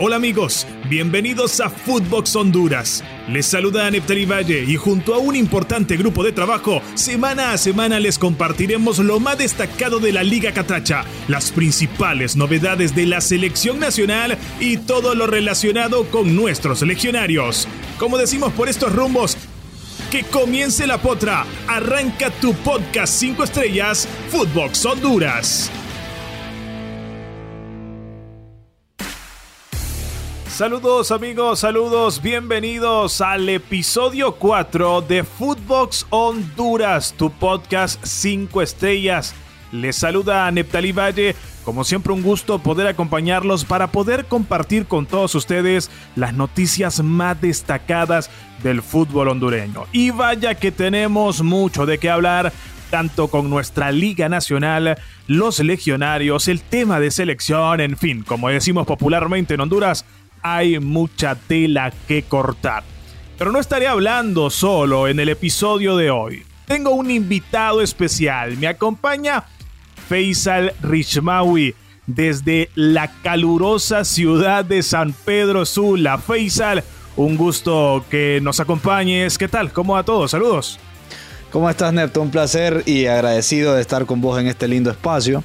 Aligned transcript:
Hola 0.00 0.14
amigos, 0.14 0.64
bienvenidos 0.88 1.58
a 1.58 1.68
Footbox 1.70 2.36
Honduras. 2.36 3.02
Les 3.28 3.44
saluda 3.44 3.90
Neptali 3.90 4.26
Valle 4.26 4.62
y 4.62 4.76
junto 4.76 5.12
a 5.12 5.18
un 5.18 5.34
importante 5.34 5.96
grupo 5.96 6.22
de 6.22 6.30
trabajo, 6.30 6.80
semana 6.94 7.50
a 7.50 7.58
semana 7.58 7.98
les 7.98 8.16
compartiremos 8.16 9.00
lo 9.00 9.18
más 9.18 9.38
destacado 9.38 9.98
de 9.98 10.12
la 10.12 10.22
Liga 10.22 10.52
Catracha, 10.52 11.04
las 11.26 11.50
principales 11.50 12.36
novedades 12.36 12.94
de 12.94 13.06
la 13.06 13.20
selección 13.20 13.80
nacional 13.80 14.38
y 14.60 14.76
todo 14.76 15.16
lo 15.16 15.26
relacionado 15.26 16.04
con 16.04 16.36
nuestros 16.36 16.82
legionarios. 16.82 17.66
Como 17.98 18.18
decimos 18.18 18.52
por 18.52 18.68
estos 18.68 18.92
rumbos, 18.92 19.36
que 20.12 20.22
comience 20.22 20.86
la 20.86 20.98
potra. 20.98 21.44
Arranca 21.66 22.30
tu 22.30 22.54
podcast 22.54 23.14
5 23.14 23.42
estrellas, 23.42 24.06
Footbox 24.30 24.86
Honduras. 24.86 25.72
Saludos 30.58 31.12
amigos, 31.12 31.60
saludos, 31.60 32.20
bienvenidos 32.20 33.20
al 33.20 33.48
episodio 33.48 34.34
4 34.34 35.02
de 35.02 35.22
Footbox 35.22 36.04
Honduras, 36.10 37.14
tu 37.16 37.30
podcast 37.30 38.04
5 38.04 38.60
estrellas. 38.62 39.36
Les 39.70 39.94
saluda 39.94 40.50
Neptali 40.50 40.90
Valle, 40.90 41.36
como 41.64 41.84
siempre 41.84 42.12
un 42.12 42.24
gusto 42.24 42.58
poder 42.58 42.88
acompañarlos 42.88 43.64
para 43.64 43.92
poder 43.92 44.24
compartir 44.24 44.86
con 44.86 45.06
todos 45.06 45.36
ustedes 45.36 45.92
las 46.16 46.34
noticias 46.34 47.04
más 47.04 47.40
destacadas 47.40 48.28
del 48.60 48.82
fútbol 48.82 49.28
hondureño. 49.28 49.84
Y 49.92 50.10
vaya 50.10 50.56
que 50.56 50.72
tenemos 50.72 51.40
mucho 51.40 51.86
de 51.86 51.98
qué 51.98 52.10
hablar, 52.10 52.52
tanto 52.90 53.28
con 53.28 53.48
nuestra 53.48 53.92
Liga 53.92 54.28
Nacional, 54.28 54.98
los 55.28 55.60
legionarios, 55.60 56.48
el 56.48 56.62
tema 56.62 56.98
de 56.98 57.12
selección, 57.12 57.80
en 57.80 57.96
fin, 57.96 58.24
como 58.24 58.48
decimos 58.48 58.88
popularmente 58.88 59.54
en 59.54 59.60
Honduras, 59.60 60.04
hay 60.42 60.78
mucha 60.78 61.34
tela 61.34 61.92
que 62.06 62.22
cortar. 62.22 62.84
Pero 63.36 63.52
no 63.52 63.60
estaré 63.60 63.86
hablando 63.86 64.50
solo 64.50 65.08
en 65.08 65.20
el 65.20 65.28
episodio 65.28 65.96
de 65.96 66.10
hoy. 66.10 66.42
Tengo 66.66 66.90
un 66.90 67.10
invitado 67.10 67.80
especial. 67.80 68.56
Me 68.56 68.66
acompaña 68.66 69.44
Faisal 70.08 70.74
Richmawi 70.82 71.74
desde 72.06 72.70
la 72.74 73.12
calurosa 73.22 74.04
ciudad 74.04 74.64
de 74.64 74.82
San 74.82 75.12
Pedro 75.12 75.64
Sula. 75.66 76.18
Faisal, 76.18 76.82
un 77.16 77.36
gusto 77.36 78.04
que 78.10 78.40
nos 78.42 78.60
acompañes. 78.60 79.38
¿Qué 79.38 79.48
tal? 79.48 79.72
¿Cómo 79.72 79.94
va 79.94 80.02
todo? 80.02 80.26
Saludos. 80.26 80.78
¿Cómo 81.50 81.70
estás, 81.70 81.92
Nepto? 81.92 82.20
Un 82.20 82.30
placer 82.30 82.82
y 82.86 83.06
agradecido 83.06 83.74
de 83.74 83.80
estar 83.80 84.04
con 84.04 84.20
vos 84.20 84.38
en 84.38 84.48
este 84.48 84.68
lindo 84.68 84.90
espacio. 84.90 85.42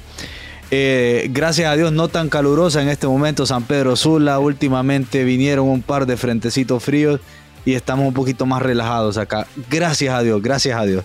Eh, 0.70 1.28
gracias 1.30 1.70
a 1.70 1.76
Dios 1.76 1.92
no 1.92 2.08
tan 2.08 2.28
calurosa 2.28 2.82
en 2.82 2.88
este 2.88 3.06
momento 3.06 3.46
San 3.46 3.64
Pedro 3.64 3.96
Sula. 3.96 4.38
Últimamente 4.38 5.24
vinieron 5.24 5.68
un 5.68 5.82
par 5.82 6.06
de 6.06 6.16
frentecitos 6.16 6.82
fríos 6.82 7.20
y 7.64 7.74
estamos 7.74 8.06
un 8.06 8.14
poquito 8.14 8.46
más 8.46 8.62
relajados 8.62 9.18
acá. 9.18 9.46
Gracias 9.70 10.14
a 10.14 10.22
Dios, 10.22 10.42
gracias 10.42 10.78
a 10.78 10.84
Dios. 10.84 11.04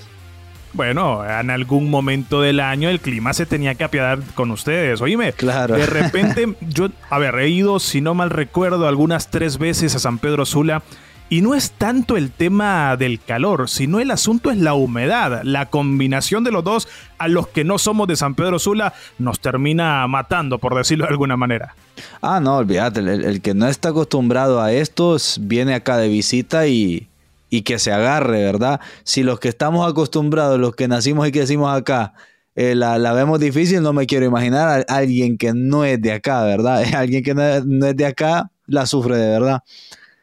Bueno, 0.74 1.24
en 1.26 1.50
algún 1.50 1.90
momento 1.90 2.42
del 2.42 2.60
año 2.60 2.90
el 2.90 3.00
clima 3.00 3.34
se 3.34 3.46
tenía 3.46 3.74
que 3.76 3.84
apiadar 3.84 4.20
con 4.36 4.52
ustedes. 4.52 5.02
Oíme, 5.02 5.34
claro. 5.34 5.76
de 5.76 5.86
repente 5.88 6.54
yo, 6.62 6.90
a 7.10 7.18
ver, 7.18 7.36
he 7.36 7.50
ido, 7.50 7.80
si 7.80 8.02
no 8.02 8.14
mal 8.14 8.30
recuerdo, 8.30 8.88
algunas 8.88 9.32
tres 9.32 9.58
veces 9.58 9.96
a 9.96 10.00
San 10.00 10.20
Pedro 10.20 10.46
Sula 10.46 10.84
y 11.30 11.42
no 11.42 11.54
es 11.54 11.72
tanto 11.72 12.18
el 12.18 12.32
tema 12.32 12.98
del 12.98 13.22
calor, 13.22 13.70
sino 13.70 14.00
el 14.00 14.12
asunto 14.12 14.50
es 14.50 14.58
la 14.58 14.74
humedad. 14.74 15.42
La 15.44 15.68
combinación 15.68 16.44
de 16.44 16.52
los 16.52 16.64
dos, 16.64 16.88
a 17.18 17.28
los 17.28 17.48
que 17.48 17.64
no 17.64 17.78
somos 17.78 18.08
de 18.08 18.16
San 18.16 18.36
Pedro 18.36 18.58
Sula, 18.58 18.94
nos 19.20 19.40
termina 19.40 20.08
matando, 20.08 20.58
por 20.58 20.76
decirlo 20.76 21.06
de 21.06 21.12
alguna 21.12 21.38
manera. 21.38 21.76
Ah, 22.22 22.40
no, 22.40 22.58
olvídate, 22.58 23.00
el, 23.00 23.42
que 23.42 23.54
no 23.54 23.68
está 23.68 23.90
acostumbrado 23.90 24.62
a 24.62 24.72
esto 24.74 25.18
viene 25.40 25.76
acá 25.76 25.98
de 25.98 26.08
visita 26.08 26.68
y, 26.68 27.08
y 27.50 27.62
que 27.62 27.78
se 27.78 27.92
agarre, 27.92 28.44
¿verdad? 28.44 28.80
Si 29.04 29.24
los 29.24 29.40
que 29.40 29.50
estamos 29.50 29.88
acostumbrados, 29.88 30.60
los 30.60 30.76
que 30.76 30.88
nacimos 30.88 31.28
y 31.28 31.32
que 31.32 31.42
decimos 31.42 31.72
acá, 31.72 32.14
eh, 32.56 32.76
la, 32.76 32.98
vemos 33.14 33.40
difícil, 33.40 33.82
no 33.82 33.94
me 33.94 34.08
quiero 34.08 34.26
imaginar 34.26 34.86
a 34.88 34.96
alguien 34.96 35.38
que 35.38 35.54
no 35.54 35.86
es 35.86 36.02
de 36.02 36.12
acá, 36.12 36.44
¿verdad? 36.44 36.84
Alguien 36.96 37.24
que 37.24 37.34
no 37.34 37.86
es 37.86 37.96
de 37.96 38.06
acá 38.06 38.52
la 38.66 38.86
sufre 38.86 39.18
de 39.18 39.30
verdad. 39.30 39.64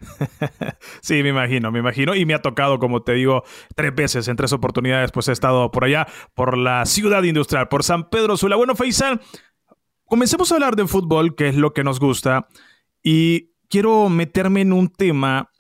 sí, 1.01 1.23
me 1.23 1.31
imagino, 1.31 1.71
me 1.71 1.79
imagino. 1.79 2.15
Y 2.15 2.25
me 2.27 2.35
ha 2.35 2.43
tocado, 2.43 2.79
como 2.79 3.03
te 3.03 3.13
digo, 3.13 3.45
tres 3.75 3.95
veces, 3.95 4.29
en 4.29 4.37
tres 4.37 4.53
oportunidades, 4.53 5.13
pues 5.13 5.29
he 5.29 5.33
estado 5.33 5.71
por 5.71 5.85
allá, 5.85 6.07
por 6.35 6.57
la 6.57 6.85
ciudad 6.87 7.23
industrial, 7.23 7.69
por 7.69 7.83
San 7.83 8.09
Pedro 8.09 8.37
Sula. 8.37 8.57
Bueno, 8.57 8.75
Faisal, 8.75 9.21
comencemos 10.05 10.51
a 10.51 10.57
hablar 10.57 10.77
de 10.77 10.87
fútbol, 10.87 11.35
que 11.35 11.49
es 11.49 11.57
lo 11.57 11.73
que 11.73 11.85
nos 11.85 12.01
gusta. 12.01 12.49
Y 13.03 13.53
quiero 13.69 14.09
meterme 14.09 14.63
en 14.63 14.73
un 14.73 14.89
tema 14.89 15.51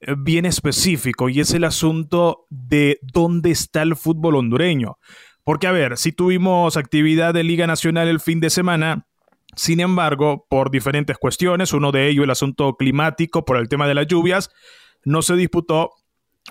eh, 0.00 0.14
bien 0.16 0.46
específico 0.46 1.28
y 1.28 1.40
es 1.40 1.52
el 1.54 1.64
asunto 1.64 2.46
de 2.50 2.98
dónde 3.02 3.50
está 3.50 3.82
el 3.82 3.96
fútbol 3.96 4.36
hondureño. 4.36 4.98
Porque, 5.44 5.66
a 5.66 5.72
ver, 5.72 5.98
si 5.98 6.12
tuvimos 6.12 6.76
actividad 6.76 7.34
de 7.34 7.44
Liga 7.44 7.66
Nacional 7.66 8.08
el 8.08 8.20
fin 8.20 8.40
de 8.40 8.48
semana, 8.48 9.06
sin 9.56 9.80
embargo, 9.80 10.46
por 10.48 10.70
diferentes 10.70 11.18
cuestiones, 11.18 11.72
uno 11.72 11.92
de 11.92 12.08
ellos 12.08 12.24
el 12.24 12.30
asunto 12.30 12.74
climático, 12.76 13.44
por 13.44 13.56
el 13.56 13.68
tema 13.68 13.86
de 13.86 13.94
las 13.94 14.06
lluvias, 14.06 14.50
no 15.04 15.22
se 15.22 15.34
disputó 15.34 15.90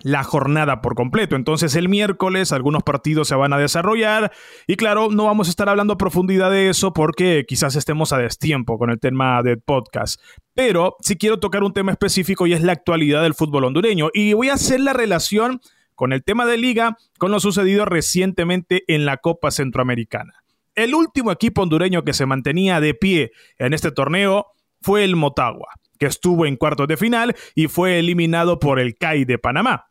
la 0.02 0.24
jornada 0.24 0.82
por 0.82 0.96
completo. 0.96 1.36
Entonces 1.36 1.76
el 1.76 1.88
miércoles 1.88 2.52
algunos 2.52 2.84
partidos 2.84 3.28
se 3.28 3.36
van 3.36 3.54
a 3.54 3.58
desarrollar 3.58 4.32
y 4.68 4.76
claro, 4.76 5.10
no 5.12 5.26
vamos 5.26 5.48
a 5.48 5.52
estar 5.52 5.70
hablando 5.70 5.94
a 5.94 5.98
profundidad 5.98 6.50
de 6.50 6.70
eso 6.70 6.94
porque 6.94 7.46
quizás 7.48 7.76
estemos 7.76 8.12
a 8.12 8.18
destiempo 8.18 8.78
con 8.78 8.90
el 8.90 9.00
tema 9.00 9.42
del 9.44 9.62
podcast. 9.62 10.20
Pero 10.54 10.96
sí 11.02 11.18
quiero 11.18 11.40
tocar 11.40 11.64
un 11.64 11.74
tema 11.74 11.92
específico 11.92 12.48
y 12.48 12.54
es 12.54 12.64
la 12.64 12.74
actualidad 12.74 13.22
del 13.22 13.36
fútbol 13.36 13.66
hondureño 13.66 14.10
y 14.14 14.34
voy 14.34 14.50
a 14.50 14.56
hacer 14.56 14.80
la 14.80 14.94
relación 14.94 15.62
con 15.96 16.12
el 16.12 16.24
tema 16.24 16.46
de 16.46 16.58
liga 16.58 16.98
con 17.20 17.32
lo 17.32 17.40
sucedido 17.40 17.86
recientemente 17.86 18.84
en 18.88 19.06
la 19.06 19.18
Copa 19.18 19.52
Centroamericana. 19.52 20.43
El 20.76 20.96
último 20.96 21.32
equipo 21.32 21.62
hondureño 21.62 22.04
que 22.04 22.14
se 22.14 22.26
mantenía 22.26 22.80
de 22.80 22.94
pie 22.96 23.32
en 23.60 23.74
este 23.74 23.92
torneo 23.92 24.48
fue 24.82 25.04
el 25.04 25.16
Motagua, 25.16 25.70
que 26.00 26.08
estuvo 26.08 26.46
en 26.46 26.56
cuartos 26.56 26.88
de 26.88 26.98
final 26.98 27.36
y 27.54 27.68
fue 27.68 28.00
eliminado 28.00 28.60
por 28.60 28.80
el 28.80 28.96
CAI 28.98 29.26
de 29.26 29.38
Panamá. 29.38 29.88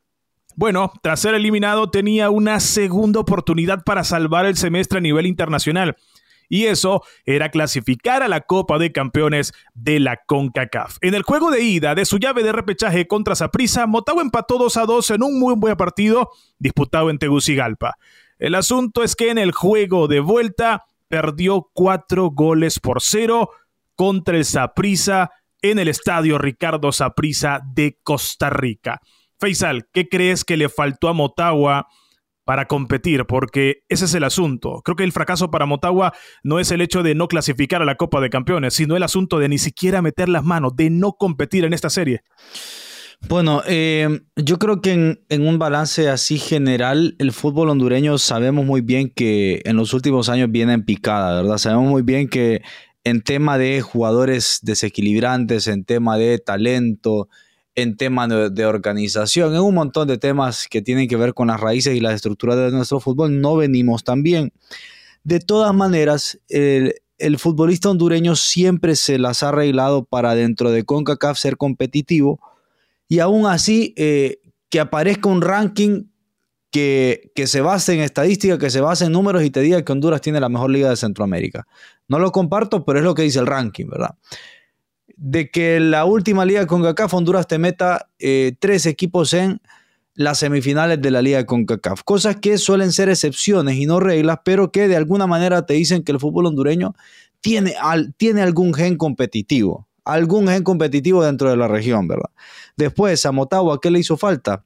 Bueno, 0.57 0.93
tras 1.03 1.21
ser 1.21 1.35
eliminado 1.35 1.91
tenía 1.91 2.31
una 2.31 2.61
segunda 2.61 3.21
oportunidad 3.21 3.85
para 3.85 4.05
salvar 4.05 4.45
el 4.45 4.57
semestre 4.57 4.99
a 4.99 5.03
nivel 5.03 5.27
internacional. 5.27 5.97
Y 6.49 6.67
eso 6.67 7.03
era 7.25 7.49
clasificar 7.49 8.23
a 8.23 8.29
la 8.29 8.43
Copa 8.43 8.79
de 8.79 8.93
Campeones 8.93 9.55
de 9.73 10.01
la 10.01 10.19
CONCACAF. 10.27 10.99
En 11.01 11.15
el 11.15 11.23
juego 11.23 11.51
de 11.51 11.63
ida 11.63 11.95
de 11.95 12.05
su 12.05 12.19
llave 12.19 12.43
de 12.43 12.53
repechaje 12.53 13.07
contra 13.07 13.35
Saprissa, 13.35 13.87
Motagua 13.87 14.21
empató 14.21 14.59
2 14.59 14.77
a 14.77 14.85
2 14.85 15.11
en 15.13 15.23
un 15.23 15.41
muy 15.41 15.55
buen 15.55 15.77
partido 15.77 16.31
disputado 16.59 17.09
en 17.09 17.19
Tegucigalpa. 17.19 17.97
El 18.43 18.57
asunto 18.57 19.05
es 19.05 19.15
que 19.15 19.31
en 19.31 19.39
el 19.39 19.53
juego 19.53 20.09
de 20.09 20.19
vuelta 20.19 20.85
perdió 21.07 21.71
cuatro 21.73 22.33
goles 22.33 22.81
por 22.81 23.01
cero 23.01 23.51
contra 23.95 24.37
el 24.37 24.45
Saprissa 24.45 25.31
en 25.61 25.79
el 25.79 25.87
estadio 25.87 26.39
Ricardo 26.39 26.91
Saprissa 26.91 27.61
de 27.73 28.01
Costa 28.03 28.51
Rica. 28.51 29.01
Faisal, 29.39 29.87
¿qué 29.93 30.09
crees 30.09 30.43
que 30.43 30.57
le 30.57 30.69
faltó 30.69 31.07
a 31.07 31.13
Motagua 31.13 31.87
para 32.45 32.67
competir? 32.67 33.27
Porque 33.27 33.85
ese 33.89 34.07
es 34.07 34.15
el 34.15 34.25
asunto. 34.25 34.83
Creo 34.85 34.97
que 34.97 35.05
el 35.05 35.13
fracaso 35.13 35.53
para 35.53 35.65
Motagua 35.65 36.13
no 36.43 36.59
es 36.59 36.73
el 36.73 36.81
hecho 36.81 37.05
de 37.05 37.15
no 37.15 37.29
clasificar 37.29 37.81
a 37.81 37.85
la 37.85 37.95
Copa 37.95 38.21
de 38.21 38.29
Campeones, 38.29 38.75
sino 38.75 38.97
el 38.97 39.05
asunto 39.05 39.39
de 39.39 39.51
ni 39.51 39.59
siquiera 39.59 40.03
meter 40.03 40.29
las 40.29 40.43
manos, 40.43 40.75
de 40.75 40.91
no 40.91 41.13
competir 41.13 41.65
en 41.65 41.75
esta 41.75 41.91
serie. 41.91 42.23
Bueno, 43.29 43.63
eh, 43.67 44.21
yo 44.37 44.59
creo 44.59 44.81
que 44.81 44.93
en, 45.29 45.47
un 45.47 45.59
balance 45.59 46.09
así 46.09 46.39
general, 46.39 47.15
el 47.19 47.33
fútbol 47.33 47.71
hondureño 47.71 48.19
sabemos 48.19 48.65
muy 48.67 48.81
bien 48.81 49.11
que 49.11 49.63
en 49.65 49.77
los 49.77 49.95
últimos 49.95 50.29
años 50.29 50.51
viene 50.51 50.75
en 50.75 50.85
picada, 50.85 51.41
¿verdad? 51.41 51.59
Sabemos 51.59 51.89
muy 51.89 52.03
bien 52.03 52.29
que 52.29 52.63
en 53.05 53.23
tema 53.23 53.59
de 53.59 53.81
jugadores 53.81 54.61
desequilibrantes, 54.63 55.67
en 55.67 55.85
tema 55.85 56.19
de 56.19 56.39
talento, 56.39 57.29
en 57.75 57.97
tema 57.97 58.29
de, 58.29 58.67
organización, 58.67 59.55
en 59.55 59.61
un 59.61 59.75
montón 59.75 60.09
de 60.09 60.19
temas 60.19 60.69
que 60.69 60.83
tienen 60.83 61.09
que 61.09 61.17
ver 61.17 61.33
con 61.33 61.49
las 61.49 61.61
raíces 61.61 61.97
y 61.97 62.01
las 62.01 62.15
estructuras 62.15 62.57
de 62.57 62.71
nuestro 62.71 63.01
fútbol, 63.01 63.41
no 63.41 63.57
venimos 63.57 64.05
tan 64.05 64.23
bien. 64.23 64.53
De 65.25 65.41
todas 65.41 65.73
maneras, 65.75 66.39
el, 66.49 66.97
el 67.19 67.39
futbolista 67.39 67.89
hondureño 67.89 68.37
siempre 68.37 68.95
se 68.95 69.19
las 69.19 69.43
ha 69.43 69.49
arreglado 69.49 70.05
para 70.05 70.35
dentro 70.35 70.71
de 70.71 70.85
CONCACAF 70.85 71.39
ser 71.39 71.57
competitivo 71.57 72.41
y 73.09 73.19
aún 73.19 73.47
así 73.47 73.95
eh, 73.97 74.41
que 74.69 74.81
aparezca 74.81 75.29
un 75.29 75.43
ranking 75.43 76.05
que, 76.73 77.31
se 77.47 77.61
base 77.61 77.93
en 77.93 78.01
estadística, 78.01 78.59
que 78.59 78.71
se 78.71 78.81
base 78.81 79.05
en 79.05 79.13
números 79.13 79.45
y 79.45 79.51
te 79.51 79.61
diga 79.61 79.85
que 79.85 79.93
Honduras 79.93 80.23
tiene 80.23 80.41
la 80.41 80.49
mejor 80.49 80.71
liga 80.71 80.89
de 80.89 80.97
Centroamérica. 80.97 81.67
No 82.09 82.19
lo 82.19 82.33
comparto, 82.33 82.85
pero 82.85 82.99
es 82.99 83.05
lo 83.05 83.15
que 83.15 83.23
dice 83.23 83.39
el 83.39 83.47
ranking, 83.47 83.87
¿verdad? 83.89 84.17
De 85.17 85.51
que 85.51 85.79
la 85.79 86.07
última 86.07 86.45
liga 86.47 86.67
con 86.67 86.83
CACAF 86.83 87.13
Honduras 87.13 87.47
te 87.47 87.59
meta 87.59 88.09
eh, 88.19 88.55
tres 88.59 88.87
equipos 88.87 89.35
en 89.35 89.61
las 90.15 90.39
semifinales 90.39 91.01
de 91.01 91.11
la 91.11 91.21
liga 91.21 91.45
con 91.45 91.67
CACAF. 91.67 92.03
Cosas 92.05 92.37
que 92.37 92.57
suelen 92.57 92.93
ser 92.93 93.11
excepciones 93.11 93.77
y 93.77 93.85
no 93.85 94.01
reglas, 94.01 94.39
pero 94.43 94.73
que 94.73 94.89
de 94.89 94.97
alguna 94.97 95.27
manera 95.27 95.67
te 95.67 95.75
dicen 95.75 96.03
que 96.03 96.13
el 96.13 96.21
fútbol 96.21 96.47
hondureño 96.47 96.95
tiene, 97.43 97.75
tiene 98.17 98.41
algún 98.41 98.73
gen 98.73 98.97
competitivo. 98.97 99.89
Algún 100.05 100.49
gen 100.49 100.65
competitivo 100.65 101.25
dentro 101.25 101.51
de 101.51 101.57
la 101.57 101.69
región, 101.69 102.09
¿verdad? 102.09 102.31
Después, 102.77 103.25
a 103.27 103.33
Motagua, 103.33 103.81
¿qué 103.81 103.91
le 103.91 103.99
hizo 103.99 104.17
falta? 104.17 104.65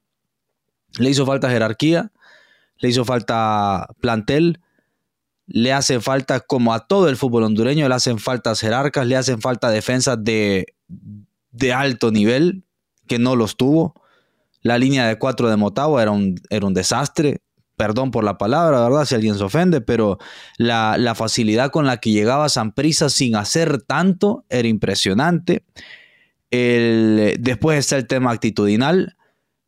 Le 0.99 1.11
hizo 1.11 1.27
falta 1.27 1.51
jerarquía, 1.51 2.13
le 2.79 2.89
hizo 2.89 3.05
falta 3.05 3.89
plantel, 4.01 4.61
le 5.47 5.73
hace 5.73 6.01
falta, 6.01 6.41
como 6.41 6.73
a 6.75 6.87
todo 6.87 7.09
el 7.09 7.17
fútbol 7.17 7.45
hondureño, 7.45 7.89
le 7.89 7.95
hacen 7.95 8.19
falta 8.19 8.55
jerarcas, 8.55 9.07
le 9.07 9.17
hacen 9.17 9.41
falta 9.41 9.71
defensas 9.71 10.23
de, 10.23 10.75
de 11.53 11.73
alto 11.73 12.11
nivel, 12.11 12.65
que 13.07 13.19
no 13.19 13.37
los 13.37 13.57
tuvo. 13.57 13.95
La 14.63 14.79
línea 14.79 15.07
de 15.07 15.19
cuatro 15.19 15.49
de 15.49 15.57
Motagua 15.57 16.03
era 16.03 16.11
un, 16.11 16.41
era 16.51 16.67
un 16.67 16.75
desastre. 16.75 17.41
Perdón 17.77 18.11
por 18.11 18.25
la 18.25 18.39
palabra, 18.39 18.83
¿verdad? 18.83 19.05
Si 19.05 19.15
alguien 19.15 19.37
se 19.37 19.45
ofende, 19.45 19.81
pero 19.81 20.19
la, 20.57 21.15
facilidad 21.15 21.71
con 21.71 21.87
la 21.87 21.99
que 21.99 22.11
llegaba 22.11 22.47
Prisa 22.75 23.11
sin 23.11 23.37
hacer 23.37 23.83
tanto 23.83 24.45
era 24.49 24.67
impresionante. 24.67 25.65
después 26.51 27.79
está 27.79 27.97
el 27.97 28.07
tema 28.07 28.31
actitudinal 28.31 29.17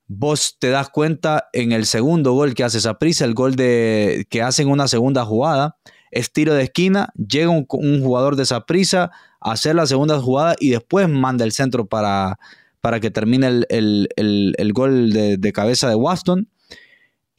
vos 0.08 0.56
te 0.58 0.70
das 0.70 0.88
cuenta 0.88 1.48
en 1.52 1.72
el 1.72 1.86
segundo 1.86 2.32
gol 2.32 2.54
que 2.54 2.64
hace 2.64 2.80
Saprissa, 2.80 3.24
el 3.24 3.34
gol 3.34 3.54
de, 3.54 4.26
que 4.30 4.42
hacen 4.42 4.68
una 4.68 4.88
segunda 4.88 5.24
jugada, 5.24 5.76
es 6.10 6.32
tiro 6.32 6.54
de 6.54 6.64
esquina, 6.64 7.12
llega 7.14 7.50
un, 7.50 7.66
jugador 7.66 8.34
de 8.36 8.46
Saprissa 8.46 9.10
a 9.40 9.52
hacer 9.52 9.76
la 9.76 9.86
segunda 9.86 10.18
jugada 10.18 10.56
y 10.58 10.70
después 10.70 11.08
manda 11.08 11.44
el 11.44 11.52
centro 11.52 11.86
para, 11.86 12.38
para 12.80 12.98
que 12.98 13.10
termine 13.10 13.64
el, 13.68 14.72
gol 14.72 15.12
de, 15.12 15.52
cabeza 15.52 15.88
de 15.90 15.94
Waston. 15.94 16.48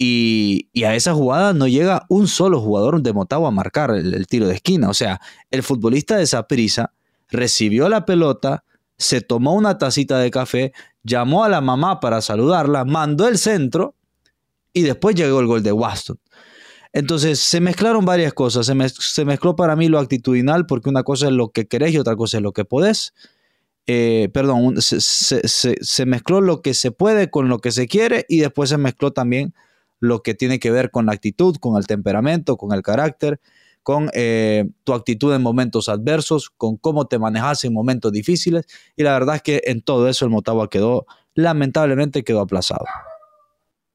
Y, 0.01 0.69
a 0.85 0.95
esa 0.95 1.13
jugada 1.13 1.51
no 1.53 1.67
llega 1.67 2.05
un 2.07 2.29
solo 2.29 2.61
jugador 2.61 3.01
de 3.01 3.11
Motagua 3.11 3.49
a 3.49 3.51
marcar 3.51 3.91
el, 3.91 4.27
tiro 4.27 4.47
de 4.47 4.55
esquina. 4.55 4.89
O 4.89 4.93
sea, 4.93 5.19
el 5.51 5.61
futbolista 5.61 6.15
de 6.15 6.25
Saprissa 6.25 6.93
recibió 7.27 7.89
la 7.89 8.05
pelota, 8.05 8.63
se 8.97 9.19
tomó 9.19 9.53
una 9.55 9.77
tacita 9.77 10.17
de 10.17 10.31
café, 10.31 10.71
llamó 11.03 11.43
a 11.43 11.49
la 11.49 11.59
mamá 11.59 11.99
para 11.99 12.21
saludarla, 12.21 12.85
mandó 12.85 13.27
el 13.27 13.37
centro 13.37 13.93
y 14.71 14.83
después 14.83 15.15
llegó 15.15 15.41
el 15.41 15.47
gol 15.47 15.63
de 15.63 15.73
Waston. 15.73 16.17
Entonces 16.93 17.39
se 17.39 17.59
mezclaron 17.59 18.05
varias 18.05 18.33
cosas. 18.33 18.67
Se, 18.67 19.25
mezcló 19.25 19.57
para 19.57 19.75
mí 19.75 19.89
lo 19.89 19.99
actitudinal, 19.99 20.65
porque 20.65 20.89
una 20.89 21.03
cosa 21.03 21.27
es 21.27 21.33
lo 21.33 21.49
que 21.49 21.67
querés 21.67 21.93
y 21.93 21.97
otra 21.97 22.15
cosa 22.15 22.37
es 22.37 22.43
lo 22.43 22.53
que 22.53 22.63
podés. 22.63 23.13
Eh, 23.85 24.29
perdón, 24.33 24.81
se, 24.81 26.05
mezcló 26.05 26.39
lo 26.39 26.61
que 26.61 26.73
se 26.73 26.91
puede 26.91 27.29
con 27.29 27.49
lo 27.49 27.59
que 27.59 27.73
se 27.73 27.87
quiere 27.87 28.25
y 28.29 28.39
después 28.39 28.69
se 28.69 28.77
mezcló 28.77 29.11
también 29.11 29.53
lo 29.99 30.21
que 30.21 30.33
tiene 30.33 30.59
que 30.59 30.71
ver 30.71 30.91
con 30.91 31.05
la 31.05 31.13
actitud, 31.13 31.57
con 31.57 31.77
el 31.77 31.87
temperamento, 31.87 32.57
con 32.57 32.73
el 32.73 32.81
carácter 32.81 33.39
con 33.83 34.09
eh, 34.13 34.69
tu 34.83 34.93
actitud 34.93 35.33
en 35.33 35.41
momentos 35.41 35.89
adversos, 35.89 36.49
con 36.49 36.77
cómo 36.77 37.07
te 37.07 37.17
manejas 37.17 37.63
en 37.65 37.73
momentos 37.73 38.11
difíciles. 38.11 38.67
Y 38.95 39.01
la 39.01 39.13
verdad 39.13 39.37
es 39.37 39.41
que 39.41 39.61
en 39.65 39.81
todo 39.81 40.07
eso 40.07 40.25
el 40.25 40.31
Motagua 40.31 40.69
quedó, 40.69 41.07
lamentablemente, 41.33 42.23
quedó 42.23 42.41
aplazado. 42.41 42.85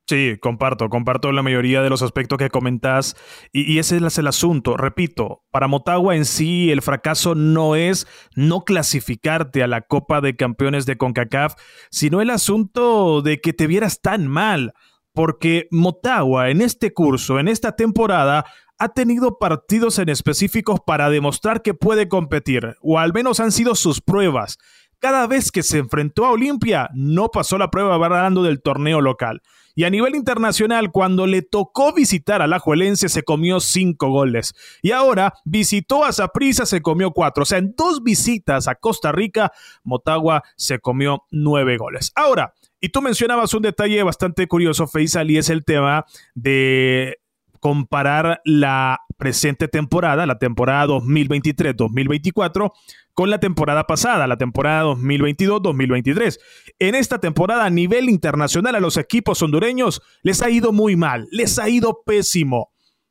Sí, 0.06 0.36
comparto, 0.38 0.90
comparto 0.90 1.32
la 1.32 1.42
mayoría 1.42 1.80
de 1.80 1.88
los 1.88 2.02
aspectos 2.02 2.36
que 2.36 2.50
comentás 2.50 3.16
y, 3.52 3.78
ese 3.78 3.96
es 3.96 4.18
el 4.18 4.26
asunto. 4.26 4.76
Repito, 4.76 5.44
para 5.50 5.66
Motagua 5.66 6.14
en 6.14 6.26
sí 6.26 6.70
el 6.70 6.82
fracaso 6.82 7.34
no 7.34 7.74
es 7.74 8.06
no 8.34 8.64
clasificarte 8.64 9.62
a 9.62 9.66
la 9.66 9.80
Copa 9.80 10.20
de 10.20 10.36
Campeones 10.36 10.84
de 10.84 10.98
CONCACAF, 10.98 11.54
sino 11.90 12.20
el 12.20 12.28
asunto 12.28 13.22
de 13.22 13.40
que 13.40 13.54
te 13.54 13.66
vieras 13.66 14.02
tan 14.02 14.26
mal, 14.26 14.74
porque 15.14 15.68
Motagua 15.70 16.50
en 16.50 16.60
este 16.60 16.92
curso, 16.92 17.38
en 17.38 17.48
esta 17.48 17.76
temporada, 17.76 18.44
ha 18.78 18.88
tenido 18.88 19.38
partidos 19.38 19.98
en 19.98 20.08
específicos 20.08 20.80
para 20.84 21.08
demostrar 21.08 21.62
que 21.62 21.72
puede 21.72 22.08
competir, 22.08 22.76
o 22.82 22.98
al 22.98 23.12
menos 23.12 23.40
han 23.40 23.52
sido 23.52 23.74
sus 23.76 24.00
pruebas. 24.00 24.58
Cada 24.98 25.26
vez 25.26 25.52
que 25.52 25.62
se 25.62 25.78
enfrentó 25.78 26.26
a 26.26 26.32
Olimpia, 26.32 26.90
no 26.94 27.28
pasó 27.28 27.58
la 27.58 27.70
prueba 27.70 27.94
hablando 27.94 28.42
del 28.42 28.60
torneo 28.60 29.00
local. 29.00 29.42
Y 29.76 29.84
a 29.84 29.90
nivel 29.90 30.14
internacional, 30.14 30.92
cuando 30.92 31.26
le 31.26 31.42
tocó 31.42 31.92
visitar 31.92 32.42
a 32.42 32.46
la 32.46 32.60
Juelense, 32.60 33.08
se 33.08 33.24
comió 33.24 33.58
cinco 33.58 34.08
goles. 34.08 34.54
Y 34.82 34.92
ahora 34.92 35.34
visitó 35.44 36.04
a 36.04 36.12
Saprissa, 36.12 36.64
se 36.64 36.80
comió 36.80 37.10
cuatro. 37.10 37.42
O 37.42 37.46
sea, 37.46 37.58
en 37.58 37.74
dos 37.76 38.02
visitas 38.02 38.68
a 38.68 38.76
Costa 38.76 39.10
Rica, 39.10 39.52
Motagua 39.82 40.42
se 40.56 40.78
comió 40.78 41.24
nueve 41.30 41.76
goles. 41.76 42.12
Ahora, 42.14 42.54
y 42.84 42.90
tú 42.90 43.00
mencionabas 43.00 43.54
un 43.54 43.62
detalle 43.62 44.02
bastante 44.02 44.46
curioso, 44.46 44.86
Faisal, 44.86 45.30
y 45.30 45.38
es 45.38 45.48
el 45.48 45.64
tema 45.64 46.04
de 46.34 47.16
comparar 47.58 48.42
la 48.44 49.00
presente 49.16 49.68
temporada, 49.68 50.26
la 50.26 50.38
temporada 50.38 50.86
2023-2024, 50.88 52.72
con 53.14 53.30
la 53.30 53.40
temporada 53.40 53.84
pasada, 53.84 54.26
la 54.26 54.36
temporada 54.36 54.84
2022-2023. 54.84 56.38
En 56.78 56.94
esta 56.94 57.20
temporada 57.20 57.64
a 57.64 57.70
nivel 57.70 58.10
internacional 58.10 58.74
a 58.74 58.80
los 58.80 58.98
equipos 58.98 59.40
hondureños 59.40 60.02
les 60.22 60.42
ha 60.42 60.50
ido 60.50 60.70
muy 60.70 60.94
mal, 60.94 61.26
les 61.30 61.58
ha 61.58 61.70
ido 61.70 62.02
pésimo. 62.04 62.70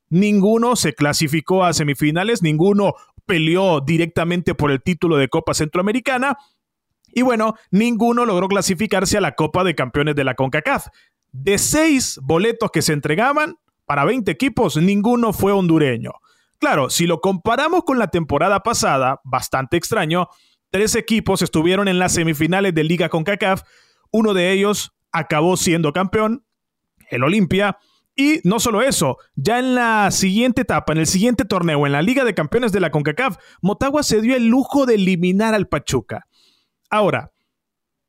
Ninguno 0.09 0.75
se 0.75 0.93
clasificó 0.93 1.63
a 1.63 1.73
semifinales, 1.73 2.43
ninguno 2.43 2.93
peleó 3.25 3.81
directamente 3.81 4.53
por 4.53 4.69
el 4.69 4.83
título 4.83 5.17
de 5.17 5.29
Copa 5.29 5.55
Centroamericana 5.55 6.37
y 7.13 7.21
bueno, 7.21 7.55
ninguno 7.71 8.25
logró 8.25 8.47
clasificarse 8.47 9.17
a 9.17 9.21
la 9.21 9.35
Copa 9.35 9.63
de 9.63 9.75
Campeones 9.75 10.15
de 10.15 10.23
la 10.23 10.35
CONCACAF. 10.35 10.87
De 11.31 11.57
seis 11.57 12.19
boletos 12.21 12.71
que 12.71 12.81
se 12.81 12.93
entregaban, 12.93 13.57
para 13.85 14.05
20 14.05 14.31
equipos, 14.31 14.77
ninguno 14.77 15.33
fue 15.33 15.51
hondureño. 15.51 16.11
Claro, 16.59 16.89
si 16.89 17.05
lo 17.05 17.19
comparamos 17.19 17.83
con 17.83 17.99
la 17.99 18.07
temporada 18.07 18.61
pasada, 18.61 19.19
bastante 19.23 19.77
extraño, 19.77 20.29
tres 20.69 20.95
equipos 20.95 21.41
estuvieron 21.41 21.87
en 21.87 21.99
las 21.99 22.13
semifinales 22.13 22.73
de 22.73 22.83
Liga 22.83 23.09
con 23.09 23.23
CACAF, 23.23 23.63
uno 24.11 24.33
de 24.33 24.51
ellos 24.51 24.93
acabó 25.11 25.57
siendo 25.57 25.91
campeón, 25.91 26.45
el 27.09 27.23
Olimpia, 27.23 27.77
y 28.15 28.39
no 28.43 28.59
solo 28.59 28.81
eso, 28.81 29.17
ya 29.35 29.59
en 29.59 29.75
la 29.75 30.11
siguiente 30.11 30.61
etapa, 30.61 30.93
en 30.93 30.99
el 30.99 31.07
siguiente 31.07 31.45
torneo, 31.45 31.85
en 31.85 31.91
la 31.91 32.01
Liga 32.01 32.23
de 32.23 32.35
Campeones 32.35 32.71
de 32.71 32.79
la 32.79 32.91
CONCACAF, 32.91 33.37
Motagua 33.61 34.03
se 34.03 34.21
dio 34.21 34.35
el 34.35 34.47
lujo 34.47 34.85
de 34.85 34.95
eliminar 34.95 35.53
al 35.53 35.67
Pachuca. 35.67 36.27
Ahora, 36.93 37.31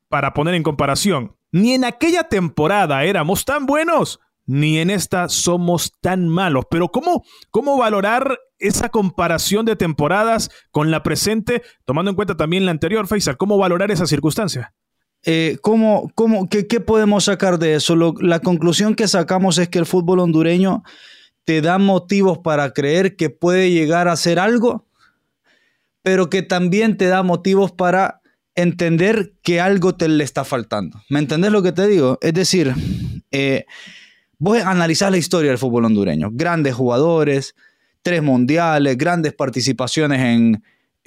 para 0.09 0.35
poner 0.35 0.53
en 0.53 0.61
comparación, 0.61 1.35
ni 1.51 1.73
en 1.73 1.85
aquella 1.85 2.25
temporada 2.25 3.03
éramos 3.03 3.43
tan 3.43 3.65
buenos 3.65 4.19
ni 4.45 4.77
en 4.77 4.91
esta 4.91 5.27
somos 5.27 5.91
tan 6.01 6.29
malos. 6.29 6.65
Pero 6.69 6.89
¿cómo, 6.89 7.23
cómo 7.49 7.79
valorar 7.79 8.37
esa 8.59 8.89
comparación 8.89 9.65
de 9.65 9.75
temporadas 9.75 10.51
con 10.69 10.91
la 10.91 11.01
presente, 11.01 11.63
tomando 11.85 12.11
en 12.11 12.15
cuenta 12.15 12.37
también 12.37 12.63
la 12.63 12.69
anterior, 12.69 13.07
Faisal? 13.07 13.37
¿Cómo 13.37 13.57
valorar 13.57 13.89
esa 13.89 14.05
circunstancia? 14.05 14.75
Eh, 15.23 15.57
¿cómo, 15.63 16.11
cómo, 16.13 16.47
qué, 16.47 16.63
podemos 16.79 17.23
sacar 17.23 17.57
de 17.57 17.73
eso? 17.73 17.95
la 17.95 18.39
conclusión 18.39 18.93
que 18.93 19.07
sacamos 19.07 19.57
es 19.57 19.67
que 19.67 19.79
el 19.79 19.87
fútbol 19.87 20.19
hondureño 20.19 20.83
te 21.43 21.61
da 21.61 21.79
motivos 21.79 22.37
para 22.37 22.71
creer 22.71 23.15
que 23.15 23.31
puede 23.31 23.71
llegar 23.71 24.07
a 24.07 24.11
hacer 24.11 24.37
algo, 24.37 24.85
pero 26.03 26.29
que 26.29 26.43
también 26.43 26.97
te 26.97 27.07
da 27.07 27.23
motivos 27.23 27.71
para 27.71 28.21
entender 28.55 29.33
que 29.43 29.59
algo 29.59 29.95
te 29.95 30.07
le 30.07 30.23
está 30.23 30.43
faltando. 30.43 31.01
¿Me 31.09 31.19
entendés 31.19 31.51
lo 31.51 31.61
que 31.61 31.71
te 31.71 31.87
digo? 31.87 32.17
Es 32.21 32.33
decir, 32.33 32.73
eh, 33.31 33.65
Vos 34.37 34.59
analizás 34.59 35.11
la 35.11 35.17
historia 35.17 35.51
del 35.51 35.57
fútbol 35.57 35.85
hondureño. 35.85 36.29
Grandes 36.33 36.75
jugadores, 36.75 37.55
tres 38.01 38.21
mundiales, 38.21 38.97
grandes 38.97 39.33
participaciones 39.33 40.21
en, 40.21 40.63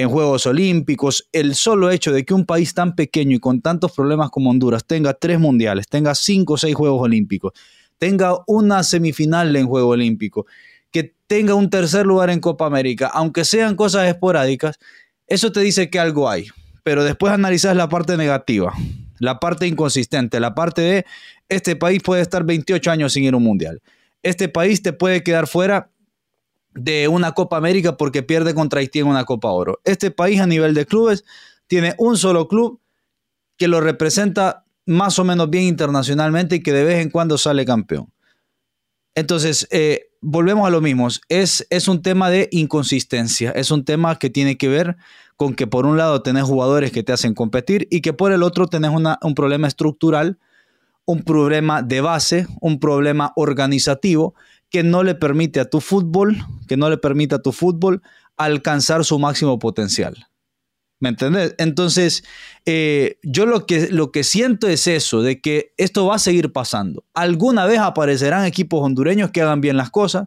Juegos 0.08 0.46
Olímpicos. 0.46 1.28
El 1.32 1.56
solo 1.56 1.90
hecho 1.90 2.12
de 2.12 2.24
que 2.24 2.32
un 2.32 2.46
país 2.46 2.72
tan 2.72 2.94
pequeño 2.94 3.36
y 3.36 3.40
con 3.40 3.60
tantos 3.60 3.90
problemas 3.90 4.30
como 4.30 4.50
Honduras 4.50 4.84
tenga 4.86 5.12
tres 5.12 5.40
mundiales, 5.40 5.88
tenga 5.88 6.14
cinco 6.14 6.52
o 6.52 6.56
seis 6.56 6.76
Juegos 6.76 7.02
Olímpicos, 7.02 7.52
tenga 7.98 8.36
una 8.46 8.84
semifinal 8.84 9.54
en 9.56 9.66
Juego 9.66 9.88
Olímpico, 9.88 10.46
que 10.92 11.16
tenga 11.26 11.54
un 11.54 11.68
tercer 11.68 12.06
lugar 12.06 12.30
en 12.30 12.38
Copa 12.38 12.66
América, 12.66 13.10
aunque 13.12 13.44
sean 13.44 13.74
cosas 13.74 14.06
esporádicas, 14.06 14.78
eso 15.26 15.50
te 15.50 15.60
dice 15.60 15.90
que 15.90 15.98
algo 15.98 16.30
hay. 16.30 16.46
Pero 16.88 17.04
después 17.04 17.34
analizás 17.34 17.76
la 17.76 17.90
parte 17.90 18.16
negativa 18.16 18.72
la 19.18 19.40
parte 19.40 19.66
inconsistente, 19.66 20.40
la 20.40 20.54
parte 20.54 20.80
de 20.80 21.06
este 21.48 21.76
país 21.76 22.02
puede 22.02 22.22
estar 22.22 22.44
28 22.44 22.90
años 22.90 23.12
sin 23.12 23.24
ir 23.24 23.34
a 23.34 23.36
un 23.36 23.42
mundial. 23.42 23.82
Este 24.22 24.48
país 24.48 24.82
te 24.82 24.92
puede 24.92 25.22
quedar 25.22 25.46
fuera 25.46 25.90
de 26.74 27.08
una 27.08 27.32
Copa 27.32 27.56
América 27.56 27.96
porque 27.96 28.22
pierde 28.22 28.54
contra 28.54 28.80
Haití 28.80 29.00
en 29.00 29.06
una 29.06 29.24
Copa 29.24 29.50
Oro. 29.50 29.80
Este 29.84 30.10
país 30.10 30.40
a 30.40 30.46
nivel 30.46 30.74
de 30.74 30.86
clubes 30.86 31.24
tiene 31.66 31.94
un 31.98 32.16
solo 32.16 32.48
club 32.48 32.80
que 33.56 33.68
lo 33.68 33.80
representa 33.80 34.64
más 34.86 35.18
o 35.18 35.24
menos 35.24 35.50
bien 35.50 35.64
internacionalmente 35.64 36.56
y 36.56 36.62
que 36.62 36.72
de 36.72 36.84
vez 36.84 37.02
en 37.02 37.10
cuando 37.10 37.38
sale 37.38 37.64
campeón. 37.64 38.12
Entonces, 39.14 39.66
eh, 39.72 40.10
volvemos 40.20 40.66
a 40.66 40.70
lo 40.70 40.80
mismo. 40.80 41.08
Es, 41.28 41.66
es 41.70 41.88
un 41.88 42.02
tema 42.02 42.30
de 42.30 42.48
inconsistencia. 42.52 43.50
Es 43.50 43.72
un 43.72 43.84
tema 43.84 44.18
que 44.18 44.30
tiene 44.30 44.56
que 44.56 44.68
ver 44.68 44.96
con 45.38 45.54
que 45.54 45.68
por 45.68 45.86
un 45.86 45.96
lado 45.96 46.20
tenés 46.20 46.42
jugadores 46.42 46.90
que 46.90 47.04
te 47.04 47.12
hacen 47.12 47.32
competir 47.32 47.86
y 47.92 48.00
que 48.00 48.12
por 48.12 48.32
el 48.32 48.42
otro 48.42 48.66
tenés 48.66 48.90
un 48.90 49.34
problema 49.36 49.68
estructural, 49.68 50.36
un 51.06 51.22
problema 51.22 51.80
de 51.80 52.00
base, 52.00 52.48
un 52.60 52.80
problema 52.80 53.32
organizativo 53.36 54.34
que 54.68 54.82
no 54.82 55.04
le 55.04 55.14
permite 55.14 55.60
a 55.60 55.64
tu 55.64 55.80
fútbol, 55.80 56.36
que 56.66 56.76
no 56.76 56.90
le 56.90 56.98
permite 56.98 57.36
a 57.36 57.38
tu 57.38 57.52
fútbol 57.52 58.02
alcanzar 58.36 59.04
su 59.04 59.16
máximo 59.20 59.60
potencial. 59.60 60.26
¿Me 60.98 61.10
entendés? 61.10 61.54
Entonces, 61.58 62.24
eh, 62.66 63.20
yo 63.22 63.46
lo 63.46 63.64
que, 63.64 63.92
lo 63.92 64.10
que 64.10 64.24
siento 64.24 64.66
es 64.66 64.88
eso, 64.88 65.22
de 65.22 65.40
que 65.40 65.72
esto 65.76 66.04
va 66.06 66.16
a 66.16 66.18
seguir 66.18 66.52
pasando. 66.52 67.04
Alguna 67.14 67.64
vez 67.64 67.78
aparecerán 67.78 68.44
equipos 68.44 68.82
hondureños 68.82 69.30
que 69.30 69.40
hagan 69.40 69.60
bien 69.60 69.76
las 69.76 69.90
cosas, 69.90 70.26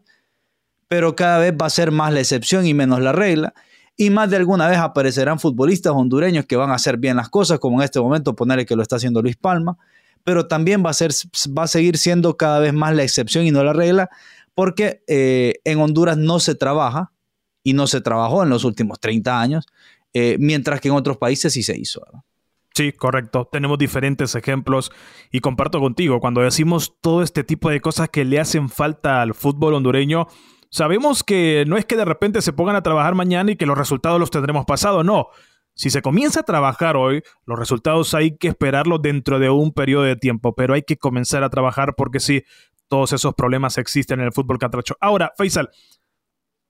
pero 0.88 1.18
cada 1.18 1.40
vez 1.40 1.54
va 1.62 1.66
a 1.66 1.70
ser 1.70 1.92
más 1.92 2.14
la 2.14 2.22
excepción 2.22 2.66
y 2.66 2.74
menos 2.74 3.02
la 3.02 3.12
regla. 3.12 3.54
Y 4.02 4.10
más 4.10 4.32
de 4.32 4.38
alguna 4.38 4.68
vez 4.68 4.80
aparecerán 4.80 5.38
futbolistas 5.38 5.94
hondureños 5.94 6.48
que 6.48 6.56
van 6.56 6.72
a 6.72 6.74
hacer 6.74 6.98
bien 6.98 7.18
las 7.18 7.30
cosas, 7.30 7.60
como 7.60 7.80
en 7.80 7.86
este 7.86 8.00
momento 8.00 8.36
ponerle 8.36 8.66
que 8.66 8.76
lo 8.76 8.82
está 8.82 8.96
haciendo 8.96 9.22
Luis 9.22 9.38
Palma, 9.38 9.78
pero 10.24 10.48
también 10.48 10.84
va 10.84 10.90
a, 10.90 10.94
ser, 10.94 11.12
va 11.56 11.66
a 11.66 11.68
seguir 11.68 12.00
siendo 12.00 12.36
cada 12.36 12.58
vez 12.58 12.74
más 12.74 12.96
la 12.96 13.04
excepción 13.04 13.46
y 13.46 13.52
no 13.52 13.64
la 13.64 13.74
regla, 13.74 14.10
porque 14.56 15.04
eh, 15.08 15.60
en 15.66 15.80
Honduras 15.80 16.18
no 16.18 16.40
se 16.40 16.56
trabaja 16.56 17.12
y 17.62 17.74
no 17.74 17.86
se 17.86 18.02
trabajó 18.02 18.42
en 18.42 18.50
los 18.50 18.64
últimos 18.64 19.00
30 19.00 19.40
años 19.40 19.68
eh, 20.16 20.36
mientras 20.40 20.82
que 20.82 20.88
en 20.88 20.96
otros 20.96 21.18
países 21.18 21.54
sí 21.54 21.62
se 21.62 21.78
hizo. 21.78 22.02
Sí, 22.74 22.94
correcto. 22.94 23.48
Tenemos 23.52 23.78
diferentes 23.78 24.34
ejemplos 24.34 24.92
y 25.32 25.42
comparto 25.42 25.80
contigo, 25.80 26.20
cuando 26.20 26.42
decimos 26.42 26.96
todo 27.02 27.22
este 27.22 27.44
tipo 27.44 27.70
de 27.70 27.80
cosas 27.80 28.10
que 28.10 28.26
le 28.26 28.40
hacen 28.40 28.68
falta 28.68 29.22
al 29.22 29.36
fútbol 29.36 29.76
hondureño, 29.76 30.28
sabemos 30.72 31.24
que 31.24 31.66
no 31.68 31.78
es 31.78 31.86
que 31.86 31.98
de 31.98 32.06
repente 32.06 32.42
se 32.42 32.54
pongan 32.54 32.76
a 32.76 32.82
trabajar 32.84 33.14
mañana 33.14 33.52
y 33.52 33.56
que 33.56 33.66
los 33.66 33.78
resultados 33.78 34.20
los 34.20 34.32
tendremos 34.32 34.66
pasado, 34.66 35.04
no. 35.04 35.28
Si 35.74 35.90
se 35.90 36.02
comienza 36.02 36.42
a 36.42 36.44
trabajar 36.44 36.98
hoy, 36.98 37.24
los 37.46 37.58
resultados 37.58 38.14
hay 38.14 38.38
que 38.38 38.50
esperarlos 38.50 39.02
dentro 39.02 39.40
de 39.40 39.50
un 39.50 39.72
periodo 39.72 40.04
de 40.04 40.16
tiempo, 40.16 40.56
pero 40.56 40.74
hay 40.74 40.82
que 40.82 40.98
comenzar 40.98 41.44
a 41.44 41.50
trabajar 41.50 41.96
porque 41.96 42.20
sí, 42.20 42.44
todos 42.88 43.14
esos 43.14 43.34
problemas 43.36 43.78
existen 43.78 44.20
en 44.20 44.26
el 44.26 44.34
fútbol 44.34 44.58
catracho. 44.58 44.98
Ahora, 45.00 45.32
Faisal, 45.38 45.70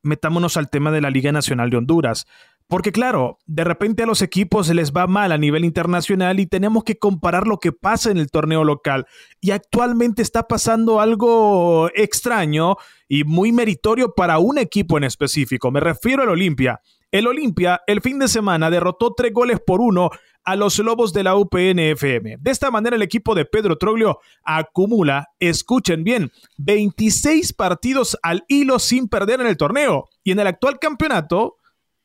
metámonos 0.04 0.58
al 0.58 0.70
tema 0.70 0.92
de 0.92 1.02
la 1.02 1.10
Liga 1.10 1.32
Nacional 1.32 1.70
de 1.70 1.78
Honduras. 1.78 2.28
Porque 2.72 2.94
claro, 2.94 3.38
de 3.48 3.66
repente 3.66 4.04
a 4.04 4.06
los 4.06 4.22
equipos 4.22 4.68
se 4.68 4.74
les 4.74 4.94
va 4.94 5.06
mal 5.06 5.34
a 5.34 5.38
nivel 5.38 5.66
internacional 5.66 6.40
y 6.40 6.46
tenemos 6.46 6.86
que 6.86 6.98
comparar 6.98 7.46
lo 7.46 7.58
que 7.58 7.74
pasa 7.74 8.12
en 8.12 8.18
el 8.18 8.32
torneo 8.32 8.64
local. 8.64 9.08
Y 9.42 9.52
actualmente 9.52 10.22
está 10.22 10.48
pasando 10.48 11.02
algo 11.02 11.90
extraño 11.94 12.78
y 13.10 13.26
muy 13.26 13.52
meritorio 13.52 14.14
para 14.16 14.40
un 14.40 14.58
equipo 14.58 14.98
en 14.98 15.04
específico. 15.04 15.70
Me 15.70 15.82
refiero 15.82 16.24
al 16.24 16.30
Olimpia. 16.30 16.80
El 17.12 17.28
Olimpia 17.28 17.82
el 17.88 18.00
fin 18.00 18.20
de 18.20 18.30
semana 18.30 18.70
derrotó 18.70 19.16
tres 19.16 19.34
goles 19.34 19.60
por 19.60 19.82
uno 19.82 20.10
a 20.46 20.56
los 20.56 20.80
Lobos 20.80 21.12
de 21.12 21.24
la 21.24 21.36
UPNFM. 21.36 22.38
De 22.40 22.52
esta 22.52 22.72
manera 22.72 22.96
el 22.96 23.02
equipo 23.02 23.36
de 23.36 23.44
Pedro 23.44 23.78
Troglio 23.78 24.20
acumula, 24.46 25.28
escuchen 25.42 26.06
bien, 26.06 26.32
26 26.58 27.52
partidos 27.52 28.18
al 28.24 28.46
hilo 28.48 28.80
sin 28.80 29.10
perder 29.10 29.42
en 29.42 29.48
el 29.48 29.58
torneo. 29.58 30.06
Y 30.24 30.32
en 30.32 30.40
el 30.40 30.48
actual 30.48 30.80
campeonato, 30.80 31.58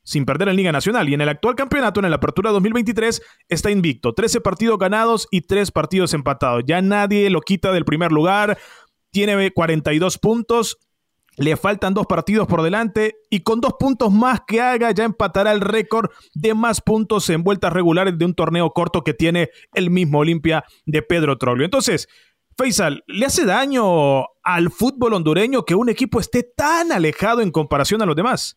sin 0.06 0.24
perder 0.24 0.48
en 0.48 0.56
Liga 0.56 0.70
Nacional. 0.70 1.08
Y 1.08 1.14
en 1.14 1.20
el 1.20 1.28
actual 1.28 1.56
campeonato, 1.56 2.00
en 2.00 2.08
la 2.08 2.16
Apertura 2.16 2.52
2023, 2.52 3.20
está 3.48 3.72
invicto. 3.72 4.14
13 4.14 4.40
partidos 4.40 4.78
ganados 4.78 5.26
y 5.32 5.40
3 5.40 5.72
partidos 5.72 6.14
empatados. 6.14 6.62
Ya 6.64 6.80
nadie 6.80 7.28
lo 7.28 7.40
quita 7.40 7.72
del 7.72 7.84
primer 7.84 8.12
lugar. 8.12 8.56
Tiene 9.10 9.50
42 9.50 10.18
puntos. 10.18 10.78
Le 11.38 11.56
faltan 11.56 11.92
dos 11.92 12.06
partidos 12.06 12.46
por 12.46 12.62
delante 12.62 13.16
y 13.28 13.40
con 13.40 13.60
dos 13.60 13.74
puntos 13.78 14.10
más 14.10 14.40
que 14.46 14.62
haga 14.62 14.90
ya 14.92 15.04
empatará 15.04 15.52
el 15.52 15.60
récord 15.60 16.08
de 16.32 16.54
más 16.54 16.80
puntos 16.80 17.28
en 17.28 17.42
vueltas 17.42 17.74
regulares 17.74 18.16
de 18.16 18.24
un 18.24 18.34
torneo 18.34 18.70
corto 18.70 19.04
que 19.04 19.12
tiene 19.12 19.50
el 19.74 19.90
mismo 19.90 20.20
Olimpia 20.20 20.64
de 20.86 21.02
Pedro 21.02 21.36
Troglio. 21.36 21.66
Entonces, 21.66 22.08
Faisal, 22.56 23.04
¿le 23.06 23.26
hace 23.26 23.44
daño 23.44 24.24
al 24.42 24.70
fútbol 24.70 25.12
hondureño 25.12 25.66
que 25.66 25.74
un 25.74 25.90
equipo 25.90 26.20
esté 26.20 26.42
tan 26.42 26.90
alejado 26.90 27.42
en 27.42 27.50
comparación 27.50 28.00
a 28.00 28.06
los 28.06 28.16
demás? 28.16 28.56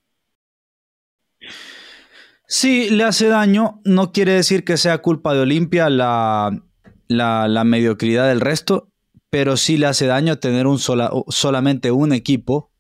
Sí, 2.51 2.89
le 2.89 3.03
hace 3.03 3.27
daño. 3.27 3.79
No 3.85 4.11
quiere 4.11 4.33
decir 4.33 4.65
que 4.65 4.77
sea 4.77 5.03
culpa 5.03 5.35
de 5.35 5.41
Olimpia 5.41 5.87
la, 5.91 6.59
la, 7.07 7.63
mediocridad 7.63 8.27
del 8.27 8.41
resto, 8.41 8.89
pero 9.29 9.55
sí 9.55 9.77
le 9.77 9.85
hace 9.85 10.07
daño 10.07 10.39
tener 10.39 10.65
un 10.65 10.79
solamente 10.79 11.91
un 11.91 12.11
equipo 12.11 12.71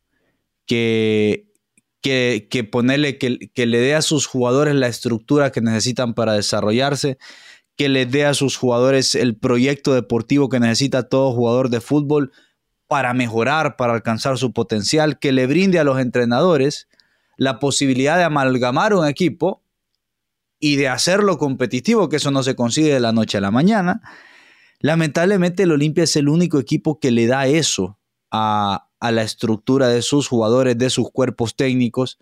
que, 0.65 1.45
que, 2.01 2.47
que 2.49 2.63
ponerle, 2.63 3.19
que, 3.19 3.51
que, 3.53 3.67
le 3.67 3.77
dé 3.77 3.93
a 3.93 4.01
sus 4.01 4.25
jugadores 4.25 4.73
la 4.73 4.87
estructura 4.87 5.51
que 5.51 5.61
necesitan 5.61 6.15
para 6.15 6.33
desarrollarse, 6.33 7.19
que 7.77 7.89
le 7.89 8.07
dé 8.07 8.25
a 8.25 8.33
sus 8.33 8.57
jugadores 8.57 9.13
el 9.13 9.37
proyecto 9.37 9.93
deportivo 9.93 10.49
que 10.49 10.59
necesita 10.59 11.03
todo 11.03 11.31
jugador 11.31 11.69
de 11.69 11.79
fútbol 11.79 12.31
para 12.87 13.13
mejorar, 13.13 13.75
para 13.75 13.93
alcanzar 13.93 14.39
su 14.39 14.51
potencial, 14.51 15.19
que 15.19 15.31
le 15.31 15.45
brinde 15.45 15.77
a 15.77 15.83
los 15.83 15.99
entrenadores 15.99 16.88
la 17.39 17.57
posibilidad 17.57 18.17
de 18.17 18.25
amalgamar 18.25 18.93
un 18.93 19.07
equipo 19.07 19.63
y 20.59 20.75
de 20.75 20.89
hacerlo 20.89 21.37
competitivo, 21.37 22.09
que 22.09 22.17
eso 22.17 22.31
no 22.31 22.43
se 22.43 22.53
consigue 22.53 22.93
de 22.93 22.99
la 22.99 23.13
noche 23.13 23.37
a 23.37 23.41
la 23.41 23.49
mañana. 23.49 24.01
Lamentablemente 24.81 25.63
el 25.63 25.71
Olimpia 25.71 26.03
es 26.03 26.17
el 26.17 26.27
único 26.27 26.59
equipo 26.59 26.99
que 26.99 27.11
le 27.11 27.27
da 27.27 27.47
eso 27.47 27.97
a, 28.29 28.87
la 28.99 29.21
estructura 29.21 29.87
de 29.87 30.01
sus 30.01 30.27
jugadores, 30.27 30.77
de 30.77 30.89
sus 30.89 31.11
cuerpos 31.11 31.55
técnicos, 31.55 32.19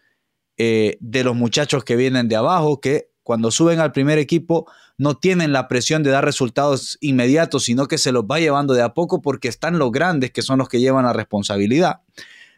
eh, 0.56 0.98
de 1.00 1.24
los 1.24 1.36
muchachos 1.36 1.84
que 1.84 1.96
vienen 1.96 2.28
de 2.28 2.36
abajo, 2.36 2.80
que 2.80 3.10
cuando 3.24 3.50
suben 3.50 3.80
al 3.80 3.94
primer 3.94 4.20
equipo 4.20 4.70
no 5.00 5.18
tienen 5.18 5.52
la 5.52 5.68
presión 5.68 6.04
de 6.04 6.12
dar 6.12 6.26
resultados 6.26 7.00
inmediatos, 7.02 7.64
sino 7.64 7.88
que 7.88 7.98
se 7.98 8.12
los 8.12 8.26
va 8.26 8.40
llevando 8.40 8.76
de 8.76 8.84
a 8.84 8.94
poco 8.94 9.20
porque 9.24 9.48
están 9.48 9.80
los 9.80 9.92
grandes 9.92 10.30
que 10.30 10.44
son 10.44 10.60
los 10.60 10.70
que 10.70 10.80
llevan 10.80 11.06
la 11.06 11.14
responsabilidad. 11.14 12.02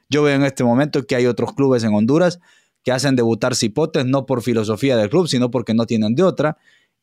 Yo 0.09 0.23
veo 0.23 0.35
en 0.35 0.43
este 0.43 0.63
momento 0.63 1.05
que 1.05 1.15
hay 1.15 1.27
otros 1.27 1.53
clubes 1.53 1.83
en 1.83 1.93
Honduras 1.93 2.39
que 2.83 2.91
hacen 2.91 3.15
debutar 3.15 3.55
cipotes 3.55 4.05
no 4.05 4.25
por 4.25 4.41
filosofía 4.41 4.97
del 4.97 5.09
club, 5.09 5.27
sino 5.27 5.51
porque 5.51 5.73
no 5.73 5.85
tienen 5.85 6.15
de 6.15 6.23
otra, 6.23 6.57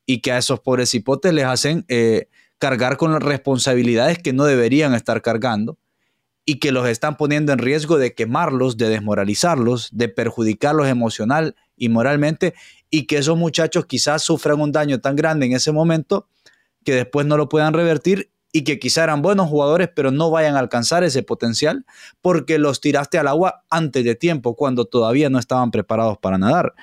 y 0.06 0.20
que 0.20 0.32
a 0.32 0.38
esos 0.38 0.60
pobres 0.60 0.90
cipotes 0.90 1.32
les 1.32 1.44
hacen 1.44 1.84
eh, 1.88 2.28
cargar 2.58 2.96
con 2.96 3.20
responsabilidades 3.20 4.18
que 4.18 4.32
no 4.32 4.44
deberían 4.44 4.94
estar 4.94 5.22
cargando 5.22 5.78
y 6.44 6.58
que 6.60 6.72
los 6.72 6.88
están 6.88 7.16
poniendo 7.16 7.52
en 7.52 7.58
riesgo 7.58 7.98
de 7.98 8.14
quemarlos, 8.14 8.76
de 8.76 8.88
desmoralizarlos, 8.88 9.90
de 9.92 10.08
perjudicarlos 10.08 10.86
emocional 10.86 11.56
y 11.76 11.88
moralmente, 11.88 12.54
y 12.88 13.06
que 13.06 13.18
esos 13.18 13.36
muchachos 13.36 13.86
quizás 13.86 14.22
sufran 14.22 14.60
un 14.60 14.72
daño 14.72 15.00
tan 15.00 15.16
grande 15.16 15.46
en 15.46 15.52
ese 15.52 15.72
momento 15.72 16.28
que 16.84 16.94
después 16.94 17.26
no 17.26 17.36
lo 17.36 17.48
puedan 17.48 17.74
revertir 17.74 18.30
y 18.52 18.64
que 18.64 18.78
quizá 18.78 19.04
eran 19.04 19.22
buenos 19.22 19.48
jugadores, 19.48 19.88
pero 19.94 20.10
no 20.10 20.30
vayan 20.30 20.56
a 20.56 20.60
alcanzar 20.60 21.04
ese 21.04 21.22
potencial 21.22 21.84
porque 22.22 22.58
los 22.58 22.80
tiraste 22.80 23.18
al 23.18 23.28
agua 23.28 23.64
antes 23.70 24.04
de 24.04 24.14
tiempo, 24.14 24.56
cuando 24.56 24.84
todavía 24.84 25.28
no 25.30 25.38
estaban 25.38 25.70
preparados 25.70 26.18
para 26.18 26.38
nadar. 26.38 26.74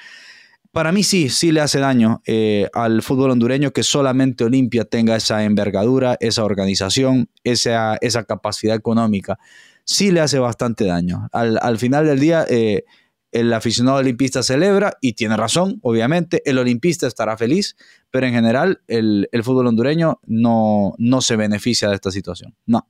Para 0.71 0.91
mí 0.91 1.03
sí, 1.03 1.29
sí 1.29 1.51
le 1.51 1.61
hace 1.61 1.79
daño 1.79 2.23
eh, 2.25 2.67
al 2.73 3.03
fútbol 3.03 3.29
hondureño 3.29 3.71
que 3.71 3.83
solamente 3.83 4.43
Olimpia 4.43 4.85
tenga 4.85 5.15
esa 5.15 5.43
envergadura, 5.43 6.17
esa 6.19 6.43
organización, 6.43 7.29
esa, 7.43 7.97
esa 8.01 8.23
capacidad 8.23 8.75
económica. 8.75 9.37
Sí 9.85 10.11
le 10.11 10.21
hace 10.21 10.39
bastante 10.39 10.85
daño. 10.85 11.29
Al, 11.31 11.77
final 11.77 12.07
del 12.07 12.19
día, 12.19 12.45
eh, 12.49 12.85
el 13.33 13.51
aficionado 13.51 13.97
olimpista 13.97 14.43
celebra 14.43 14.97
y 15.01 15.13
tiene 15.13 15.35
razón, 15.35 15.79
obviamente, 15.81 16.41
el 16.45 16.59
olimpista 16.59 17.07
estará 17.07 17.35
feliz, 17.35 17.75
pero 18.11 18.27
en 18.27 18.33
general 18.33 18.81
el, 18.87 19.27
el 19.31 19.43
fútbol 19.43 19.67
hondureño 19.67 20.19
no, 20.25 20.93
no 20.99 21.21
se 21.21 21.35
beneficia 21.35 21.89
de 21.89 21.95
esta 21.95 22.11
situación. 22.11 22.55
No. 22.65 22.87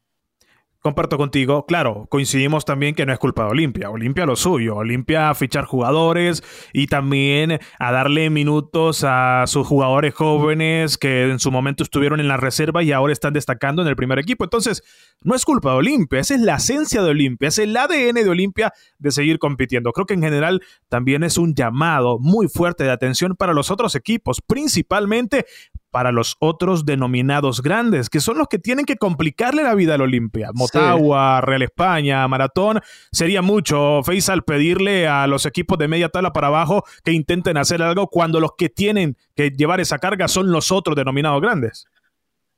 Comparto 0.84 1.18
contigo, 1.18 1.66
claro, 1.66 2.08
coincidimos 2.10 2.66
también 2.66 2.94
que 2.94 3.06
no 3.06 3.14
es 3.14 3.18
culpa 3.18 3.46
de 3.46 3.52
Olimpia, 3.52 3.90
Olimpia 3.90 4.26
lo 4.26 4.36
suyo, 4.36 4.76
Olimpia 4.76 5.30
a 5.30 5.34
fichar 5.34 5.64
jugadores 5.64 6.44
y 6.74 6.88
también 6.88 7.58
a 7.80 7.92
darle 7.94 8.30
minutos 8.30 9.06
a 9.08 9.46
sus 9.48 9.66
jugadores 9.66 10.14
jóvenes 10.14 10.98
que 10.98 11.32
en 11.32 11.40
su 11.40 11.52
momento 11.52 11.84
estuvieron 11.84 12.20
en 12.20 12.28
la 12.28 12.36
reserva 12.36 12.84
y 12.84 12.92
ahora 12.92 13.14
están 13.14 13.32
destacando 13.32 13.82
en 13.82 13.88
el 13.88 13.96
primer 13.96 14.20
equipo. 14.20 14.44
Entonces, 14.44 14.84
no 15.22 15.36
es 15.36 15.46
culpa 15.46 15.72
de 15.72 15.78
Olimpia, 15.78 16.20
esa 16.20 16.36
es 16.36 16.42
la 16.42 16.56
esencia 16.56 17.02
de 17.02 17.12
Olimpia, 17.12 17.48
es 17.48 17.60
el 17.60 17.78
ADN 17.78 18.16
de 18.16 18.30
Olimpia 18.30 18.74
de 18.98 19.12
seguir 19.12 19.40
compitiendo. 19.40 19.94
Creo 19.94 20.06
que 20.06 20.16
en 20.16 20.22
general 20.22 20.62
también 20.90 21.24
es 21.24 21.38
un 21.38 21.56
llamado 21.56 22.20
muy 22.20 22.50
fuerte 22.50 22.84
de 22.84 22.92
atención 22.92 23.38
para 23.38 23.54
los 23.54 23.72
otros 23.72 23.96
equipos, 23.96 24.42
principalmente 24.46 25.46
para 25.94 26.12
los 26.12 26.38
otros 26.40 26.86
denominados 26.86 27.62
grandes, 27.62 28.10
que 28.10 28.20
son 28.20 28.40
los 28.40 28.48
que 28.48 28.58
tienen 28.58 28.84
que 28.84 28.96
complicarle 28.96 29.62
la 29.62 29.76
vida 29.76 29.94
al 29.94 30.02
Olimpia. 30.02 30.50
Motagua, 30.52 31.40
Real 31.42 31.62
España, 31.62 32.28
Maratón. 32.28 32.82
Sería 33.12 33.44
mucho, 33.44 34.02
Faisal, 34.04 34.44
pedirle 34.44 35.08
a 35.08 35.28
los 35.28 35.46
equipos 35.46 35.78
de 35.78 35.88
media 35.88 36.10
tabla 36.10 36.34
para 36.34 36.48
abajo 36.48 36.84
que 37.04 37.12
intenten 37.12 37.58
hacer 37.58 37.84
algo 37.84 38.08
cuando 38.08 38.40
los 38.40 38.54
que 38.58 38.70
tienen 38.70 39.18
que 39.36 39.52
llevar 39.52 39.82
esa 39.82 40.00
carga 40.00 40.28
son 40.28 40.52
los 40.52 40.72
otros 40.72 40.96
denominados 40.96 41.40
grandes. 41.40 41.86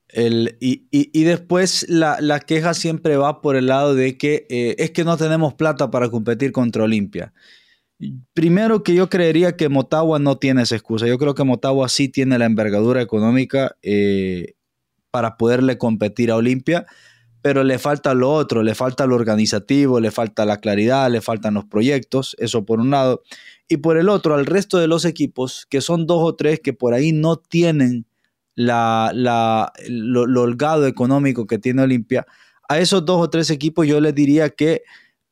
El, 0.08 0.58
y, 0.62 1.24
después 1.26 1.86
la, 1.90 2.40
queja 2.40 2.74
siempre 2.74 3.18
va 3.18 3.42
por 3.42 3.58
el 3.58 3.66
lado 3.66 3.96
de 3.96 4.18
que 4.18 4.48
eh, 4.50 4.76
es 4.78 4.92
que 4.92 5.04
no 5.04 5.18
tenemos 5.18 5.56
plata 5.56 5.92
para 5.92 6.08
competir 6.08 6.54
contra 6.54 6.86
Olimpia. 6.86 7.34
Primero 8.34 8.84
que 8.84 8.94
yo 8.94 9.10
creería 9.10 9.56
que 9.56 9.70
Motagua 9.70 10.20
no 10.20 10.38
tiene 10.38 10.64
esa 10.64 10.76
excusa. 10.76 11.08
Yo 11.08 11.18
creo 11.18 11.34
que 11.34 11.44
Motagua 11.44 11.88
sí 11.88 12.10
tiene 12.10 12.38
la 12.38 12.46
envergadura 12.46 13.02
económica 13.02 13.76
eh, 13.82 14.56
para 15.12 15.38
poderle 15.38 15.78
competir 15.78 16.30
a 16.30 16.36
Olimpia, 16.36 16.86
pero 17.42 17.64
le 17.64 17.80
falta 17.80 18.14
lo 18.14 18.34
otro, 18.34 18.64
le 18.64 18.76
falta 18.76 19.06
lo 19.06 19.16
organizativo, 19.16 20.00
le 20.02 20.12
falta 20.12 20.46
la 20.46 20.58
claridad, 20.58 21.10
le 21.10 21.22
faltan 21.22 21.54
los 21.54 21.66
proyectos, 21.66 22.36
eso 22.40 22.66
por 22.66 22.82
un 22.82 22.90
lado. 22.90 23.22
Y 23.70 23.78
por 23.78 23.98
el 23.98 24.10
otro, 24.10 24.36
al 24.36 24.46
resto 24.46 24.78
de 24.78 24.88
los 24.88 25.06
equipos, 25.06 25.66
que 25.70 25.80
son 25.80 26.06
dos 26.06 26.20
o 26.22 26.36
tres 26.36 26.60
que 26.60 26.74
por 26.74 26.94
ahí 26.94 27.14
no 27.14 27.38
tienen 27.38 28.06
la, 28.56 29.12
lo 29.88 30.42
holgado 30.42 30.86
económico 30.86 31.48
que 31.48 31.60
tiene 31.60 31.84
Olimpia, 31.84 32.26
a 32.68 32.80
esos 32.80 33.06
dos 33.06 33.22
o 33.22 33.30
tres 33.30 33.50
equipos 33.50 33.88
yo 33.88 34.02
les 34.02 34.16
diría 34.16 34.50
que 34.50 34.82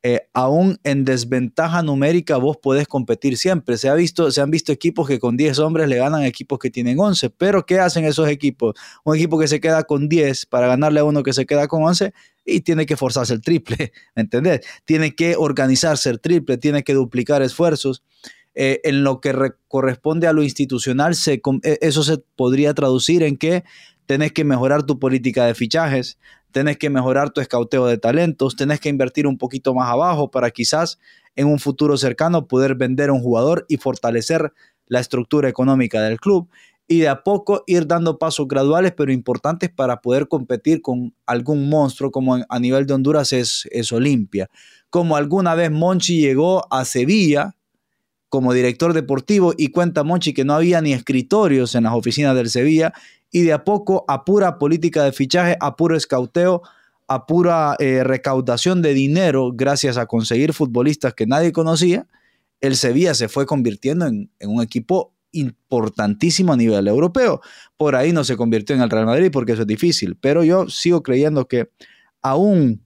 eh, 0.06 0.28
aún 0.34 0.78
en 0.84 1.06
desventaja 1.06 1.82
numérica 1.82 2.36
vos 2.36 2.58
podés 2.58 2.86
competir 2.86 3.38
siempre. 3.38 3.78
Se, 3.78 3.88
ha 3.88 3.94
visto, 3.94 4.30
se 4.30 4.42
han 4.42 4.50
visto 4.50 4.70
equipos 4.70 5.08
que 5.08 5.18
con 5.18 5.38
10 5.38 5.58
hombres 5.60 5.88
le 5.88 5.96
ganan 5.96 6.24
equipos 6.24 6.58
que 6.58 6.68
tienen 6.68 7.00
11, 7.00 7.30
pero 7.30 7.64
¿qué 7.64 7.78
hacen 7.78 8.04
esos 8.04 8.28
equipos? 8.28 8.74
Un 9.02 9.16
equipo 9.16 9.38
que 9.38 9.48
se 9.48 9.60
queda 9.60 9.84
con 9.84 10.10
10 10.10 10.44
para 10.44 10.66
ganarle 10.66 11.00
a 11.00 11.04
uno 11.04 11.22
que 11.22 11.32
se 11.32 11.46
queda 11.46 11.68
con 11.68 11.84
11 11.84 12.12
y 12.44 12.60
tiene 12.60 12.84
que 12.84 12.98
forzarse 12.98 13.32
el 13.32 13.40
triple, 13.40 13.92
¿entendés? 14.14 14.60
Tiene 14.84 15.14
que 15.14 15.36
organizarse 15.38 16.10
el 16.10 16.20
triple, 16.20 16.58
tiene 16.58 16.84
que 16.84 16.92
duplicar 16.92 17.40
esfuerzos. 17.40 18.02
Eh, 18.56 18.82
en 18.84 19.02
lo 19.02 19.20
que 19.20 19.34
corresponde 19.66 20.28
a 20.28 20.32
lo 20.32 20.44
institucional, 20.44 21.16
e, 21.26 21.40
eso 21.80 22.04
se 22.04 22.18
podría 22.18 22.72
traducir 22.72 23.24
en 23.24 23.36
que 23.36 23.64
tenés 24.06 24.32
que 24.32 24.44
mejorar 24.44 24.82
tu 24.84 24.98
política 24.98 25.46
de 25.46 25.54
fichajes, 25.54 26.18
tenés 26.52 26.76
que 26.76 26.90
mejorar 26.90 27.30
tu 27.30 27.40
escauteo 27.40 27.86
de 27.86 27.98
talentos, 27.98 28.56
tenés 28.56 28.80
que 28.80 28.88
invertir 28.88 29.26
un 29.26 29.38
poquito 29.38 29.74
más 29.74 29.90
abajo 29.90 30.30
para 30.30 30.50
quizás 30.50 30.98
en 31.36 31.48
un 31.48 31.58
futuro 31.58 31.96
cercano 31.96 32.46
poder 32.46 32.74
vender 32.74 33.10
a 33.10 33.12
un 33.12 33.20
jugador 33.20 33.66
y 33.68 33.76
fortalecer 33.76 34.52
la 34.86 35.00
estructura 35.00 35.48
económica 35.48 36.00
del 36.02 36.20
club 36.20 36.48
y 36.86 37.00
de 37.00 37.08
a 37.08 37.22
poco 37.22 37.64
ir 37.66 37.86
dando 37.86 38.18
pasos 38.18 38.46
graduales 38.46 38.92
pero 38.96 39.10
importantes 39.12 39.70
para 39.70 40.00
poder 40.00 40.28
competir 40.28 40.82
con 40.82 41.14
algún 41.26 41.68
monstruo 41.68 42.10
como 42.10 42.36
a 42.48 42.60
nivel 42.60 42.86
de 42.86 42.94
Honduras 42.94 43.32
es, 43.32 43.66
es 43.70 43.90
Olimpia. 43.90 44.50
Como 44.90 45.16
alguna 45.16 45.54
vez 45.54 45.70
Monchi 45.70 46.20
llegó 46.20 46.72
a 46.72 46.84
Sevilla 46.84 47.56
como 48.34 48.52
director 48.52 48.94
deportivo 48.94 49.54
y 49.56 49.68
cuenta 49.68 50.02
Monchi 50.02 50.34
que 50.34 50.44
no 50.44 50.54
había 50.54 50.80
ni 50.80 50.92
escritorios 50.92 51.76
en 51.76 51.84
las 51.84 51.92
oficinas 51.94 52.34
del 52.34 52.50
Sevilla 52.50 52.92
y 53.30 53.42
de 53.42 53.52
a 53.52 53.62
poco 53.62 54.04
a 54.08 54.24
pura 54.24 54.58
política 54.58 55.04
de 55.04 55.12
fichaje, 55.12 55.56
a 55.60 55.76
puro 55.76 55.94
escauteo, 55.94 56.60
a 57.06 57.26
pura 57.26 57.76
eh, 57.78 58.02
recaudación 58.02 58.82
de 58.82 58.92
dinero 58.92 59.52
gracias 59.54 59.98
a 59.98 60.06
conseguir 60.06 60.52
futbolistas 60.52 61.14
que 61.14 61.28
nadie 61.28 61.52
conocía, 61.52 62.08
el 62.60 62.74
Sevilla 62.74 63.14
se 63.14 63.28
fue 63.28 63.46
convirtiendo 63.46 64.06
en, 64.06 64.28
un 64.40 64.60
equipo 64.60 65.14
importantísimo 65.30 66.54
a 66.54 66.56
nivel 66.56 66.88
europeo. 66.88 67.40
Por 67.76 67.94
ahí 67.94 68.10
no 68.10 68.24
se 68.24 68.36
convirtió 68.36 68.74
en 68.74 68.82
el 68.82 68.90
Real 68.90 69.06
Madrid 69.06 69.30
porque 69.32 69.52
eso 69.52 69.62
es 69.62 69.68
difícil, 69.68 70.16
pero 70.20 70.42
yo 70.42 70.68
sigo 70.68 71.04
creyendo 71.04 71.46
que 71.46 71.70
aún 72.20 72.84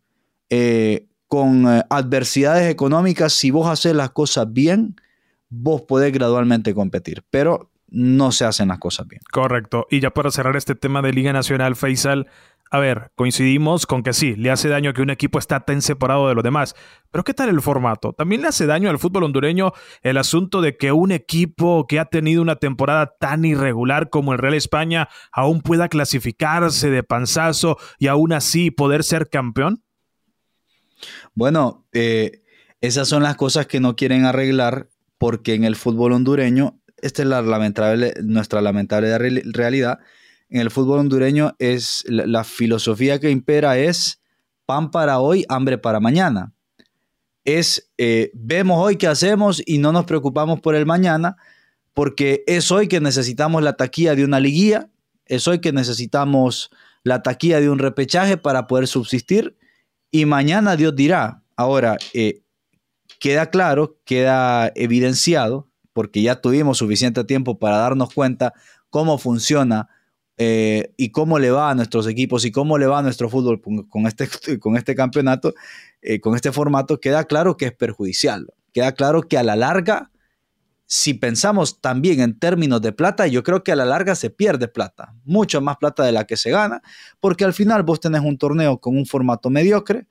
eh, 0.50 1.06
con 1.26 1.66
eh, 1.66 1.84
adversidades 1.88 2.70
económicas, 2.70 3.32
si 3.32 3.50
vos 3.50 3.66
haces 3.66 3.94
las 3.94 4.10
cosas 4.10 4.52
bien, 4.52 4.94
vos 5.48 5.82
podés 5.82 6.12
gradualmente 6.12 6.74
competir. 6.74 7.24
Pero 7.30 7.70
no 7.90 8.32
se 8.32 8.44
hacen 8.44 8.68
las 8.68 8.78
cosas 8.78 9.06
bien. 9.08 9.22
Correcto. 9.32 9.86
Y 9.90 10.00
ya 10.00 10.10
para 10.10 10.30
cerrar 10.30 10.56
este 10.56 10.74
tema 10.74 11.02
de 11.02 11.12
Liga 11.12 11.32
Nacional, 11.32 11.74
Faisal, 11.74 12.26
a 12.70 12.78
ver, 12.78 13.12
coincidimos 13.14 13.86
con 13.86 14.02
que 14.02 14.12
sí, 14.12 14.36
le 14.36 14.50
hace 14.50 14.68
daño 14.68 14.92
que 14.92 15.00
un 15.00 15.08
equipo 15.08 15.38
está 15.38 15.60
tan 15.60 15.80
separado 15.80 16.28
de 16.28 16.34
los 16.34 16.44
demás. 16.44 16.74
Pero 17.10 17.24
¿qué 17.24 17.32
tal 17.32 17.48
el 17.48 17.62
formato? 17.62 18.12
También 18.12 18.42
le 18.42 18.48
hace 18.48 18.66
daño 18.66 18.90
al 18.90 18.98
fútbol 18.98 19.24
hondureño 19.24 19.72
el 20.02 20.18
asunto 20.18 20.60
de 20.60 20.76
que 20.76 20.92
un 20.92 21.10
equipo 21.10 21.86
que 21.86 21.98
ha 21.98 22.04
tenido 22.04 22.42
una 22.42 22.56
temporada 22.56 23.14
tan 23.18 23.46
irregular 23.46 24.10
como 24.10 24.34
el 24.34 24.38
Real 24.38 24.54
España 24.54 25.08
aún 25.32 25.62
pueda 25.62 25.88
clasificarse 25.88 26.90
de 26.90 27.02
panzazo 27.02 27.78
y 27.98 28.08
aún 28.08 28.34
así 28.34 28.70
poder 28.70 29.02
ser 29.02 29.30
campeón. 29.30 29.82
Bueno, 31.34 31.86
eh, 31.92 32.42
esas 32.82 33.08
son 33.08 33.22
las 33.22 33.36
cosas 33.36 33.66
que 33.66 33.80
no 33.80 33.96
quieren 33.96 34.26
arreglar 34.26 34.88
porque 35.18 35.54
en 35.54 35.64
el 35.64 35.76
fútbol 35.76 36.12
hondureño 36.12 36.78
esta 37.02 37.22
es 37.22 37.28
la 37.28 37.42
lamentable, 37.42 38.14
nuestra 38.22 38.60
lamentable 38.60 39.16
realidad. 39.44 40.00
En 40.48 40.60
el 40.60 40.70
fútbol 40.70 41.00
hondureño 41.00 41.54
es 41.58 42.04
la, 42.08 42.44
filosofía 42.44 43.20
que 43.20 43.30
impera 43.30 43.78
es 43.78 44.20
pan 44.66 44.90
para 44.90 45.20
hoy, 45.20 45.44
hambre 45.48 45.78
para 45.78 46.00
mañana. 46.00 46.52
Es 47.44 47.90
eh, 47.98 48.30
vemos 48.34 48.78
hoy 48.84 48.96
qué 48.96 49.06
hacemos 49.06 49.62
y 49.64 49.78
no 49.78 49.92
nos 49.92 50.04
preocupamos 50.04 50.60
por 50.60 50.74
el 50.74 50.86
mañana, 50.86 51.36
porque 51.94 52.44
es 52.46 52.70
hoy 52.70 52.88
que 52.88 53.00
necesitamos 53.00 53.62
la 53.62 53.74
taquilla 53.74 54.14
de 54.14 54.24
una 54.24 54.40
liguilla, 54.40 54.88
es 55.26 55.46
hoy 55.46 55.60
que 55.60 55.72
necesitamos 55.72 56.70
la 57.04 57.22
taquilla 57.22 57.60
de 57.60 57.70
un 57.70 57.78
repechaje 57.78 58.36
para 58.36 58.66
poder 58.66 58.86
subsistir 58.86 59.56
y 60.10 60.24
mañana 60.26 60.76
Dios 60.76 60.94
dirá. 60.96 61.42
Ahora, 61.56 61.96
eh, 62.14 62.42
queda 63.18 63.50
claro, 63.50 63.98
queda 64.04 64.72
evidenciado 64.74 65.68
porque 65.92 66.22
ya 66.22 66.40
tuvimos 66.40 66.78
suficiente 66.78 67.24
tiempo 67.24 67.58
para 67.58 67.78
darnos 67.78 68.14
cuenta 68.14 68.54
cómo 68.90 69.18
funciona 69.18 69.88
eh, 70.36 70.92
y 70.96 71.10
cómo 71.10 71.40
le 71.40 71.50
va 71.50 71.70
a 71.70 71.74
nuestros 71.74 72.06
equipos 72.06 72.44
y 72.44 72.52
cómo 72.52 72.78
le 72.78 72.86
va 72.86 73.00
a 73.00 73.02
nuestro 73.02 73.28
fútbol 73.28 73.60
con, 73.60 74.06
este, 74.06 74.28
con 74.60 74.76
este 74.76 74.94
campeonato, 74.94 75.54
eh, 76.00 76.20
con 76.20 76.36
este 76.36 76.52
formato, 76.52 77.00
queda 77.00 77.24
claro 77.24 77.56
que 77.56 77.66
es 77.66 77.72
perjudicial. 77.72 78.46
Queda 78.72 78.92
claro 78.92 79.22
que 79.22 79.36
a 79.36 79.42
la 79.42 79.56
larga, 79.56 80.12
si 80.86 81.14
pensamos 81.14 81.80
también 81.80 82.20
en 82.20 82.38
términos 82.38 82.80
de 82.80 82.92
plata, 82.92 83.26
yo 83.26 83.42
creo 83.42 83.64
que 83.64 83.72
a 83.72 83.76
la 83.76 83.84
larga 83.84 84.14
se 84.14 84.30
pierde 84.30 84.68
plata, 84.68 85.16
mucho 85.24 85.60
más 85.60 85.78
plata 85.78 86.04
de 86.04 86.12
la 86.12 86.24
que 86.24 86.36
se 86.36 86.50
gana, 86.50 86.82
porque 87.18 87.44
al 87.44 87.54
final 87.54 87.82
vos 87.82 87.98
tenés 87.98 88.20
un 88.20 88.38
torneo 88.38 88.78
con 88.78 88.96
un 88.96 89.06
formato 89.06 89.50
mediocre, 89.50 90.06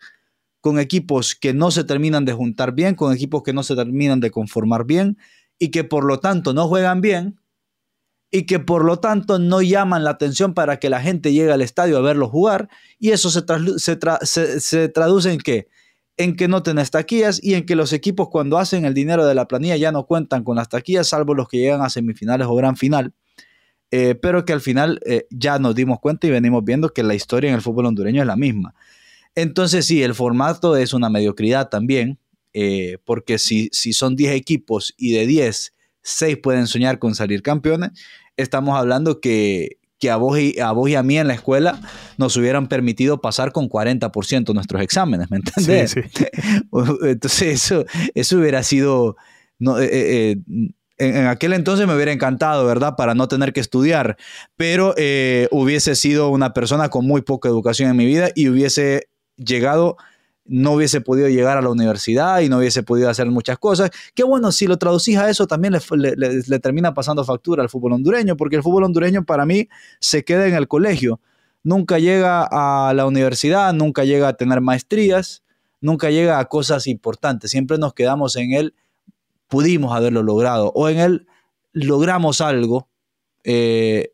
con 0.67 0.79
equipos 0.79 1.33
que 1.33 1.53
no 1.53 1.71
se 1.71 1.85
terminan 1.85 2.25
de 2.25 2.33
juntar 2.33 2.73
bien, 2.73 2.95
con 2.95 3.13
equipos 3.13 3.41
que 3.41 3.53
no 3.53 3.63
se 3.63 3.73
terminan 3.73 4.19
de 4.19 4.31
conformar 4.31 4.85
bien, 4.85 5.17
y 5.57 5.71
que 5.71 5.85
por 5.85 6.03
lo 6.03 6.19
tanto 6.19 6.53
no 6.53 6.67
juegan 6.67 6.99
bien 6.99 7.39
y 8.29 8.45
que 8.45 8.59
por 8.59 8.83
lo 8.83 8.99
tanto 8.99 9.39
no 9.39 9.61
llaman 9.61 10.03
la 10.03 10.09
atención 10.09 10.53
para 10.53 10.77
que 10.77 10.89
la 10.89 10.99
gente 10.99 11.31
llegue 11.31 11.53
al 11.53 11.61
estadio 11.61 11.97
a 11.97 12.01
verlo 12.01 12.27
jugar 12.27 12.67
y 12.99 13.11
eso 13.11 13.29
se, 13.29 13.45
se, 14.59 14.89
traduce 14.89 15.31
en? 15.31 15.39
En 16.17 16.35
que 16.35 16.49
no 16.49 16.63
tenés 16.63 16.91
taquillas 16.91 17.39
y 17.41 17.53
en 17.53 17.65
que 17.65 17.77
los 17.77 17.93
equipos 17.93 18.27
cuando 18.29 18.57
hacen 18.57 18.83
el 18.83 18.93
dinero 18.93 19.25
de 19.25 19.35
la 19.35 19.47
planilla 19.47 19.77
ya 19.77 19.93
no 19.93 20.05
cuentan 20.05 20.43
con 20.43 20.57
las 20.57 20.67
taquillas 20.67 21.07
salvo 21.07 21.33
los 21.33 21.47
que 21.47 21.59
llegan 21.59 21.81
a 21.81 21.89
semifinales 21.89 22.47
o 22.47 22.55
gran 22.55 22.75
final. 22.75 23.13
Eh, 23.89 24.15
pero 24.15 24.43
que 24.43 24.51
al 24.51 24.59
final 24.59 24.99
eh, 25.05 25.27
ya 25.29 25.59
nos 25.59 25.73
dimos 25.73 26.01
cuenta 26.01 26.27
y 26.27 26.29
venimos 26.29 26.61
viendo 26.65 26.89
que 26.89 27.03
la 27.03 27.15
historia 27.15 27.47
en 27.51 27.55
el 27.55 27.61
fútbol 27.61 27.85
hondureño 27.85 28.21
es 28.21 28.27
la 28.27 28.35
misma. 28.35 28.75
Entonces 29.37 29.85
sí, 29.85 30.01
el 30.01 30.15
formato 30.15 30.75
es 30.75 30.93
una 30.93 31.11
mediocridad 31.11 31.69
también, 31.69 32.17
eh, 32.53 32.97
porque 33.05 33.37
si, 33.37 33.69
si 33.71 33.93
son 33.93 34.15
10 34.15 34.33
equipos 34.33 34.95
y 34.97 35.11
de 35.11 35.27
10, 35.27 35.75
6 36.01 36.37
pueden 36.41 36.65
soñar 36.65 36.97
con 36.97 37.13
salir 37.13 37.43
campeones, 37.43 37.91
estamos 38.35 38.75
hablando 38.75 39.21
que, 39.21 39.77
a, 40.09 40.15
vos 40.15 40.39
y, 40.39 40.59
a 40.59 40.71
vos 40.71 40.89
y 40.89 40.95
a 40.95 41.03
mí 41.03 41.19
en 41.19 41.27
la 41.27 41.35
escuela 41.35 41.79
nos 42.17 42.35
hubieran 42.35 42.67
permitido 42.67 43.21
pasar 43.21 43.51
con 43.51 43.69
40% 43.69 44.55
nuestros 44.55 44.81
exámenes, 44.81 45.29
¿me 45.29 45.37
entiendes? 45.37 45.95
Entonces 47.03 47.41
eso, 47.43 47.85
eso 48.15 48.39
hubiera 48.39 48.63
sido... 48.63 49.17
No, 49.59 49.79
eh, 49.79 49.89
eh, 49.91 50.37
en, 50.97 51.27
aquel 51.27 51.53
entonces 51.53 51.85
me 51.85 51.93
hubiera 51.93 52.11
encantado, 52.11 52.65
¿verdad? 52.65 52.95
Para 52.97 53.13
no 53.13 53.27
tener 53.27 53.53
que 53.53 53.59
estudiar, 53.59 54.17
pero 54.55 54.95
hubiese 55.51 55.93
sido 55.93 56.29
una 56.29 56.55
persona 56.55 56.89
con 56.89 57.05
muy 57.05 57.21
poca 57.21 57.49
educación 57.49 57.91
en 57.91 57.97
mi 57.97 58.07
vida 58.07 58.29
y 58.33 58.49
hubiese 58.49 59.09
llegado 59.37 59.97
no 60.47 60.73
hubiese 60.73 61.01
podido 61.01 61.27
llegar 61.27 61.57
a 61.57 61.61
la 61.61 61.69
universidad 61.69 62.39
y 62.39 62.49
no 62.49 62.57
hubiese 62.57 62.83
podido 62.83 63.09
hacer 63.09 63.27
muchas 63.27 63.57
cosas. 63.59 63.91
Que 64.13 64.23
bueno, 64.23 64.51
si 64.51 64.65
lo 64.65 64.77
traducís 64.77 65.17
a 65.17 65.29
eso, 65.29 65.45
también 65.45 65.73
le, 65.73 66.59
termina 66.59 66.93
pasando 66.93 67.23
factura 67.23 67.63
al 67.63 67.69
fútbol 67.69 67.93
hondureño, 67.93 68.37
porque 68.37 68.55
el 68.55 68.63
fútbol 68.63 68.85
hondureño 68.85 69.25
para 69.25 69.45
mí 69.45 69.67
se 69.99 70.23
queda 70.23 70.47
en 70.47 70.55
el 70.55 70.67
colegio. 70.67 71.19
Nunca 71.63 71.99
llega 71.99 72.47
a 72.49 72.93
la 72.93 73.05
universidad, 73.05 73.73
nunca 73.73 74.05
llega 74.05 74.29
a 74.29 74.33
tener 74.33 74.61
maestrías, 74.61 75.43
nunca 75.81 76.09
llega 76.09 76.39
a 76.39 76.45
cosas 76.45 76.87
importantes. 76.87 77.51
Siempre 77.51 77.77
nos 77.77 77.93
quedamos 77.93 78.37
en 78.37 78.53
él, 78.53 78.73
pudimos 79.49 79.95
haberlo 79.95 80.23
logrado, 80.23 80.71
o 80.75 80.87
en 80.87 80.99
él 80.99 81.27
logramos 81.73 82.41
algo 82.41 82.87
eh, 83.43 84.11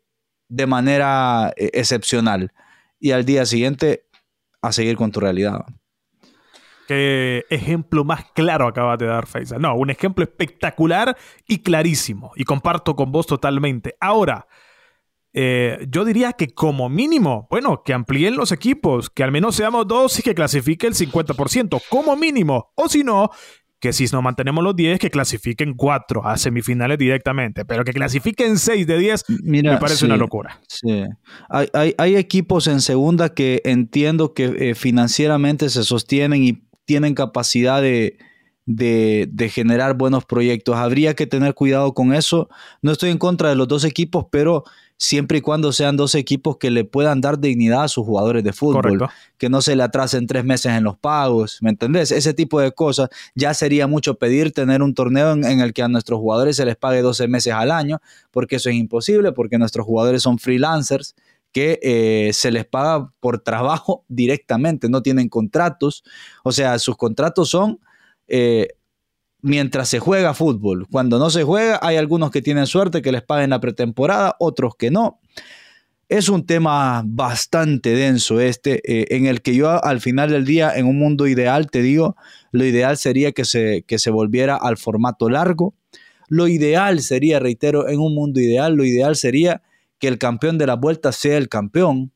de 0.48 0.66
manera 0.66 1.52
eh, 1.56 1.70
excepcional. 1.74 2.52
Y 2.98 3.12
al 3.12 3.24
día 3.24 3.46
siguiente, 3.46 4.04
a 4.68 4.72
seguir 4.72 4.96
con 4.96 5.10
tu 5.10 5.20
realidad. 5.20 5.64
¿Qué 6.86 7.44
ejemplo 7.48 8.04
más 8.04 8.26
claro 8.34 8.66
acabas 8.66 8.98
de 8.98 9.06
dar, 9.06 9.26
Faisal? 9.26 9.60
No, 9.60 9.74
un 9.74 9.90
ejemplo 9.90 10.24
espectacular 10.24 11.16
y 11.48 11.58
clarísimo. 11.58 12.32
Y 12.36 12.44
comparto 12.44 12.94
con 12.94 13.10
vos 13.10 13.26
totalmente. 13.26 13.96
Ahora, 14.00 14.46
eh, 15.32 15.86
yo 15.88 16.04
diría 16.04 16.34
que 16.34 16.54
como 16.54 16.88
mínimo, 16.88 17.48
bueno, 17.50 17.82
que 17.82 17.92
amplíen 17.94 18.36
los 18.36 18.52
equipos, 18.52 19.10
que 19.10 19.24
al 19.24 19.32
menos 19.32 19.56
seamos 19.56 19.88
dos 19.88 20.18
y 20.18 20.22
que 20.22 20.34
clasifique 20.34 20.86
el 20.86 20.94
50%, 20.94 21.80
como 21.88 22.16
mínimo. 22.16 22.72
O 22.74 22.88
si 22.88 23.02
no, 23.02 23.30
que 23.84 23.92
si 23.92 24.06
no 24.06 24.22
mantenemos 24.22 24.64
los 24.64 24.74
10, 24.74 24.98
que 24.98 25.10
clasifiquen 25.10 25.74
4 25.74 26.26
a 26.26 26.38
semifinales 26.38 26.96
directamente, 26.96 27.66
pero 27.66 27.84
que 27.84 27.92
clasifiquen 27.92 28.56
6 28.56 28.86
de 28.86 28.98
10 28.98 29.24
me 29.42 29.76
parece 29.76 30.06
una 30.06 30.16
locura. 30.16 30.58
Sí. 30.68 31.04
Hay, 31.50 31.94
hay, 31.98 32.16
equipos 32.16 32.66
en 32.66 32.80
segunda 32.80 33.34
que 33.34 33.60
entiendo 33.66 34.32
que 34.32 34.70
eh, 34.70 34.74
financieramente 34.74 35.68
se 35.68 35.84
sostienen 35.84 36.42
y 36.42 36.66
tienen 36.86 37.14
capacidad 37.14 37.82
de, 37.82 38.16
de, 38.64 39.28
de, 39.30 39.50
generar 39.50 39.98
buenos 39.98 40.24
proyectos. 40.24 40.76
Habría 40.76 41.12
que 41.12 41.26
tener 41.26 41.52
cuidado 41.52 41.92
con 41.92 42.14
eso. 42.14 42.48
No 42.80 42.90
estoy 42.90 43.10
en 43.10 43.18
contra 43.18 43.50
de 43.50 43.54
los 43.54 43.68
dos 43.68 43.84
equipos, 43.84 44.28
pero 44.32 44.64
siempre 44.96 45.38
y 45.38 45.40
cuando 45.40 45.72
sean 45.72 45.96
dos 45.96 46.14
equipos 46.14 46.56
que 46.58 46.70
le 46.70 46.84
puedan 46.84 47.20
dar 47.20 47.38
dignidad 47.38 47.84
a 47.84 47.88
sus 47.88 48.04
jugadores 48.04 48.44
de 48.44 48.52
fútbol, 48.52 49.08
que 49.38 49.48
no 49.48 49.60
se 49.60 49.76
le 49.76 49.82
atrasen 49.82 50.26
tres 50.26 50.44
meses 50.44 50.72
en 50.72 50.84
los 50.84 50.96
pagos, 50.96 51.58
¿me 51.62 51.70
entendés? 51.70 52.10
Ese 52.12 52.34
tipo 52.34 52.60
de 52.60 52.72
cosas. 52.72 53.08
Ya 53.34 53.54
sería 53.54 53.86
mucho 53.86 54.14
pedir 54.14 54.52
tener 54.52 54.82
un 54.82 54.94
torneo 54.94 55.32
en, 55.32 55.60
el 55.60 55.72
que 55.72 55.82
a 55.82 55.88
nuestros 55.88 56.20
jugadores 56.20 56.56
se 56.56 56.64
les 56.64 56.76
pague 56.76 57.02
12 57.02 57.28
meses 57.28 57.52
al 57.52 57.70
año, 57.70 58.00
porque 58.30 58.56
eso 58.56 58.70
es 58.70 58.76
imposible, 58.76 59.32
porque 59.32 59.58
nuestros 59.58 59.84
jugadores 59.86 60.22
son 60.22 60.38
freelancers 60.38 61.14
que 61.52 61.78
eh, 61.82 62.32
se 62.32 62.50
les 62.50 62.64
paga 62.64 63.12
por 63.20 63.38
trabajo 63.40 64.04
directamente, 64.08 64.88
no 64.88 65.02
tienen 65.02 65.28
contratos, 65.28 66.04
o 66.42 66.52
sea, 66.52 66.78
sus 66.78 66.96
contratos 66.96 67.50
son... 67.50 67.80
Eh, 68.26 68.68
mientras 69.44 69.90
se 69.90 69.98
juega 69.98 70.32
fútbol. 70.32 70.86
Cuando 70.90 71.18
no 71.18 71.28
se 71.28 71.44
juega, 71.44 71.78
hay 71.82 71.98
algunos 71.98 72.30
que 72.30 72.40
tienen 72.40 72.66
suerte 72.66 73.02
que 73.02 73.12
les 73.12 73.22
paguen 73.22 73.50
la 73.50 73.60
pretemporada, 73.60 74.36
otros 74.38 74.74
que 74.74 74.90
no. 74.90 75.20
Es 76.08 76.30
un 76.30 76.46
tema 76.46 77.02
bastante 77.04 77.90
denso 77.90 78.40
este, 78.40 78.80
eh, 78.90 79.14
en 79.14 79.26
el 79.26 79.42
que 79.42 79.54
yo 79.54 79.84
al 79.84 80.00
final 80.00 80.30
del 80.30 80.46
día, 80.46 80.72
en 80.74 80.86
un 80.86 80.98
mundo 80.98 81.26
ideal, 81.26 81.70
te 81.70 81.82
digo, 81.82 82.16
lo 82.52 82.64
ideal 82.64 82.96
sería 82.96 83.32
que 83.32 83.44
se, 83.44 83.84
que 83.86 83.98
se 83.98 84.10
volviera 84.10 84.56
al 84.56 84.78
formato 84.78 85.28
largo. 85.28 85.74
Lo 86.28 86.48
ideal 86.48 87.00
sería, 87.00 87.38
reitero, 87.38 87.86
en 87.88 88.00
un 88.00 88.14
mundo 88.14 88.40
ideal, 88.40 88.74
lo 88.74 88.84
ideal 88.86 89.14
sería 89.14 89.60
que 89.98 90.08
el 90.08 90.16
campeón 90.16 90.56
de 90.56 90.66
la 90.66 90.76
vuelta 90.76 91.12
sea 91.12 91.36
el 91.36 91.50
campeón, 91.50 92.13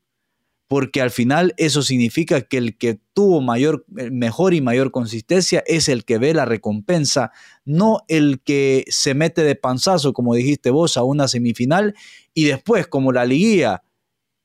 porque 0.68 1.00
al 1.00 1.10
final 1.10 1.54
eso 1.56 1.82
significa 1.82 2.42
que 2.42 2.58
el 2.58 2.76
que 2.76 3.00
tuvo 3.14 3.40
mayor, 3.40 3.86
eh, 3.96 4.10
mejor 4.10 4.54
y 4.54 4.60
mayor 4.60 4.90
consistencia 4.90 5.64
es 5.66 5.88
el 5.88 6.04
que 6.04 6.18
ve 6.18 6.34
la 6.34 6.44
recompensa, 6.44 7.32
no 7.64 8.02
el 8.08 8.40
que 8.44 8.84
se 8.88 9.14
mete 9.14 9.42
de 9.42 9.56
panzazo, 9.56 10.12
como 10.12 10.34
dijiste 10.34 10.70
vos, 10.70 10.96
a 10.96 11.02
una 11.02 11.26
semifinal 11.26 11.94
y 12.34 12.44
después, 12.44 12.86
como 12.86 13.12
la 13.12 13.24
liguilla 13.24 13.82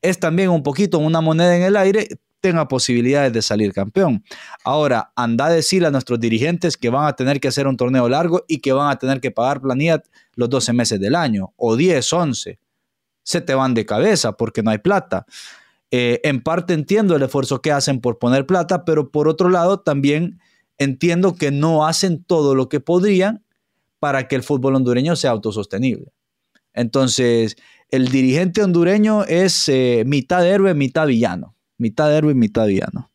es 0.01 0.19
también 0.19 0.49
un 0.49 0.63
poquito 0.63 0.99
una 0.99 1.21
moneda 1.21 1.55
en 1.55 1.63
el 1.63 1.77
aire, 1.77 2.07
tenga 2.41 2.67
posibilidades 2.67 3.31
de 3.31 3.41
salir 3.41 3.71
campeón. 3.71 4.23
Ahora, 4.65 5.13
anda 5.15 5.45
a 5.45 5.49
decirle 5.49 5.87
a 5.87 5.91
nuestros 5.91 6.19
dirigentes 6.19 6.75
que 6.75 6.89
van 6.89 7.07
a 7.07 7.15
tener 7.15 7.39
que 7.39 7.47
hacer 7.47 7.67
un 7.67 7.77
torneo 7.77 8.09
largo 8.09 8.43
y 8.49 8.59
que 8.59 8.73
van 8.73 8.91
a 8.91 8.99
tener 8.99 9.21
que 9.21 9.31
pagar 9.31 9.61
planilla 9.61 10.03
los 10.35 10.49
12 10.49 10.73
meses 10.73 10.99
del 10.99 11.15
año, 11.15 11.53
o 11.55 11.77
10, 11.77 12.11
11. 12.11 12.59
Se 13.23 13.39
te 13.39 13.55
van 13.55 13.73
de 13.73 13.85
cabeza 13.85 14.33
porque 14.33 14.61
no 14.61 14.71
hay 14.71 14.79
plata. 14.79 15.25
Eh, 15.95 16.21
en 16.23 16.41
parte 16.41 16.73
entiendo 16.73 17.15
el 17.15 17.21
esfuerzo 17.21 17.61
que 17.61 17.71
hacen 17.71 18.01
por 18.01 18.17
poner 18.17 18.47
plata, 18.47 18.83
pero 18.83 19.11
por 19.11 19.27
otro 19.27 19.49
lado 19.49 19.81
también 19.81 20.39
entiendo 20.79 21.35
que 21.35 21.51
no 21.51 21.85
hacen 21.85 22.23
todo 22.23 22.55
lo 22.55 22.67
que 22.67 22.79
podrían 22.79 23.45
para 23.99 24.27
que 24.27 24.35
el 24.35 24.41
fútbol 24.41 24.73
hondureño 24.73 25.15
sea 25.15 25.29
autosostenible. 25.29 26.11
Entonces, 26.73 27.57
el 27.91 28.07
dirigente 28.07 28.63
hondureño 28.63 29.23
es 29.25 29.69
eh, 29.69 30.01
mitad 30.07 30.43
héroe, 30.47 30.73
mitad 30.73 31.05
villano. 31.05 31.55
Mitad 31.77 32.11
héroe, 32.11 32.33
mitad 32.33 32.65
villano. 32.65 33.11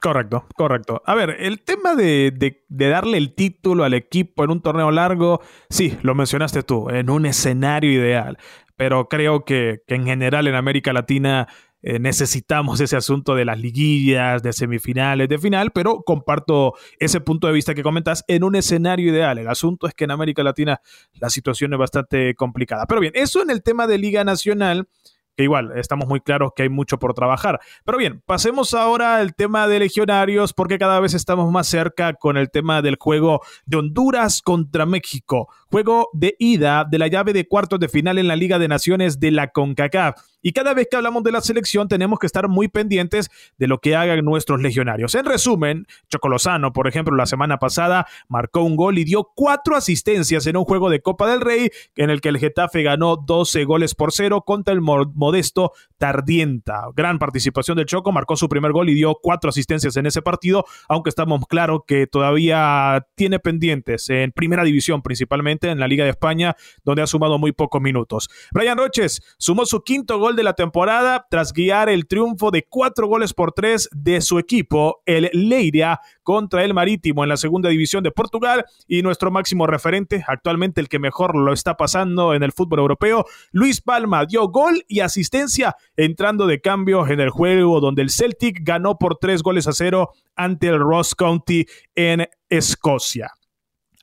Correcto, 0.00 0.46
correcto. 0.54 1.02
A 1.06 1.16
ver, 1.16 1.34
el 1.40 1.64
tema 1.64 1.96
de, 1.96 2.62
darle 2.68 3.18
el 3.18 3.34
título 3.34 3.82
al 3.82 3.94
equipo 3.94 4.44
en 4.44 4.52
un 4.52 4.62
torneo 4.62 4.92
largo, 4.92 5.40
sí, 5.70 5.98
lo 6.02 6.14
mencionaste 6.14 6.62
tú, 6.62 6.88
en 6.88 7.10
un 7.10 7.26
escenario 7.26 7.90
ideal, 7.90 8.38
pero 8.76 9.08
creo 9.08 9.44
que 9.44 9.82
en 9.88 10.04
general 10.04 10.46
en 10.46 10.54
América 10.54 10.92
Latina 10.92 11.48
eh, 11.88 12.00
necesitamos 12.00 12.80
ese 12.80 12.96
asunto 12.96 13.36
de 13.36 13.44
las 13.44 13.60
liguillas, 13.60 14.42
de 14.42 14.52
semifinales, 14.52 15.28
de 15.28 15.38
final, 15.38 15.70
pero 15.70 16.02
comparto 16.02 16.74
ese 16.98 17.20
punto 17.20 17.46
de 17.46 17.52
vista 17.52 17.76
que 17.76 17.84
comentas 17.84 18.24
en 18.26 18.42
un 18.42 18.56
escenario 18.56 19.12
ideal. 19.12 19.38
El 19.38 19.46
asunto 19.46 19.86
es 19.86 19.94
que 19.94 20.02
en 20.02 20.10
América 20.10 20.42
Latina 20.42 20.80
la 21.20 21.30
situación 21.30 21.72
es 21.74 21.78
bastante 21.78 22.34
complicada. 22.34 22.86
Pero 22.86 23.00
bien, 23.00 23.12
eso 23.14 23.40
en 23.40 23.50
el 23.50 23.62
tema 23.62 23.86
de 23.86 23.98
Liga 23.98 24.24
Nacional 24.24 24.88
que 25.36 25.44
igual 25.44 25.72
estamos 25.76 26.08
muy 26.08 26.20
claros 26.20 26.52
que 26.56 26.62
hay 26.62 26.68
mucho 26.68 26.98
por 26.98 27.14
trabajar. 27.14 27.60
Pero 27.84 27.98
bien, 27.98 28.22
pasemos 28.24 28.74
ahora 28.74 29.16
al 29.16 29.34
tema 29.34 29.68
de 29.68 29.78
legionarios, 29.78 30.52
porque 30.52 30.78
cada 30.78 30.98
vez 30.98 31.14
estamos 31.14 31.52
más 31.52 31.66
cerca 31.66 32.14
con 32.14 32.36
el 32.36 32.50
tema 32.50 32.82
del 32.82 32.96
juego 32.98 33.42
de 33.66 33.76
Honduras 33.76 34.40
contra 34.40 34.86
México, 34.86 35.48
juego 35.70 36.08
de 36.14 36.34
ida 36.38 36.86
de 36.90 36.98
la 36.98 37.06
llave 37.06 37.32
de 37.34 37.46
cuartos 37.46 37.78
de 37.78 37.88
final 37.88 38.18
en 38.18 38.28
la 38.28 38.36
Liga 38.36 38.58
de 38.58 38.68
Naciones 38.68 39.20
de 39.20 39.30
la 39.30 39.48
CONCACAF. 39.48 40.16
Y 40.46 40.52
cada 40.52 40.74
vez 40.74 40.86
que 40.88 40.96
hablamos 40.96 41.24
de 41.24 41.32
la 41.32 41.40
selección 41.40 41.88
tenemos 41.88 42.20
que 42.20 42.26
estar 42.28 42.46
muy 42.46 42.68
pendientes 42.68 43.32
de 43.58 43.66
lo 43.66 43.80
que 43.80 43.96
hagan 43.96 44.24
nuestros 44.24 44.62
legionarios. 44.62 45.16
En 45.16 45.24
resumen, 45.24 45.88
Chocolosano, 46.08 46.72
por 46.72 46.86
ejemplo, 46.86 47.16
la 47.16 47.26
semana 47.26 47.58
pasada 47.58 48.06
marcó 48.28 48.62
un 48.62 48.76
gol 48.76 48.96
y 48.98 49.02
dio 49.02 49.32
cuatro 49.34 49.74
asistencias 49.74 50.46
en 50.46 50.56
un 50.56 50.64
juego 50.64 50.88
de 50.88 51.00
Copa 51.00 51.28
del 51.28 51.40
Rey 51.40 51.70
en 51.96 52.10
el 52.10 52.20
que 52.20 52.28
el 52.28 52.38
Getafe 52.38 52.84
ganó 52.84 53.16
12 53.16 53.64
goles 53.64 53.96
por 53.96 54.12
cero 54.12 54.44
contra 54.46 54.72
el 54.72 54.82
modesto 54.82 55.72
Tardienta. 55.98 56.82
Gran 56.94 57.18
participación 57.18 57.76
del 57.76 57.86
Choco, 57.86 58.12
marcó 58.12 58.36
su 58.36 58.48
primer 58.48 58.70
gol 58.70 58.88
y 58.88 58.94
dio 58.94 59.18
cuatro 59.20 59.50
asistencias 59.50 59.96
en 59.96 60.06
ese 60.06 60.22
partido, 60.22 60.64
aunque 60.88 61.08
estamos 61.08 61.40
claros 61.48 61.80
que 61.88 62.06
todavía 62.06 63.04
tiene 63.16 63.40
pendientes 63.40 64.08
en 64.10 64.30
primera 64.30 64.62
división 64.62 65.02
principalmente, 65.02 65.70
en 65.70 65.80
la 65.80 65.88
Liga 65.88 66.04
de 66.04 66.10
España, 66.10 66.54
donde 66.84 67.02
ha 67.02 67.08
sumado 67.08 67.36
muy 67.36 67.50
pocos 67.50 67.82
minutos. 67.82 68.28
Brian 68.52 68.78
Roches 68.78 69.22
sumó 69.38 69.66
su 69.66 69.82
quinto 69.82 70.20
gol 70.20 70.35
de 70.36 70.42
la 70.42 70.52
temporada 70.52 71.26
tras 71.28 71.52
guiar 71.52 71.88
el 71.88 72.06
triunfo 72.06 72.50
de 72.50 72.64
cuatro 72.68 73.08
goles 73.08 73.34
por 73.34 73.52
tres 73.52 73.88
de 73.92 74.20
su 74.20 74.38
equipo, 74.38 75.02
el 75.06 75.30
Leiria, 75.32 76.00
contra 76.22 76.64
el 76.64 76.74
Marítimo 76.74 77.24
en 77.24 77.28
la 77.28 77.36
segunda 77.36 77.68
división 77.68 78.04
de 78.04 78.10
Portugal 78.10 78.64
y 78.86 79.02
nuestro 79.02 79.30
máximo 79.30 79.66
referente, 79.66 80.24
actualmente 80.26 80.80
el 80.80 80.88
que 80.88 80.98
mejor 80.98 81.34
lo 81.34 81.52
está 81.52 81.76
pasando 81.76 82.34
en 82.34 82.42
el 82.42 82.52
fútbol 82.52 82.80
europeo, 82.80 83.24
Luis 83.52 83.80
Palma 83.80 84.26
dio 84.26 84.48
gol 84.48 84.84
y 84.86 85.00
asistencia 85.00 85.76
entrando 85.96 86.46
de 86.46 86.60
cambio 86.60 87.06
en 87.08 87.20
el 87.20 87.30
juego 87.30 87.80
donde 87.80 88.02
el 88.02 88.10
Celtic 88.10 88.60
ganó 88.62 88.98
por 88.98 89.16
tres 89.18 89.42
goles 89.42 89.66
a 89.66 89.72
cero 89.72 90.10
ante 90.34 90.68
el 90.68 90.78
Ross 90.78 91.14
County 91.14 91.66
en 91.94 92.28
Escocia. 92.48 93.30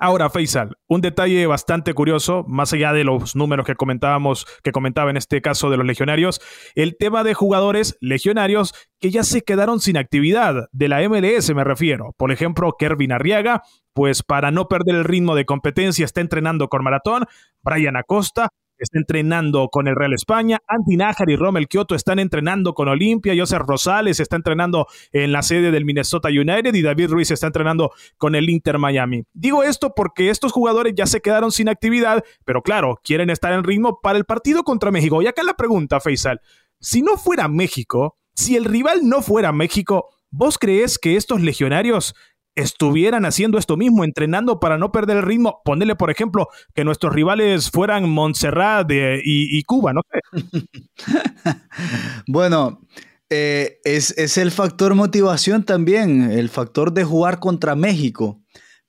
Ahora, 0.03 0.29
Faisal, 0.29 0.75
un 0.89 0.99
detalle 0.99 1.47
bastante 1.47 1.93
curioso, 1.93 2.43
más 2.45 2.73
allá 2.73 2.91
de 2.91 3.05
los 3.05 3.37
números 3.37 3.65
que 3.65 3.75
comentábamos, 3.75 4.45
que 4.61 4.73
comentaba 4.73 5.09
en 5.09 5.15
este 5.15 5.41
caso 5.41 5.69
de 5.69 5.77
los 5.77 5.85
legionarios, 5.85 6.41
el 6.75 6.97
tema 6.97 7.23
de 7.23 7.33
jugadores 7.33 7.97
legionarios 8.01 8.73
que 8.99 9.11
ya 9.11 9.23
se 9.23 9.43
quedaron 9.43 9.79
sin 9.79 9.95
actividad, 9.95 10.67
de 10.73 10.87
la 10.89 11.07
MLS 11.07 11.55
me 11.55 11.63
refiero. 11.63 12.13
Por 12.17 12.33
ejemplo, 12.33 12.75
Kervin 12.77 13.13
Arriaga, 13.13 13.61
pues 13.93 14.23
para 14.23 14.51
no 14.51 14.67
perder 14.67 14.95
el 14.95 15.03
ritmo 15.05 15.35
de 15.35 15.45
competencia 15.45 16.03
está 16.03 16.19
entrenando 16.19 16.67
con 16.67 16.83
maratón, 16.83 17.23
Brian 17.61 17.95
Acosta, 17.95 18.49
está 18.83 18.99
entrenando 18.99 19.69
con 19.69 19.87
el 19.87 19.95
Real 19.95 20.13
España, 20.13 20.59
Andy 20.67 20.97
Nájar 20.97 21.29
y 21.29 21.35
Romel 21.35 21.67
Kioto 21.67 21.95
están 21.95 22.19
entrenando 22.19 22.73
con 22.73 22.87
Olimpia, 22.87 23.33
José 23.37 23.57
Rosales 23.59 24.19
está 24.19 24.35
entrenando 24.35 24.87
en 25.11 25.31
la 25.31 25.41
sede 25.41 25.71
del 25.71 25.85
Minnesota 25.85 26.29
United 26.29 26.73
y 26.73 26.81
David 26.81 27.09
Ruiz 27.09 27.31
está 27.31 27.47
entrenando 27.47 27.91
con 28.17 28.35
el 28.35 28.49
Inter 28.49 28.77
Miami. 28.77 29.23
Digo 29.33 29.63
esto 29.63 29.93
porque 29.95 30.29
estos 30.29 30.51
jugadores 30.51 30.93
ya 30.95 31.05
se 31.05 31.21
quedaron 31.21 31.51
sin 31.51 31.69
actividad, 31.69 32.23
pero 32.45 32.61
claro, 32.61 32.99
quieren 33.03 33.29
estar 33.29 33.53
en 33.53 33.63
ritmo 33.63 33.99
para 34.01 34.17
el 34.17 34.25
partido 34.25 34.63
contra 34.63 34.91
México. 34.91 35.21
Y 35.21 35.27
acá 35.27 35.43
la 35.43 35.55
pregunta, 35.55 35.99
Faisal, 35.99 36.41
si 36.79 37.01
no 37.01 37.17
fuera 37.17 37.47
México, 37.47 38.17
si 38.35 38.55
el 38.55 38.65
rival 38.65 39.07
no 39.07 39.21
fuera 39.21 39.51
México, 39.51 40.09
¿vos 40.31 40.57
crees 40.57 40.99
que 40.99 41.15
estos 41.15 41.41
legionarios 41.41 42.15
estuvieran 42.55 43.25
haciendo 43.25 43.57
esto 43.57 43.77
mismo, 43.77 44.03
entrenando 44.03 44.59
para 44.59 44.77
no 44.77 44.91
perder 44.91 45.17
el 45.17 45.23
ritmo. 45.23 45.61
Ponerle, 45.65 45.95
por 45.95 46.11
ejemplo, 46.11 46.47
que 46.73 46.83
nuestros 46.83 47.13
rivales 47.13 47.71
fueran 47.71 48.09
Montserrat 48.09 48.89
y, 48.91 49.63
Cuba, 49.63 49.93
no 49.93 50.01
sé. 50.11 50.65
bueno, 52.27 52.81
eh, 53.29 53.79
es, 53.83 54.37
el 54.37 54.51
factor 54.51 54.93
motivación 54.95 55.63
también, 55.63 56.31
el 56.31 56.49
factor 56.49 56.93
de 56.93 57.03
jugar 57.03 57.39
contra 57.39 57.75
México. 57.75 58.39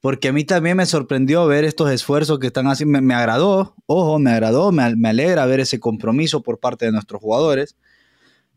Porque 0.00 0.28
a 0.28 0.32
mí 0.34 0.44
también 0.44 0.76
me 0.76 0.84
sorprendió 0.84 1.46
ver 1.46 1.64
estos 1.64 1.90
esfuerzos 1.90 2.38
que 2.38 2.48
están 2.48 2.66
haciendo. 2.66 3.00
Me, 3.00 3.14
agradó, 3.14 3.74
ojo, 3.86 4.18
me 4.18 4.32
agradó, 4.32 4.70
me, 4.70 5.08
alegra 5.08 5.46
ver 5.46 5.60
ese 5.60 5.80
compromiso 5.80 6.42
por 6.42 6.60
parte 6.60 6.84
de 6.84 6.92
nuestros 6.92 7.22
jugadores. 7.22 7.76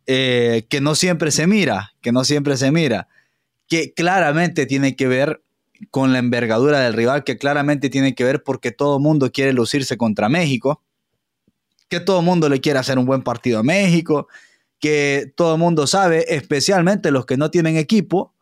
Eh, 0.08 0.66
que 0.70 0.82
no 0.82 0.96
siempre 0.96 1.32
se 1.32 1.48
mira, 1.48 1.94
que 2.02 2.12
no 2.12 2.26
siempre 2.26 2.58
se 2.58 2.72
mira 2.72 3.08
que 3.68 3.94
claramente 3.94 4.66
tiene 4.66 4.96
que 4.96 5.08
ver 5.08 5.44
con 5.92 6.14
la 6.14 6.20
envergadura 6.20 6.80
del 6.80 6.94
rival, 6.94 7.24
que 7.24 7.38
claramente 7.38 7.90
tiene 7.90 8.16
que 8.16 8.24
ver 8.24 8.44
porque 8.44 8.72
todo 8.72 9.00
mundo 9.00 9.32
quiere 9.32 9.54
lucirse 9.54 9.98
contra 9.98 10.30
México, 10.30 10.82
que 11.90 12.00
todo 12.00 12.22
mundo 12.22 12.50
le 12.50 12.60
quiere 12.60 12.80
hacer 12.80 12.98
un 12.98 13.06
buen 13.06 13.22
partido 13.22 13.60
a 13.60 13.64
México, 13.64 14.28
que 14.80 15.32
todo 15.36 15.58
mundo 15.58 15.88
sabe, 15.88 16.26
especialmente 16.36 17.12
los 17.12 17.26
que 17.26 17.38
no 17.38 17.52
tienen 17.52 17.78
equipo, 17.78 18.34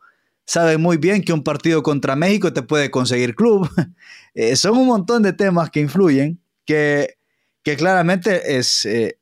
saben 0.45 0.81
muy 0.81 0.97
bien 0.97 1.23
que 1.23 1.33
un 1.33 1.43
partido 1.43 1.83
contra 1.83 2.15
México 2.15 2.53
te 2.53 2.61
puede 2.61 2.91
conseguir 2.91 3.35
club. 3.35 3.69
Eh, 4.37 4.57
son 4.57 4.77
un 4.77 4.87
montón 4.87 5.23
de 5.23 5.31
temas 5.31 5.69
que 5.69 5.79
influyen, 5.79 6.41
que, 6.65 7.15
que 7.63 7.77
claramente 7.77 8.57
es, 8.57 8.83
eh, 8.83 9.17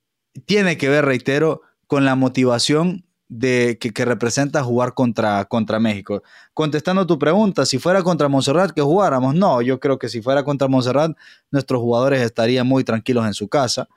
tiene 0.48 0.76
que 0.76 0.90
ver, 0.90 1.06
reitero, 1.06 1.62
con 1.86 2.04
la 2.04 2.16
motivación 2.16 3.06
de, 3.40 3.78
que, 3.80 4.06
representa 4.06 4.64
jugar 4.64 4.94
contra, 4.94 5.46
contra 5.46 5.80
México. 5.80 6.22
Contestando 6.54 7.08
tu 7.08 7.18
pregunta, 7.18 7.66
si 7.66 7.80
fuera 7.80 8.04
contra 8.04 8.28
Montserrat 8.28 8.72
que 8.72 8.82
jugáramos, 8.82 9.34
no, 9.34 9.62
yo 9.62 9.80
creo 9.80 9.98
que 9.98 10.08
si 10.10 10.22
fuera 10.22 10.44
contra 10.44 10.68
Montserrat, 10.68 11.18
nuestros 11.50 11.82
jugadores 11.82 12.22
estarían 12.22 12.68
muy 12.68 12.84
tranquilos 12.84 13.26
en 13.26 13.34
su 13.34 13.48
casa. 13.48 13.88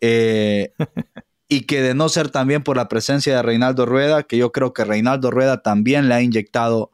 Eh, 0.00 0.72
y 1.48 1.62
que 1.62 1.82
de 1.82 1.94
no 1.94 2.08
ser 2.08 2.30
también 2.30 2.62
por 2.62 2.76
la 2.76 2.88
presencia 2.88 3.36
de 3.36 3.42
Reinaldo 3.42 3.84
Rueda, 3.84 4.22
que 4.22 4.38
yo 4.38 4.52
creo 4.52 4.72
que 4.72 4.84
Reinaldo 4.84 5.30
Rueda 5.30 5.62
también 5.62 6.08
le 6.08 6.14
ha 6.14 6.22
inyectado 6.22 6.90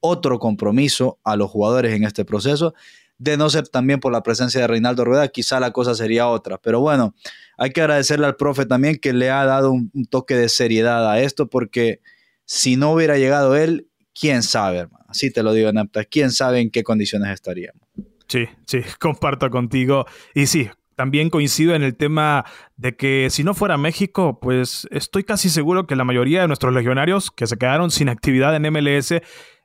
otro 0.00 0.38
compromiso 0.38 1.18
a 1.24 1.36
los 1.36 1.50
jugadores 1.50 1.94
en 1.94 2.04
este 2.04 2.24
proceso, 2.24 2.74
de 3.18 3.36
no 3.36 3.50
ser 3.50 3.68
también 3.68 4.00
por 4.00 4.12
la 4.12 4.22
presencia 4.22 4.60
de 4.60 4.66
Reinaldo 4.66 5.04
Rueda, 5.04 5.28
quizá 5.28 5.60
la 5.60 5.72
cosa 5.72 5.94
sería 5.94 6.28
otra. 6.28 6.58
Pero 6.58 6.80
bueno, 6.80 7.14
hay 7.56 7.70
que 7.70 7.80
agradecerle 7.80 8.26
al 8.26 8.36
profe 8.36 8.64
también 8.64 8.96
que 8.96 9.12
le 9.12 9.30
ha 9.30 9.44
dado 9.44 9.72
un, 9.72 9.90
toque 10.08 10.36
de 10.36 10.48
seriedad 10.48 11.10
a 11.10 11.20
esto, 11.20 11.50
porque 11.50 12.00
si 12.44 12.76
no 12.76 12.92
hubiera 12.92 13.18
llegado 13.18 13.56
él, 13.56 13.88
quién 14.18 14.42
sabe, 14.42 14.78
hermano. 14.78 15.04
Así 15.08 15.32
te 15.32 15.42
lo 15.42 15.52
digo, 15.52 15.72
Napta, 15.72 16.04
quién 16.04 16.30
sabe 16.30 16.60
en 16.60 16.70
qué 16.70 16.84
condiciones 16.84 17.30
estaríamos. 17.32 17.82
Sí, 18.28 18.46
sí, 18.66 18.80
comparto 19.00 19.50
contigo. 19.50 20.06
Y 20.34 20.46
sí, 20.46 20.70
también 20.94 21.30
coincido 21.30 21.74
en 21.74 21.82
el 21.82 21.96
tema 21.96 22.44
de 22.76 22.96
que 22.96 23.28
si 23.30 23.42
no 23.42 23.54
fuera 23.54 23.76
México, 23.76 24.38
pues 24.40 24.86
estoy 24.90 25.24
casi 25.24 25.48
seguro 25.48 25.86
que 25.86 25.96
la 25.96 26.04
mayoría 26.04 26.42
de 26.42 26.48
nuestros 26.48 26.74
legionarios 26.74 27.30
que 27.30 27.46
se 27.46 27.56
quedaron 27.56 27.90
sin 27.90 28.08
actividad 28.08 28.54
en 28.54 28.72
MLS 28.72 29.14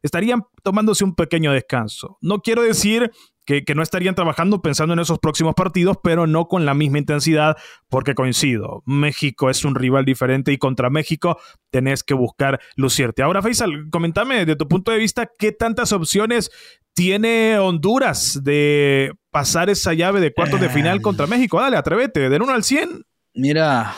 estarían 0.03 0.43
tomándose 0.61 1.03
un 1.03 1.15
pequeño 1.15 1.51
descanso. 1.51 2.17
No 2.21 2.39
quiero 2.41 2.61
decir 2.61 3.11
que, 3.45 3.63
no 3.75 3.83
estarían 3.83 4.15
trabajando 4.15 4.61
pensando 4.61 4.93
en 4.93 4.99
esos 4.99 5.19
próximos 5.19 5.53
partidos, 5.55 5.97
pero 6.03 6.27
no 6.27 6.47
con 6.47 6.65
la 6.65 6.73
misma 6.73 6.99
intensidad, 6.99 7.57
porque 7.89 8.15
coincido, 8.15 8.83
México 8.85 9.49
es 9.49 9.65
un 9.65 9.75
rival 9.75 10.05
diferente 10.05 10.51
y 10.51 10.57
contra 10.57 10.89
México 10.89 11.37
tenés 11.71 12.03
que 12.03 12.13
buscar 12.13 12.59
lucirte. 12.75 13.23
Ahora, 13.23 13.41
Faisal, 13.41 13.89
comentame 13.89 14.45
de 14.45 14.55
tu 14.55 14.67
punto 14.67 14.91
de 14.91 14.97
vista, 14.97 15.29
¿qué 15.37 15.51
tantas 15.51 15.91
opciones 15.91 16.51
tiene 16.93 17.57
Honduras 17.57 18.41
de 18.43 19.13
pasar 19.31 19.69
esa 19.69 19.93
llave 19.93 20.21
de 20.21 20.33
cuartos 20.33 20.61
de 20.61 20.69
final 20.69 21.01
contra 21.01 21.27
México? 21.27 21.59
Dale, 21.59 21.77
atrévete, 21.77 22.29
del 22.29 22.41
1 22.41 22.53
al 22.53 22.63
100. 22.63 23.05
Mira, 23.35 23.95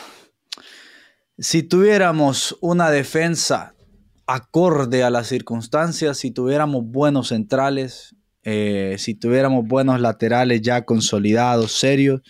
si 1.38 1.62
tuviéramos 1.62 2.56
una 2.60 2.90
defensa 2.90 3.74
acorde 4.26 5.04
a 5.04 5.10
las 5.10 5.28
circunstancias, 5.28 6.18
si 6.18 6.30
tuviéramos 6.30 6.84
buenos 6.84 7.28
centrales, 7.28 8.15
eh, 8.48 8.94
si 8.98 9.16
tuviéramos 9.16 9.66
buenos 9.66 10.00
laterales 10.00 10.62
ya 10.62 10.84
consolidados, 10.84 11.72
serios, 11.72 12.22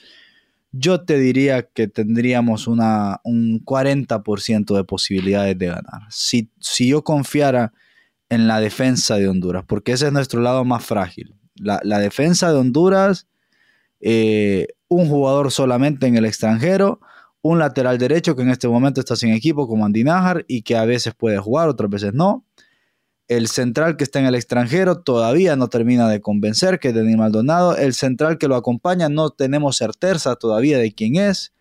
yo 0.72 1.04
te 1.04 1.18
diría 1.18 1.68
que 1.68 1.88
tendríamos 1.88 2.68
una, 2.68 3.20
un 3.22 3.62
40% 3.62 4.74
de 4.74 4.84
posibilidades 4.84 5.58
de 5.58 5.66
ganar. 5.66 6.00
Si, 6.08 6.50
si 6.58 6.88
yo 6.88 7.04
confiara 7.04 7.74
en 8.30 8.48
la 8.48 8.60
defensa 8.60 9.16
de 9.16 9.28
Honduras, 9.28 9.64
porque 9.66 9.92
ese 9.92 10.06
es 10.06 10.12
nuestro 10.12 10.40
lado 10.40 10.64
más 10.64 10.86
frágil. 10.86 11.34
La, 11.56 11.98
defensa 11.98 12.50
de 12.50 12.60
Honduras, 12.60 13.26
eh, 14.00 14.68
un 14.88 15.10
jugador 15.10 15.52
solamente 15.52 16.06
en 16.06 16.16
el 16.16 16.24
extranjero, 16.24 16.98
un 17.42 17.58
lateral 17.58 17.98
derecho 17.98 18.34
que 18.36 18.42
en 18.42 18.48
este 18.48 18.68
momento 18.68 19.00
está 19.00 19.16
sin 19.16 19.34
equipo 19.34 19.68
como 19.68 19.84
Andy 19.84 20.02
Najar 20.02 20.46
y 20.48 20.62
que 20.62 20.78
a 20.78 20.86
veces 20.86 21.12
puede 21.14 21.36
jugar, 21.36 21.68
otras 21.68 21.90
veces 21.90 22.14
no. 22.14 22.46
El 23.28 23.48
central 23.48 23.96
que 23.96 24.04
está 24.04 24.20
en 24.20 24.26
el 24.26 24.36
extranjero 24.36 25.00
todavía 25.00 25.56
no 25.56 25.68
termina 25.68 26.08
de 26.08 26.20
convencer, 26.20 26.78
que 26.78 26.88
es 26.88 26.94
Denis 26.94 27.16
Maldonado. 27.16 27.76
El 27.76 27.92
central 27.94 28.38
que 28.38 28.46
lo 28.46 28.54
acompaña 28.54 29.08
no 29.08 29.30
tenemos 29.30 29.76
certeza 29.76 30.36
todavía 30.36 30.78
de 30.78 30.92
quién 30.92 31.16
es. 31.16 31.52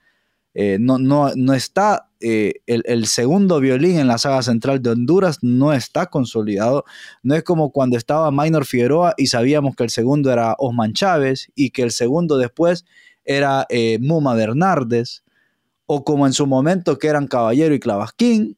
Eh, 0.54 0.78
no, 0.80 1.00
no, 1.00 1.32
no, 1.36 1.54
está 1.54 2.10
eh, 2.22 2.62
el, 2.66 3.08
segundo 3.08 3.60
violín 3.60 4.00
en 4.00 4.08
la 4.08 4.18
saga 4.18 4.42
central 4.42 4.82
de 4.82 4.92
Honduras, 4.92 5.40
no 5.42 5.74
está 5.74 6.06
consolidado. 6.06 6.86
No 7.24 7.36
es 7.36 7.44
como 7.44 7.72
cuando 7.72 7.98
estaba 7.98 8.32
Minor 8.32 8.66
Figueroa 8.66 9.16
y 9.18 9.28
sabíamos 9.28 9.76
que 9.76 9.84
el 9.84 9.90
segundo 9.90 10.32
era 10.32 10.56
Osman 10.58 10.94
Chávez 10.94 11.52
y 11.56 11.72
que 11.72 11.82
el 11.82 11.92
segundo 11.92 12.38
después 12.38 12.86
era 13.26 13.66
eh, 13.70 13.98
Muma 14.00 14.34
Bernardes, 14.34 15.24
o 15.88 16.06
como 16.06 16.26
en 16.26 16.34
su 16.34 16.48
momento 16.48 17.00
que 17.00 17.08
eran 17.08 17.28
Caballero 17.28 17.76
y 17.76 17.80
Clavasquín. 17.80 18.58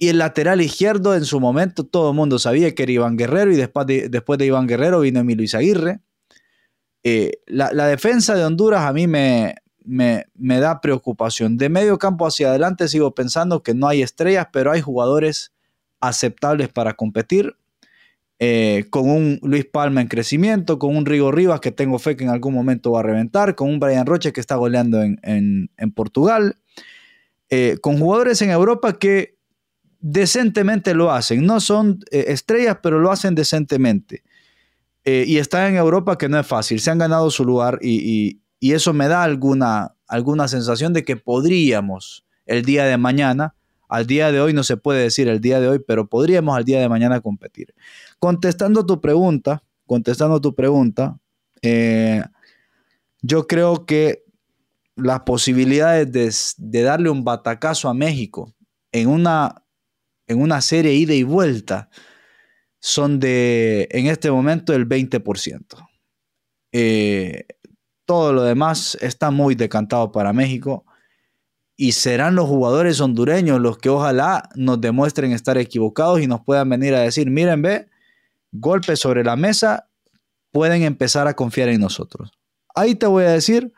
Y 0.00 0.08
el 0.08 0.18
lateral 0.18 0.60
izquierdo, 0.60 1.16
en 1.16 1.24
su 1.24 1.40
momento, 1.40 1.84
todo 1.84 2.10
el 2.10 2.16
mundo 2.16 2.38
sabía 2.38 2.72
que 2.72 2.84
era 2.84 2.92
Iván 2.92 3.16
Guerrero 3.16 3.52
y 3.52 3.56
después 3.56 3.86
de, 3.86 4.46
Iván 4.46 4.68
Guerrero 4.68 5.00
vino 5.00 5.18
Emilio 5.18 5.44
Izaguirre. 5.44 6.00
Eh, 7.02 7.32
la, 7.46 7.86
defensa 7.86 8.36
de 8.36 8.44
Honduras 8.44 8.82
a 8.82 8.92
mí 8.92 9.08
me, 9.08 9.56
me, 9.84 10.60
da 10.60 10.80
preocupación. 10.80 11.56
De 11.56 11.68
medio 11.68 11.98
campo 11.98 12.26
hacia 12.26 12.48
adelante 12.48 12.86
sigo 12.86 13.12
pensando 13.12 13.64
que 13.64 13.74
no 13.74 13.88
hay 13.88 14.02
estrellas, 14.02 14.46
pero 14.52 14.70
hay 14.70 14.80
jugadores 14.80 15.52
aceptables 16.00 16.68
para 16.68 16.94
competir. 16.94 17.56
Eh, 18.40 18.84
con 18.90 19.10
un 19.10 19.40
Luis 19.42 19.64
Palma 19.64 20.00
en 20.00 20.06
crecimiento, 20.06 20.78
con 20.78 20.96
un 20.96 21.06
Rigo 21.06 21.32
Rivas 21.32 21.58
que 21.58 21.72
tengo 21.72 21.98
fe 21.98 22.16
que 22.16 22.22
en 22.22 22.30
algún 22.30 22.54
momento 22.54 22.92
va 22.92 23.00
a 23.00 23.02
reventar, 23.02 23.56
con 23.56 23.68
un 23.68 23.80
Brian 23.80 24.06
Roche 24.06 24.32
que 24.32 24.40
está 24.40 24.54
goleando 24.54 25.02
en, 25.02 25.70
Portugal, 25.96 26.54
eh, 27.50 27.78
con 27.80 27.98
jugadores 27.98 28.40
en 28.42 28.50
Europa 28.50 28.92
que 28.92 29.37
decentemente 30.00 30.94
lo 30.94 31.12
hacen. 31.12 31.44
No 31.44 31.60
son 31.60 32.00
eh, 32.10 32.26
estrellas, 32.28 32.78
pero 32.82 33.00
lo 33.00 33.10
hacen 33.10 33.34
decentemente. 33.34 34.22
Eh, 35.04 35.24
y 35.26 35.38
están 35.38 35.70
en 35.70 35.76
Europa 35.76 36.18
que 36.18 36.28
no 36.28 36.38
es 36.38 36.46
fácil. 36.46 36.80
Se 36.80 36.90
han 36.90 36.98
ganado 36.98 37.30
su 37.30 37.44
lugar 37.44 37.78
y, 37.82 38.40
eso 38.60 38.92
me 38.92 39.06
da 39.06 39.22
alguna, 39.22 39.94
alguna 40.08 40.48
sensación 40.48 40.92
de 40.92 41.04
que 41.04 41.16
podríamos 41.16 42.26
el 42.44 42.64
día 42.64 42.84
de 42.84 42.96
mañana, 42.96 43.54
al 43.88 44.06
día 44.06 44.32
de 44.32 44.40
hoy 44.40 44.52
no 44.52 44.64
se 44.64 44.76
puede 44.76 45.02
decir 45.02 45.28
el 45.28 45.40
día 45.40 45.60
de 45.60 45.68
hoy, 45.68 45.78
pero 45.78 46.08
podríamos 46.08 46.56
al 46.56 46.64
día 46.64 46.80
de 46.80 46.88
mañana 46.88 47.20
competir. 47.20 47.72
Contestando 48.18 48.84
tu 48.84 49.00
pregunta, 49.00 49.62
contestando 49.86 50.40
tu 50.40 50.54
pregunta, 50.56 51.18
eh, 51.62 52.24
yo 53.22 53.46
creo 53.46 53.86
que 53.86 54.24
las 54.96 55.20
posibilidades 55.20 56.10
de, 56.10 56.34
de 56.68 56.82
darle 56.82 57.08
un 57.08 57.22
batacazo 57.22 57.88
a 57.88 57.94
México 57.94 58.52
en 58.90 59.08
una 59.08 59.62
en 60.28 60.40
una 60.40 60.60
serie 60.60 60.92
ida 60.92 61.14
y 61.14 61.24
vuelta 61.24 61.90
son 62.80 63.18
de, 63.18 63.88
en 63.90 64.06
este 64.06 64.30
momento, 64.30 64.72
el 64.72 64.88
20%. 64.88 65.88
Eh, 66.72 67.46
todo 68.04 68.32
lo 68.32 68.42
demás 68.42 68.96
está 69.00 69.30
muy 69.30 69.54
decantado 69.54 70.12
para 70.12 70.32
México 70.32 70.84
y 71.76 71.92
serán 71.92 72.34
los 72.34 72.46
jugadores 72.48 73.00
hondureños 73.00 73.60
los 73.60 73.78
que 73.78 73.88
ojalá 73.88 74.48
nos 74.54 74.80
demuestren 74.80 75.32
estar 75.32 75.58
equivocados 75.58 76.20
y 76.20 76.26
nos 76.26 76.42
puedan 76.42 76.68
venir 76.68 76.94
a 76.94 77.00
decir, 77.00 77.30
miren, 77.30 77.62
ve, 77.62 77.88
golpe 78.52 78.96
sobre 78.96 79.24
la 79.24 79.36
mesa, 79.36 79.88
pueden 80.50 80.82
empezar 80.82 81.28
a 81.28 81.34
confiar 81.34 81.68
en 81.68 81.80
nosotros. 81.80 82.32
Ahí 82.74 82.94
te 82.94 83.06
voy 83.06 83.24
a 83.24 83.30
decir, 83.30 83.72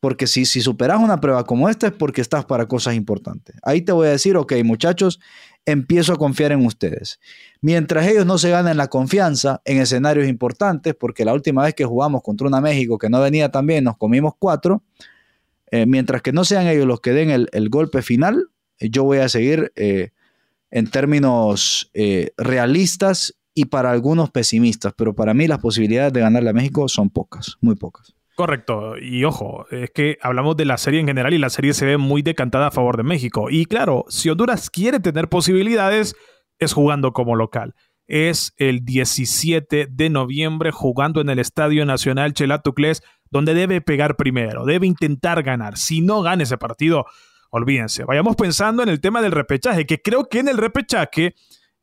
porque 0.00 0.26
si, 0.26 0.44
si 0.44 0.60
superas 0.60 1.00
una 1.00 1.20
prueba 1.20 1.44
como 1.44 1.68
esta 1.68 1.88
es 1.88 1.92
porque 1.92 2.20
estás 2.20 2.44
para 2.44 2.66
cosas 2.66 2.94
importantes. 2.94 3.56
Ahí 3.62 3.82
te 3.82 3.92
voy 3.92 4.06
a 4.06 4.10
decir, 4.12 4.36
ok, 4.36 4.52
muchachos, 4.64 5.20
empiezo 5.68 6.14
a 6.14 6.16
confiar 6.16 6.52
en 6.52 6.64
ustedes. 6.64 7.20
Mientras 7.60 8.06
ellos 8.06 8.24
no 8.24 8.38
se 8.38 8.48
ganen 8.48 8.78
la 8.78 8.88
confianza 8.88 9.60
en 9.66 9.78
escenarios 9.78 10.26
importantes, 10.26 10.94
porque 10.94 11.26
la 11.26 11.34
última 11.34 11.62
vez 11.62 11.74
que 11.74 11.84
jugamos 11.84 12.22
contra 12.22 12.46
una 12.46 12.62
México 12.62 12.96
que 12.96 13.10
no 13.10 13.20
venía 13.20 13.50
tan 13.50 13.66
bien, 13.66 13.84
nos 13.84 13.98
comimos 13.98 14.32
cuatro, 14.38 14.82
eh, 15.70 15.84
mientras 15.84 16.22
que 16.22 16.32
no 16.32 16.44
sean 16.44 16.66
ellos 16.66 16.86
los 16.86 17.00
que 17.00 17.12
den 17.12 17.46
el, 17.52 17.68
golpe 17.68 18.00
final, 18.00 18.48
eh, 18.78 18.88
yo 18.88 19.04
voy 19.04 19.18
a 19.18 19.28
seguir 19.28 19.70
eh, 19.76 20.12
en 20.70 20.90
términos 20.90 21.90
realistas 22.38 23.34
y 23.52 23.66
para 23.66 23.90
algunos 23.90 24.30
pesimistas, 24.30 24.94
pero 24.96 25.14
para 25.14 25.34
mí 25.34 25.46
las 25.46 25.58
posibilidades 25.58 26.14
de 26.14 26.20
ganarle 26.20 26.50
a 26.50 26.54
México 26.54 26.88
son 26.88 27.10
pocas, 27.10 27.56
muy 27.60 27.74
pocas. 27.74 28.17
Correcto. 28.38 28.96
Y 28.96 29.24
ojo, 29.24 29.66
es 29.72 29.90
que 29.90 30.16
hablamos 30.22 30.56
de 30.56 30.64
la 30.64 30.78
serie 30.78 31.00
en 31.00 31.08
general 31.08 31.34
y 31.34 31.38
la 31.38 31.50
serie 31.50 31.74
se 31.74 31.84
ve 31.84 31.96
muy 31.96 32.22
decantada 32.22 32.68
a 32.68 32.70
favor 32.70 32.96
de 32.96 33.02
México. 33.02 33.50
Y 33.50 33.64
claro, 33.64 34.04
si 34.10 34.30
Honduras 34.30 34.70
quiere 34.70 35.00
tener 35.00 35.28
posibilidades, 35.28 36.14
es 36.60 36.72
jugando 36.72 37.12
como 37.12 37.34
local. 37.34 37.74
Es 38.06 38.54
el 38.56 38.84
17 38.84 39.88
de 39.90 40.10
noviembre 40.10 40.70
jugando 40.70 41.20
en 41.20 41.30
el 41.30 41.40
Estadio 41.40 41.84
Nacional 41.84 42.32
Chelatucles, 42.32 43.02
donde 43.28 43.54
debe 43.54 43.80
pegar 43.80 44.14
primero, 44.14 44.64
debe 44.64 44.86
intentar 44.86 45.42
ganar. 45.42 45.76
Si 45.76 46.00
no 46.00 46.22
gana 46.22 46.44
ese 46.44 46.58
partido, 46.58 47.06
olvídense. 47.50 48.04
Vayamos 48.04 48.36
pensando 48.36 48.84
en 48.84 48.88
el 48.88 49.00
tema 49.00 49.20
del 49.20 49.32
repechaje, 49.32 49.84
que 49.84 50.00
creo 50.00 50.28
que 50.28 50.38
en 50.38 50.46
el 50.46 50.58
repechaje 50.58 51.34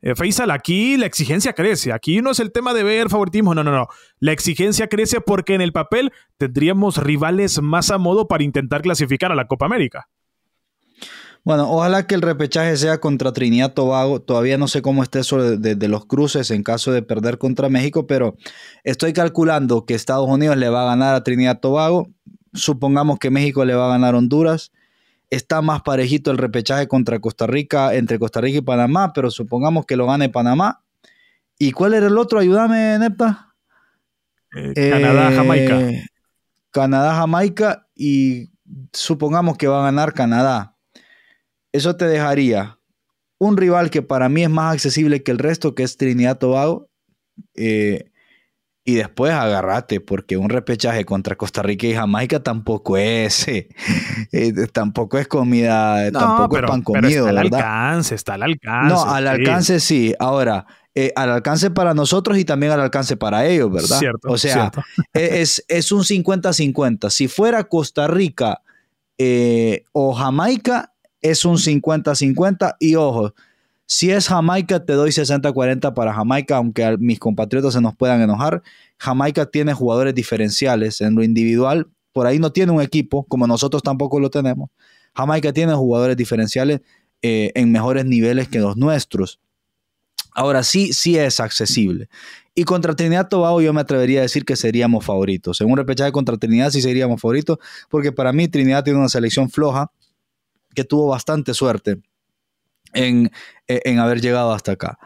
eh, 0.02 0.14
Faisal, 0.14 0.50
aquí 0.50 0.96
la 0.96 1.06
exigencia 1.06 1.52
crece. 1.52 1.92
Aquí 1.92 2.20
no 2.20 2.30
es 2.30 2.40
el 2.40 2.52
tema 2.52 2.74
de 2.74 2.84
ver 2.84 3.08
favoritismo, 3.08 3.54
no, 3.54 3.64
no, 3.64 3.72
no. 3.72 3.88
La 4.20 4.32
exigencia 4.32 4.88
crece 4.88 5.20
porque 5.20 5.54
en 5.54 5.60
el 5.60 5.72
papel 5.72 6.12
tendríamos 6.36 6.98
rivales 6.98 7.60
más 7.62 7.90
a 7.90 7.98
modo 7.98 8.28
para 8.28 8.44
intentar 8.44 8.82
clasificar 8.82 9.32
a 9.32 9.34
la 9.34 9.46
Copa 9.46 9.66
América. 9.66 10.08
Bueno, 11.46 11.70
ojalá 11.70 12.08
que 12.08 12.16
el 12.16 12.22
repechaje 12.22 12.76
sea 12.76 12.98
contra 12.98 13.32
Trinidad 13.32 13.72
Tobago. 13.72 14.20
Todavía 14.20 14.58
no 14.58 14.66
sé 14.66 14.82
cómo 14.82 15.04
está 15.04 15.20
eso 15.20 15.56
de, 15.56 15.88
los 15.88 16.04
cruces 16.04 16.50
en 16.50 16.64
caso 16.64 16.90
de 16.90 17.02
perder 17.02 17.38
contra 17.38 17.68
México, 17.68 18.08
pero 18.08 18.36
estoy 18.82 19.12
calculando 19.12 19.86
que 19.86 19.94
Estados 19.94 20.28
Unidos 20.28 20.56
le 20.56 20.70
va 20.70 20.82
a 20.82 20.86
ganar 20.86 21.14
a 21.14 21.22
Trinidad 21.22 21.60
Tobago. 21.60 22.08
Supongamos 22.52 23.20
que 23.20 23.30
México 23.30 23.64
le 23.64 23.76
va 23.76 23.86
a 23.86 23.90
ganar 23.90 24.16
a 24.16 24.18
Honduras. 24.18 24.72
Está 25.30 25.62
más 25.62 25.82
parejito 25.82 26.30
el 26.30 26.38
repechaje 26.38 26.88
contra 26.88 27.18
Costa 27.18 27.46
Rica, 27.46 27.94
entre 27.94 28.18
Costa 28.18 28.40
Rica 28.40 28.58
y 28.58 28.62
Panamá, 28.62 29.12
pero 29.12 29.30
supongamos 29.30 29.86
que 29.86 29.96
lo 29.96 30.06
gane 30.06 30.28
Panamá. 30.28 30.82
¿Y 31.58 31.72
cuál 31.72 31.94
era 31.94 32.06
el 32.06 32.18
otro? 32.18 32.38
Ayúdame, 32.38 32.98
Nepta. 32.98 33.54
Eh, 34.54 34.90
Canadá, 34.90 35.32
Jamaica. 35.32 35.80
Eh, 35.80 36.06
Canadá, 36.70 37.14
Jamaica 37.14 37.86
y 37.94 38.50
supongamos 38.92 39.56
que 39.56 39.66
va 39.66 39.80
a 39.80 39.84
ganar 39.84 40.12
Canadá. 40.12 40.76
Eso 41.72 41.96
te 41.96 42.06
dejaría 42.06 42.78
un 43.38 43.56
rival 43.56 43.90
que 43.90 44.02
para 44.02 44.28
mí 44.28 44.42
es 44.42 44.50
más 44.50 44.74
accesible 44.74 45.22
que 45.22 45.30
el 45.30 45.38
resto, 45.38 45.74
que 45.74 45.82
es 45.82 45.96
Trinidad 45.96 46.38
Tobago. 46.38 46.88
Eh, 47.54 48.10
y 48.88 48.94
después 48.94 49.32
agarrate, 49.32 50.00
porque 50.00 50.36
un 50.36 50.48
repechaje 50.48 51.04
contra 51.04 51.34
Costa 51.34 51.60
Rica 51.60 51.88
y 51.88 51.94
Jamaica 51.94 52.40
tampoco 52.44 52.96
es, 52.96 53.48
eh, 53.48 53.68
eh, 54.30 54.52
tampoco 54.72 55.18
es 55.18 55.26
comida, 55.26 56.12
tampoco 56.12 56.56
es 56.56 56.62
pan 56.62 56.82
comido, 56.82 57.26
está 57.26 57.30
al 57.30 57.38
alcance, 57.38 58.14
está 58.14 58.34
al 58.34 58.44
alcance. 58.44 58.94
No, 58.94 59.04
al 59.04 59.26
alcance 59.26 59.80
sí. 59.80 60.14
Ahora, 60.20 60.66
al 61.16 61.30
alcance 61.30 61.72
para 61.72 61.94
nosotros 61.94 62.38
y 62.38 62.44
también 62.44 62.70
al 62.70 62.80
alcance 62.80 63.16
para 63.16 63.44
ellos, 63.44 63.72
¿verdad? 63.72 63.98
Cierto, 63.98 64.28
o 64.30 64.38
sea, 64.38 64.70
e, 65.12 65.42
Es, 65.42 65.64
es, 65.66 65.90
un 65.90 66.04
50-50. 66.04 67.10
Si 67.10 67.26
fuera 67.26 67.64
Costa 67.64 68.06
Rica 68.06 68.62
o 69.92 70.14
Jamaica, 70.14 70.92
es 71.20 71.44
un 71.44 71.56
50-50 71.56 72.76
y 72.78 72.94
ojo, 72.94 73.34
si 73.86 74.10
es 74.10 74.26
Jamaica, 74.28 74.84
te 74.84 74.94
doy 74.94 75.10
60-40 75.10 75.94
para 75.94 76.12
Jamaica, 76.12 76.56
aunque 76.56 76.84
a 76.84 76.96
mis 76.96 77.20
compatriotas 77.20 77.72
se 77.72 77.80
nos 77.80 77.94
puedan 77.94 78.20
enojar. 78.20 78.62
Jamaica 78.98 79.46
tiene 79.46 79.74
jugadores 79.74 80.12
diferenciales 80.12 81.00
en 81.00 81.14
lo 81.14 81.22
individual. 81.22 81.88
Por 82.12 82.26
ahí 82.26 82.40
no 82.40 82.50
tiene 82.50 82.72
un 82.72 82.82
equipo, 82.82 83.24
como 83.24 83.46
nosotros 83.46 83.84
tampoco 83.84 84.18
lo 84.18 84.28
tenemos. 84.28 84.70
Jamaica 85.14 85.52
tiene 85.52 85.72
jugadores 85.74 86.16
diferenciales 86.16 86.80
eh, 87.22 87.52
en 87.54 87.70
mejores 87.70 88.04
niveles 88.04 88.48
que 88.48 88.58
los 88.58 88.76
nuestros. 88.76 89.38
Ahora 90.32 90.64
sí, 90.64 90.92
sí 90.92 91.16
es 91.16 91.38
accesible. 91.38 92.08
Y 92.56 92.64
contra 92.64 92.96
Trinidad 92.96 93.28
Tobago 93.28 93.60
yo 93.60 93.72
me 93.72 93.82
atrevería 93.82 94.18
a 94.18 94.22
decir 94.22 94.44
que 94.44 94.56
seríamos 94.56 95.04
favoritos. 95.04 95.60
En 95.60 95.70
un 95.70 95.76
repechaje 95.76 96.10
contra 96.10 96.36
Trinidad 96.36 96.70
sí 96.70 96.82
seríamos 96.82 97.20
favoritos, 97.20 97.58
porque 97.88 98.10
para 98.10 98.32
mí 98.32 98.48
Trinidad 98.48 98.82
tiene 98.82 98.98
una 98.98 99.08
selección 99.08 99.48
floja 99.48 99.92
que 100.74 100.82
tuvo 100.82 101.06
bastante 101.06 101.54
suerte 101.54 102.00
en, 102.96 103.98
haber 103.98 104.20
llegado 104.20 104.52
hasta 104.52 104.72
acá. 104.72 104.98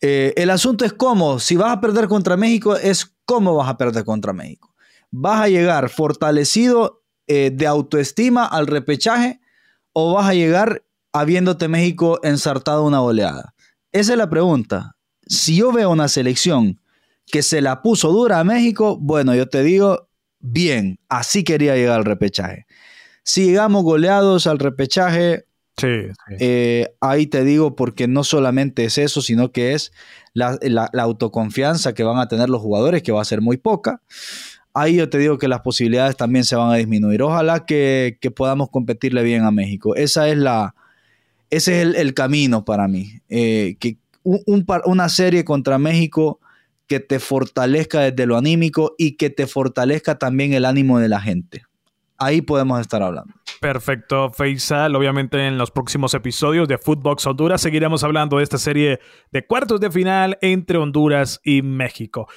Eh, 0.00 0.34
el 0.36 0.50
asunto 0.50 0.84
es 0.84 0.92
cómo, 0.92 1.38
si 1.38 1.56
vas 1.56 1.72
a 1.72 1.80
perder 1.80 2.08
contra 2.08 2.36
México, 2.36 2.76
es 2.76 3.14
cómo 3.24 3.54
vas 3.54 3.68
a 3.68 3.76
perder 3.76 4.04
contra 4.04 4.32
México. 4.32 4.74
¿Vas 5.10 5.40
a 5.40 5.48
llegar 5.48 5.88
fortalecido 5.88 7.02
eh, 7.26 7.50
de 7.52 7.66
autoestima 7.66 8.44
al 8.44 8.66
repechaje 8.66 9.40
o 9.92 10.14
vas 10.14 10.28
a 10.28 10.34
llegar 10.34 10.84
habiéndote 11.12 11.68
México 11.68 12.20
ensartado 12.22 12.84
una 12.84 13.00
oleada? 13.00 13.54
Esa 13.92 14.12
es 14.12 14.18
la 14.18 14.28
pregunta. 14.28 14.96
Si 15.26 15.56
yo 15.56 15.72
veo 15.72 15.90
una 15.90 16.08
selección 16.08 16.80
que 17.26 17.42
se 17.42 17.60
la 17.60 17.82
puso 17.82 18.12
dura 18.12 18.38
a 18.38 18.44
México, 18.44 18.98
bueno, 19.00 19.34
yo 19.34 19.48
te 19.48 19.62
digo, 19.62 20.08
bien, 20.38 21.00
así 21.08 21.44
quería 21.44 21.74
llegar 21.74 21.98
al 21.98 22.04
repechaje. 22.04 22.66
Si 23.24 23.46
llegamos 23.46 23.82
goleados 23.82 24.46
al 24.46 24.58
repechaje, 24.58 25.45
eh, 26.40 26.86
ahí 27.00 27.26
te 27.26 27.44
digo 27.44 27.76
porque 27.76 28.08
no 28.08 28.24
solamente 28.24 28.84
es 28.84 28.98
eso, 28.98 29.20
sino 29.20 29.52
que 29.52 29.74
es 29.74 29.92
la, 30.32 30.58
autoconfianza 30.98 31.92
que 31.92 32.02
van 32.02 32.18
a 32.18 32.28
tener 32.28 32.48
los 32.48 32.62
jugadores, 32.62 33.02
que 33.02 33.12
va 33.12 33.20
a 33.20 33.26
ser 33.26 33.40
muy 33.40 33.56
poca. 33.56 34.00
Ahí 34.74 34.96
yo 34.96 35.08
te 35.08 35.18
digo 35.18 35.38
que 35.38 35.48
las 35.48 35.60
posibilidades 35.60 36.16
también 36.16 36.44
se 36.44 36.56
van 36.56 36.70
a 36.70 36.76
disminuir. 36.76 37.22
Ojalá 37.22 37.64
que, 37.64 38.18
podamos 38.34 38.70
competirle 38.70 39.22
bien 39.22 39.44
a 39.44 39.50
México. 39.50 39.94
Esa 39.96 40.28
es 40.28 40.36
la, 40.36 40.74
ese 41.50 41.82
es 41.82 41.94
el, 41.96 42.14
camino 42.14 42.64
para 42.64 42.88
mí. 42.88 43.20
Eh, 43.28 43.76
que 43.78 43.98
una 44.24 45.08
serie 45.08 45.44
contra 45.44 45.78
México 45.78 46.40
que 46.86 47.00
te 47.00 47.20
fortalezca 47.20 48.00
desde 48.00 48.26
lo 48.26 48.36
anímico 48.36 48.94
y 48.98 49.16
que 49.16 49.30
te 49.30 49.46
fortalezca 49.46 50.18
también 50.18 50.52
el 50.52 50.64
ánimo 50.64 50.98
de 50.98 51.08
la 51.08 51.20
gente 51.20 51.65
ahí 52.18 52.40
podemos 52.40 52.80
estar 52.80 53.02
hablando. 53.02 53.34
Perfecto, 53.60 54.30
Faisal. 54.30 54.94
Obviamente 54.96 55.46
en 55.46 55.58
los 55.58 55.70
próximos 55.70 56.14
episodios 56.14 56.68
de 56.68 56.78
Footbox 56.78 57.26
Honduras 57.26 57.60
seguiremos 57.60 58.04
hablando 58.04 58.38
de 58.38 58.44
esta 58.44 58.58
serie 58.58 59.00
de 59.32 59.46
cuartos 59.46 59.80
de 59.80 59.90
final 59.90 60.38
entre 60.40 60.78
Honduras 60.78 61.40
y 61.44 61.62
México. 61.62 62.28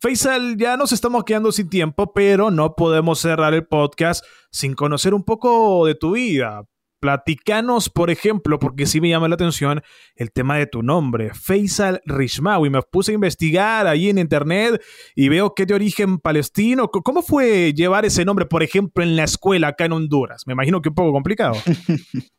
Faisal, 0.00 0.56
ya 0.56 0.76
nos 0.76 0.92
estamos 0.92 1.24
quedando 1.24 1.50
sin 1.50 1.68
tiempo, 1.68 2.12
pero 2.12 2.52
no 2.52 2.74
podemos 2.76 3.18
cerrar 3.18 3.52
el 3.54 3.66
podcast 3.66 4.24
sin 4.52 4.74
conocer 4.74 5.12
un 5.12 5.24
poco 5.24 5.84
de 5.86 5.96
tu 5.96 6.12
vida. 6.12 6.62
Platicanos, 7.00 7.88
por 7.88 8.10
ejemplo, 8.10 8.58
porque 8.58 8.86
sí 8.86 9.00
me 9.00 9.08
llama 9.08 9.28
la 9.28 9.34
atención 9.34 9.82
el 10.16 10.32
tema 10.32 10.56
de 10.56 10.66
tu 10.66 10.82
nombre, 10.82 11.32
Faisal 11.32 12.00
Rishmawi. 12.04 12.70
Me 12.70 12.82
puse 12.82 13.12
a 13.12 13.14
investigar 13.14 13.86
ahí 13.86 14.08
en 14.08 14.18
internet 14.18 14.82
y 15.14 15.28
veo 15.28 15.54
que 15.54 15.66
de 15.66 15.74
origen 15.74 16.18
palestino. 16.18 16.88
¿Cómo 16.88 17.22
fue 17.22 17.72
llevar 17.72 18.04
ese 18.04 18.24
nombre, 18.24 18.46
por 18.46 18.62
ejemplo, 18.62 19.04
en 19.04 19.16
la 19.16 19.24
escuela 19.24 19.68
acá 19.68 19.84
en 19.84 19.92
Honduras? 19.92 20.44
Me 20.46 20.54
imagino 20.54 20.82
que 20.82 20.88
un 20.88 20.94
poco 20.94 21.12
complicado. 21.12 21.54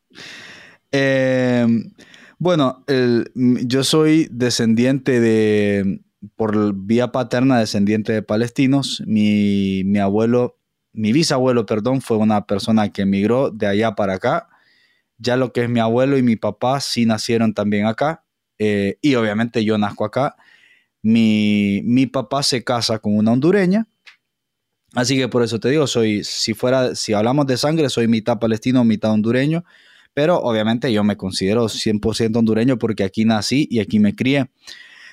Em, 0.91 1.93
bueno, 2.39 2.83
yo 3.35 3.83
soy 3.83 4.27
descendiente 4.31 5.19
de, 5.19 6.01
por 6.35 6.73
vía 6.73 7.11
paterna, 7.11 7.59
descendiente 7.59 8.11
de 8.11 8.23
palestinos. 8.23 9.03
Mi 9.05 9.99
abuelo 9.99 10.59
mi 10.99 11.13
bisabuelo, 11.13 11.65
perdón, 11.65 12.01
fue 12.01 12.17
una 12.17 12.45
persona 12.45 12.89
que 12.89 13.03
emigró 13.03 13.51
de 13.51 13.67
allá 13.67 13.95
para 13.95 14.15
acá. 14.15 14.48
Ya 15.19 15.37
lo 15.37 15.53
que 15.53 15.63
es 15.63 15.69
mi 15.69 15.79
abuelo 15.79 16.17
y 16.17 16.23
mi 16.23 16.35
papá 16.35 16.79
sí 16.81 17.05
nacieron 17.05 17.53
también 17.53 17.85
acá. 17.85 18.23
Eh, 18.57 18.97
y 19.01 19.15
obviamente 19.15 19.63
yo 19.63 19.77
nazco 19.77 20.05
acá. 20.05 20.35
Mi, 21.01 21.81
mi, 21.85 22.07
papá 22.07 22.43
se 22.43 22.63
casa 22.63 22.99
con 22.99 23.15
una 23.15 23.31
hondureña. 23.31 23.87
Así 24.95 25.17
que 25.17 25.27
por 25.27 25.43
eso 25.43 25.59
te 25.59 25.69
digo, 25.69 25.87
soy, 25.87 26.23
si 26.23 26.53
fuera, 26.53 26.95
si 26.95 27.13
hablamos 27.13 27.45
de 27.45 27.57
sangre, 27.57 27.89
soy 27.89 28.07
mitad 28.07 28.39
palestino, 28.39 28.83
mitad 28.83 29.11
hondureño. 29.11 29.63
Pero 30.13 30.37
obviamente 30.39 30.91
yo 30.91 31.03
me 31.03 31.15
considero 31.15 31.65
100% 31.65 32.37
hondureño 32.37 32.77
porque 32.77 33.03
aquí 33.03 33.25
nací 33.25 33.67
y 33.69 33.79
aquí 33.79 33.99
me 33.99 34.15
crié. 34.15 34.49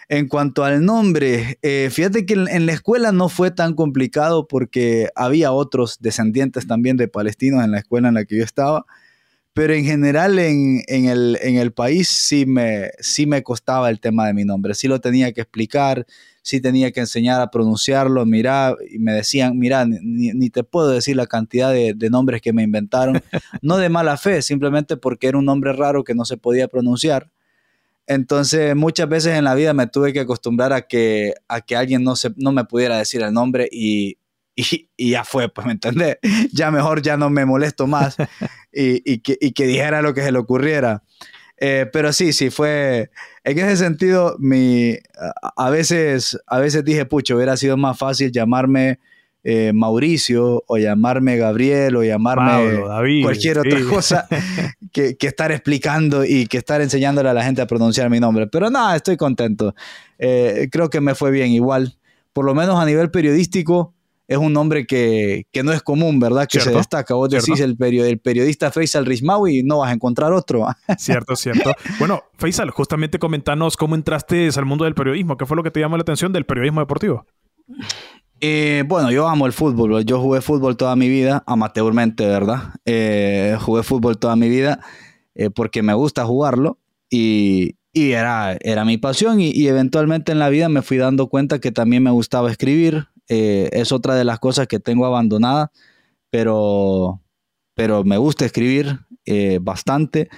En 0.09 0.29
cuanto 0.29 0.65
al 0.65 0.85
nombre, 0.85 1.59
eh, 1.63 1.89
fíjate 1.91 2.27
que 2.27 2.35
en, 2.35 2.67
la 2.67 2.73
escuela 2.73 3.11
no 3.11 3.29
fue 3.29 3.51
tan 3.51 3.75
complicado 3.75 4.47
porque 4.47 5.09
había 5.17 5.51
otros 5.51 5.99
descendientes 6.01 6.69
también 6.69 6.97
de 6.97 7.09
palestinos 7.09 7.65
en 7.65 7.73
la 7.73 7.79
escuela 7.79 8.09
en 8.09 8.15
la 8.15 8.25
que 8.25 8.39
yo 8.39 8.45
estaba, 8.45 8.87
pero 9.57 9.73
en 9.73 9.87
general 9.87 10.39
en, 10.39 10.85
el, 10.87 11.73
país 11.73 12.11
sí 12.11 12.45
me, 12.45 12.91
sí 13.01 13.25
me 13.25 13.43
costaba 13.43 13.89
el 13.89 14.01
tema 14.01 14.27
de 14.27 14.35
mi 14.35 14.45
nombre, 14.45 14.75
sí 14.75 14.87
lo 14.87 15.01
tenía 15.01 15.33
que 15.33 15.41
explicar, 15.41 16.05
sí 16.43 16.61
tenía 16.61 16.93
que 16.93 17.01
enseñar 17.01 17.41
a 17.41 17.51
pronunciarlo, 17.51 18.27
mira, 18.27 18.77
y 18.91 18.99
me 18.99 19.15
decían, 19.15 19.59
mira, 19.59 19.87
ni, 19.87 20.51
te 20.51 20.63
puedo 20.63 20.91
decir 20.91 21.17
la 21.17 21.27
cantidad 21.27 21.73
de, 21.73 21.95
de 21.95 22.11
nombres 22.11 22.43
que 22.43 22.53
me 22.53 22.65
inventaron, 22.65 23.19
no 23.63 23.79
de 23.79 23.89
mala 23.89 24.19
fe, 24.19 24.43
simplemente 24.43 24.99
porque 24.99 25.29
era 25.29 25.39
un 25.39 25.47
nombre 25.47 25.73
raro 25.73 26.05
que 26.05 26.15
no 26.15 26.27
se 26.27 26.37
podía 26.37 26.69
pronunciar. 26.69 27.31
Entonces, 28.07 28.77
muchas 28.77 29.09
veces 29.09 29.39
en 29.39 29.45
la 29.45 29.55
vida 29.55 29.73
me 29.73 29.87
tuve 29.87 30.13
que 30.13 30.21
acostumbrar 30.21 30.75
a 30.75 30.83
que, 30.83 31.33
a 31.49 31.63
que 31.63 31.77
alguien 31.77 32.05
no, 32.05 32.15
se, 32.15 32.29
no 32.37 32.53
me 32.53 32.67
pudiera 32.67 32.99
decir 32.99 33.23
el 33.23 33.33
nombre 33.33 33.71
y, 33.73 34.19
y, 34.57 35.11
ya 35.11 35.23
fue, 35.23 35.49
pues, 35.49 35.67
¿me 35.67 35.75
entendés? 35.75 36.17
Ya 36.53 36.71
mejor 36.71 37.03
ya 37.03 37.17
no 37.17 37.31
me 37.31 37.45
molesto 37.45 37.87
más 37.87 38.17
y, 38.73 39.19
que, 39.19 39.37
que, 39.37 39.67
dijera 39.67 40.03
lo 40.03 40.15
que 40.15 40.23
se 40.23 40.33
le 40.33 40.39
ocurriera. 40.39 41.03
Eh, 41.59 41.87
pero 41.93 42.13
sí, 42.13 42.33
sí, 42.33 42.51
fue, 42.51 43.11
en 43.45 43.59
ese 43.59 43.77
sentido, 43.77 44.37
mi, 44.39 44.97
a, 45.57 45.71
veces, 45.71 46.39
a 46.47 46.59
veces 46.59 46.85
dije, 46.85 47.07
pucho, 47.07 47.37
hubiera 47.37 47.57
sido 47.57 47.77
más 47.77 47.99
fácil 47.99 48.31
llamarme 48.31 48.99
eh, 49.43 49.73
Mauricio 49.73 50.65
o 50.67 50.77
llamarme 50.77 51.37
Gabriel 51.37 51.97
o 51.97 52.03
llamarme 52.03 52.81
cualquier 53.23 53.61
otra 53.61 53.79
cosa 53.89 54.29
que, 54.93 55.17
estar 55.21 55.53
explicando 55.53 56.25
y 56.25 56.47
que 56.47 56.59
estar 56.59 56.81
enseñándole 56.81 57.29
a 57.29 57.35
la 57.35 57.45
gente 57.45 57.63
a 57.63 57.67
pronunciar 57.67 58.11
mi 58.11 58.21
nombre. 58.21 58.49
Pero 58.49 58.71
nada, 58.71 58.97
estoy 58.97 59.17
contento. 59.17 59.75
Eh, 60.19 60.69
creo 60.71 60.91
que 60.91 61.01
me 61.01 61.15
fue 61.15 61.31
bien 61.31 61.53
igual. 61.53 61.97
Por 62.33 62.45
lo 62.45 62.55
menos 62.55 62.79
a 62.79 62.85
nivel 62.85 63.11
periodístico, 63.11 63.95
es 64.29 64.39
un 64.39 64.53
nombre 64.53 64.87
que, 64.87 65.47
no 65.63 65.73
es 65.73 65.83
común, 65.83 66.19
¿verdad? 66.19 66.49
Que 66.51 66.61
se 66.61 66.71
destaca. 66.71 67.15
Vos 67.15 67.31
decís 67.31 67.61
el, 67.61 67.77
el, 67.81 68.19
periodista 68.19 68.71
Faisal 68.71 69.07
Rismawi 69.07 69.59
y 69.59 69.63
no 69.63 69.79
vas 69.79 69.91
a 69.91 69.95
encontrar 69.95 70.33
otro. 70.33 70.67
cierto, 70.99 71.37
cierto. 71.37 71.73
Bueno, 71.99 72.23
Faisal, 72.39 72.71
justamente 72.71 73.19
comentanos 73.19 73.77
cómo 73.77 73.95
entraste 73.95 74.49
al 74.57 74.65
mundo 74.65 74.85
del 74.85 74.95
periodismo. 74.95 75.37
¿Qué 75.37 75.47
fue 75.47 75.57
lo 75.57 75.63
que 75.63 75.71
te 75.71 75.81
llamó 75.81 75.97
la 75.97 76.03
atención 76.03 76.33
del 76.33 76.45
periodismo 76.45 76.81
deportivo? 76.81 77.25
Eh, 78.41 78.85
bueno, 78.87 79.11
yo 79.11 79.29
amo 79.29 79.47
el 79.47 79.53
fútbol. 79.53 80.05
Yo 80.05 80.21
jugué 80.21 80.41
fútbol 80.41 80.77
toda 80.77 80.97
mi 80.97 81.09
vida, 81.09 81.43
amateurmente, 81.47 82.27
¿verdad? 82.27 82.75
Eh, 82.85 83.57
jugué 83.61 83.83
fútbol 83.83 84.19
toda 84.19 84.37
mi 84.37 84.49
vida 84.49 84.81
eh, 85.35 85.51
porque 85.51 85.83
me 85.83 85.95
gusta 85.95 86.25
jugarlo 86.25 86.79
y, 87.11 87.77
era, 87.95 88.57
era 88.61 88.85
mi 88.85 88.99
pasión. 88.99 89.41
Y, 89.41 89.67
eventualmente 89.69 90.33
en 90.33 90.39
la 90.39 90.51
vida 90.51 90.69
me 90.69 90.83
fui 90.83 90.99
dando 90.99 91.29
cuenta 91.29 91.61
que 91.61 91.73
también 91.73 92.03
me 92.03 92.11
gustaba 92.11 92.51
escribir. 92.51 93.09
Es 93.29 93.93
otra 93.93 94.15
de 94.15 94.25
las 94.25 94.39
cosas 94.39 94.67
que 94.67 94.81
tengo 94.81 95.07
abandonada, 95.07 95.73
pero, 96.31 97.21
pero 97.75 98.05
me 98.05 98.19
gusta 98.19 98.45
escribir 98.45 99.01
eh, 99.25 99.59
bastante 99.61 100.29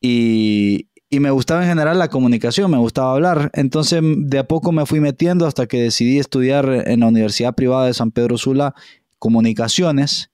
y, 0.00 0.88
y 1.10 1.20
me 1.20 1.30
gustaba 1.30 1.62
en 1.62 1.68
general 1.68 1.98
la 1.98 2.08
comunicación, 2.08 2.70
me 2.70 2.78
gustaba 2.78 3.12
hablar. 3.12 3.50
Entonces 3.54 4.02
de 4.04 4.38
a 4.38 4.46
poco 4.46 4.72
me 4.72 4.86
fui 4.86 5.00
metiendo 5.00 5.46
hasta 5.46 5.66
que 5.66 5.80
decidí 5.80 6.18
estudiar 6.18 6.84
en 6.86 7.00
la 7.00 7.06
Universidad 7.06 7.54
Privada 7.54 7.86
de 7.86 7.94
San 7.94 8.10
Pedro 8.10 8.36
Sula 8.36 8.74
comunicaciones. 9.18 10.30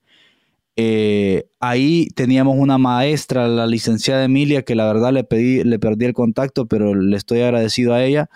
Eh, 0.77 1.47
ahí 1.61 2.09
teníamos 2.17 2.57
una 2.59 2.79
maestra, 2.79 3.47
la 3.47 3.67
licenciada 3.67 4.25
Emilia, 4.25 4.63
que 4.63 4.75
la 4.75 4.87
verdad 4.87 5.13
le, 5.13 5.23
pedí, 5.23 5.63
le 5.63 5.79
perdí 5.79 6.07
el 6.07 6.15
contacto, 6.15 6.67
pero 6.67 6.95
le 6.95 7.17
estoy 7.17 7.41
agradecido 7.43 7.95
a 7.95 8.03
ella, 8.03 8.29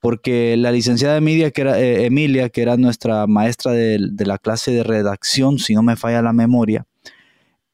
porque 0.00 0.56
la 0.56 0.72
licenciada 0.72 1.16
Emilia, 1.16 1.50
que 1.50 1.60
era, 1.60 1.78
eh, 1.78 2.06
Emilia, 2.06 2.48
que 2.48 2.62
era 2.62 2.76
nuestra 2.76 3.26
maestra 3.26 3.72
de, 3.72 3.98
de 4.10 4.26
la 4.26 4.38
clase 4.38 4.72
de 4.72 4.82
redacción, 4.82 5.58
si 5.58 5.74
no 5.74 5.82
me 5.82 5.96
falla 5.96 6.22
la 6.22 6.32
memoria, 6.32 6.86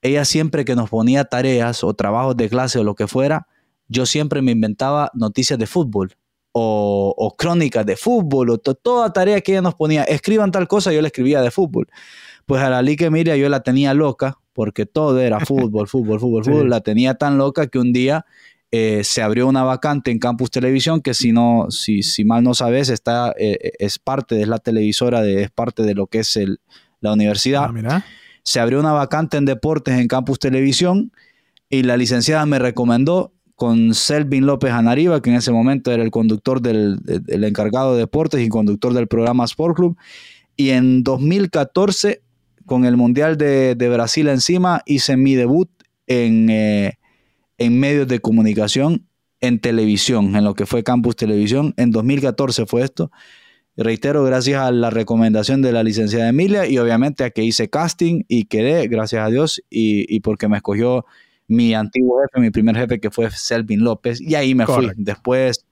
ella 0.03 0.25
siempre 0.25 0.65
que 0.65 0.77
nos 0.77 0.91
ponía 0.91 1.25
tareas 1.25 1.83
o 1.85 1.95
trabajos 1.95 2.37
de 2.37 2.49
clase 2.49 2.79
o 2.79 2.85
lo 2.85 2.95
que 2.95 3.07
fuera, 3.07 3.47
yo 3.89 4.07
siempre 4.07 4.43
me 4.43 4.53
inventaba 4.53 5.11
noticias 5.15 5.59
de 5.59 5.67
fútbol 5.67 6.17
o, 6.59 7.35
crónicas 7.37 7.85
de 7.85 7.97
fútbol 7.97 8.51
o 8.51 8.59
toda 8.59 9.13
tarea 9.13 9.41
que 9.43 9.53
ella 9.53 9.63
nos 9.63 9.75
ponía. 9.75 10.05
Escriban 10.05 10.51
tal 10.51 10.67
cosa, 10.67 10.93
yo 10.93 11.03
le 11.03 11.09
escribía 11.09 11.43
de 11.43 11.51
fútbol. 11.51 11.87
Pues 12.47 12.63
a 12.63 12.71
la 12.71 12.81
Lique 12.81 13.07
Emilia 13.07 13.37
yo 13.37 13.49
la 13.49 13.61
tenía 13.61 13.93
loca 13.93 14.39
porque 14.55 14.87
todo 14.87 15.21
era 15.21 15.41
fútbol, 15.41 15.87
fútbol, 15.87 16.19
fútbol, 16.19 16.45
fútbol. 16.45 16.71
La 16.71 16.81
tenía 16.81 17.15
tan 17.15 17.37
loca 17.37 17.67
que 17.67 17.79
un 17.79 17.93
día 17.93 18.25
eh, 18.73 19.03
se 19.05 19.23
abrió 19.23 19.47
una 19.47 19.63
vacante 19.63 20.11
en 20.11 20.19
Campus 20.19 20.51
Televisión 20.51 21.01
que 21.01 21.15
si 21.15 21.33
no, 21.33 21.67
si, 21.71 22.03
si 22.03 22.25
mal 22.25 22.43
no 22.43 22.55
sabes, 22.55 22.89
está, 22.89 23.33
eh, 23.39 23.73
es 23.79 23.99
parte, 23.99 24.35
de 24.35 24.47
la 24.47 24.59
televisora, 24.59 25.23
de, 25.23 25.43
es 25.43 25.51
parte 25.51 25.83
de 25.83 25.95
lo 25.95 26.09
que 26.09 26.21
es 26.21 26.37
el, 26.37 26.61
la 27.01 27.13
universidad. 27.13 27.71
Ah, 27.89 28.05
se 28.43 28.61
abrió 28.61 28.81
una 28.81 28.93
vacante 28.93 29.37
en 29.37 29.45
deportes 29.45 29.99
en 29.99 30.09
Campus 30.09 30.39
Televisión 30.39 31.13
y 31.69 31.83
la 31.83 31.97
licenciada 31.97 32.47
me 32.47 32.59
recomendó 32.59 33.33
con 33.55 33.95
Selvin 33.95 34.47
López 34.47 34.73
Anariba, 34.73 35.23
que 35.23 35.31
en 35.31 35.37
ese 35.37 35.51
momento 35.51 35.91
era 35.91 36.03
el 36.03 36.11
conductor 36.11 36.61
del, 36.61 37.01
encargado 37.27 37.95
de 37.95 38.01
deportes 38.01 38.41
y 38.41 38.49
conductor 38.49 38.93
del 38.93 39.09
programa 39.09 39.45
Sport 39.47 39.77
Club. 39.77 39.97
Y 40.57 40.71
en 40.71 41.03
2014, 41.03 42.23
con 42.67 42.85
el 42.85 42.97
Mundial 42.97 43.39
de, 43.39 43.89
Brasil 43.91 44.29
encima, 44.29 44.83
hice 44.85 45.17
mi 45.17 45.35
debut 45.35 45.71
en, 46.07 46.51
eh, 46.51 46.99
en 47.59 47.79
medios 47.79 48.09
de 48.09 48.21
comunicación 48.21 49.07
en 49.41 49.59
televisión, 49.61 50.35
en 50.37 50.45
lo 50.45 50.55
que 50.55 50.67
fue 50.67 50.83
Campus 50.83 51.17
Televisión. 51.17 51.75
En 51.77 51.91
2014 51.91 52.67
fue 52.67 52.83
esto. 52.83 53.11
reitero, 53.77 54.25
gracias 54.25 54.63
a 54.63 54.71
la 54.71 54.89
recomendación 54.89 55.61
de 55.61 55.73
la 55.73 55.83
licenciada 55.83 56.29
Emilia 56.29 56.67
y 56.67 56.79
obviamente 56.79 57.25
a 57.25 57.31
que 57.31 57.45
hice 57.45 57.69
casting 57.69 58.23
y 58.27 58.45
quedé, 58.45 58.89
gracias 58.89 59.27
a 59.27 59.29
Dios, 59.29 59.63
y, 59.69 60.07
y 60.15 60.21
porque 60.21 60.49
me 60.49 60.57
escogió 60.57 61.05
mi 61.47 61.75
antiguo 61.75 62.21
jefe, 62.23 62.41
mi 62.41 62.51
primer 62.51 62.77
jefe, 62.77 63.01
que 63.01 63.11
fue 63.11 63.31
Selvin 63.31 63.85
López, 63.85 64.21
y 64.21 64.35
ahí 64.35 64.55
me 64.55 64.67
fui. 64.67 64.91
Después 64.97 65.67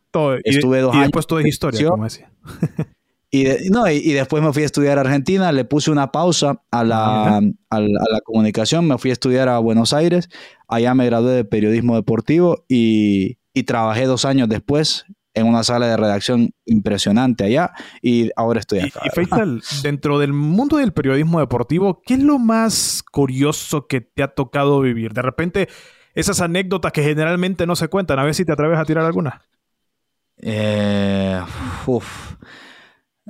estuve 0.45 0.80
dos 0.80 0.95
y 0.95 0.99
años. 0.99 1.09
después 1.09 1.26
todo 1.26 1.41
es 1.41 1.47
historia, 1.47 1.89
como 1.89 2.05
decía. 2.05 2.30
Y, 3.35 3.68
no, 3.68 3.91
y, 3.91 4.12
después 4.12 4.45
me 4.45 4.53
fui 4.53 4.62
a 4.62 4.66
estudiar 4.66 4.97
a 4.97 5.01
Argentina, 5.01 5.51
le 5.51 5.64
puse 5.64 5.91
una 5.91 6.12
pausa 6.12 6.62
a 6.70 6.85
la, 6.85 7.39
a, 7.39 7.80
la, 7.80 8.20
comunicación, 8.22 8.87
me 8.87 8.97
fui 8.97 9.11
a 9.11 9.12
estudiar 9.12 9.49
a 9.49 9.59
Buenos 9.59 9.93
Aires, 9.93 10.28
allá 10.68 10.95
me 10.95 11.05
gradué 11.05 11.32
de 11.32 11.45
periodismo 11.45 11.97
deportivo 11.97 12.64
y, 12.68 13.39
y 13.53 13.64
trabajé 13.64 14.07
dos 14.07 14.24
años 14.24 14.49
después 14.49 15.07
en 15.35 15.49
una 15.49 15.64
sala 15.64 15.89
de 15.89 15.97
redacción 15.97 16.55
impresionante 16.64 17.43
allá 17.43 17.72
y 18.01 18.30
ahora 18.37 18.61
estoy 18.61 18.78
acá. 18.78 19.01
Y, 19.05 19.11
Faisal, 19.11 19.62
dentro 19.82 20.20
del 20.20 20.32
mundo 20.32 20.76
del 20.76 20.93
periodismo 20.93 21.41
deportivo, 21.41 22.03
¿qué 22.07 22.14
es 22.14 22.22
lo 22.22 22.39
más 22.39 23.03
curioso 23.03 23.89
que 23.89 24.01
te 24.01 24.22
ha 24.22 24.28
tocado 24.28 24.80
vivir? 24.80 25.12
De 25.12 25.22
repente, 25.22 25.68
esas 26.14 26.41
anécdotas 26.41 26.93
que 26.93 27.03
generalmente 27.03 27.66
no 27.66 27.74
se 27.74 27.89
cuentan, 27.89 28.20
a 28.20 28.22
ver 28.22 28.37
si 28.37 28.45
te 28.45 28.53
atreves 28.53 28.78
a 28.78 28.85
tirar 28.85 29.05
alguna. 29.05 29.43
Eh, 30.39 31.41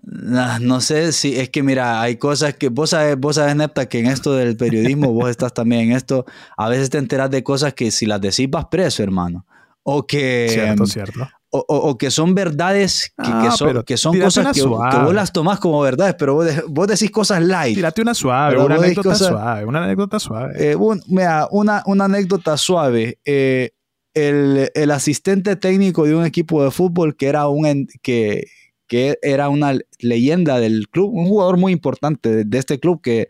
no, 0.07 0.81
sé 0.81 1.13
si 1.13 1.39
es 1.39 1.51
que 1.51 1.63
mira, 1.63 2.01
hay 2.01 2.17
cosas 2.17 2.55
que 2.55 2.69
vos 2.69 2.91
sabes, 2.91 3.19
vos 3.19 3.37
sabes, 3.37 3.57
Nepta, 3.57 3.87
que 3.87 4.01
en 4.01 4.07
esto 4.07 4.35
del 4.35 4.57
periodismo, 4.57 5.13
vos 5.13 5.31
estás 5.31 5.55
también 5.55 5.91
en 5.91 5.93
esto, 5.93 6.27
a 6.57 6.69
veces 6.69 6.91
te 6.91 6.99
enteras 6.99 7.31
de 7.31 7.43
cosas 7.43 7.75
que 7.75 7.91
si 7.91 8.07
las 8.07 8.21
decís 8.21 8.49
vas 8.51 8.67
preso, 8.67 9.03
hermano. 9.03 9.47
O 9.83 10.07
que, 10.07 10.49
cierto, 10.51 10.87
cierto 10.87 11.29
o, 11.57 11.97
que 11.99 12.11
son 12.11 12.35
verdades, 12.35 13.13
que, 13.17 13.31
ah, 13.31 13.51
son, 13.57 13.83
que 13.85 13.97
son 13.97 14.19
cosas 14.19 14.53
que, 14.53 14.63
vos 14.63 15.15
las 15.15 15.33
tomás 15.33 15.61
como 15.61 15.81
verdades, 15.81 16.17
pero 16.19 16.35
vos, 16.69 16.89
decís 16.89 17.11
cosas 17.11 17.43
light. 17.43 17.77
Tírate 17.77 18.03
una 18.03 18.15
suave, 18.15 18.59
una 18.59 18.75
anécdota 18.75 19.15
suave, 19.15 19.65
una 19.65 19.85
anécdota 19.85 20.19
suave. 20.19 20.55
Eh, 20.59 20.77
mira, 21.07 21.47
una, 21.51 21.83
una, 21.87 22.07
anécdota 22.07 22.57
suave. 22.57 23.19
Eh, 23.25 23.71
el, 24.15 24.71
el, 24.75 24.91
asistente 24.91 25.57
técnico 25.57 26.05
de 26.05 26.15
un 26.15 26.25
equipo 26.25 26.63
de 26.65 26.71
fútbol 26.71 27.17
que 27.17 27.27
era, 27.27 27.47
un, 27.49 27.87
que, 28.03 28.47
que 28.95 29.18
era 29.22 29.49
una 29.49 29.76
leyenda 29.99 30.61
del 30.61 30.88
club, 30.88 31.12
un 31.12 31.26
jugador 31.26 31.57
muy 31.57 31.72
importante 31.72 32.45
de, 32.45 32.59
este 32.59 32.78
club 32.78 33.03
que 33.03 33.26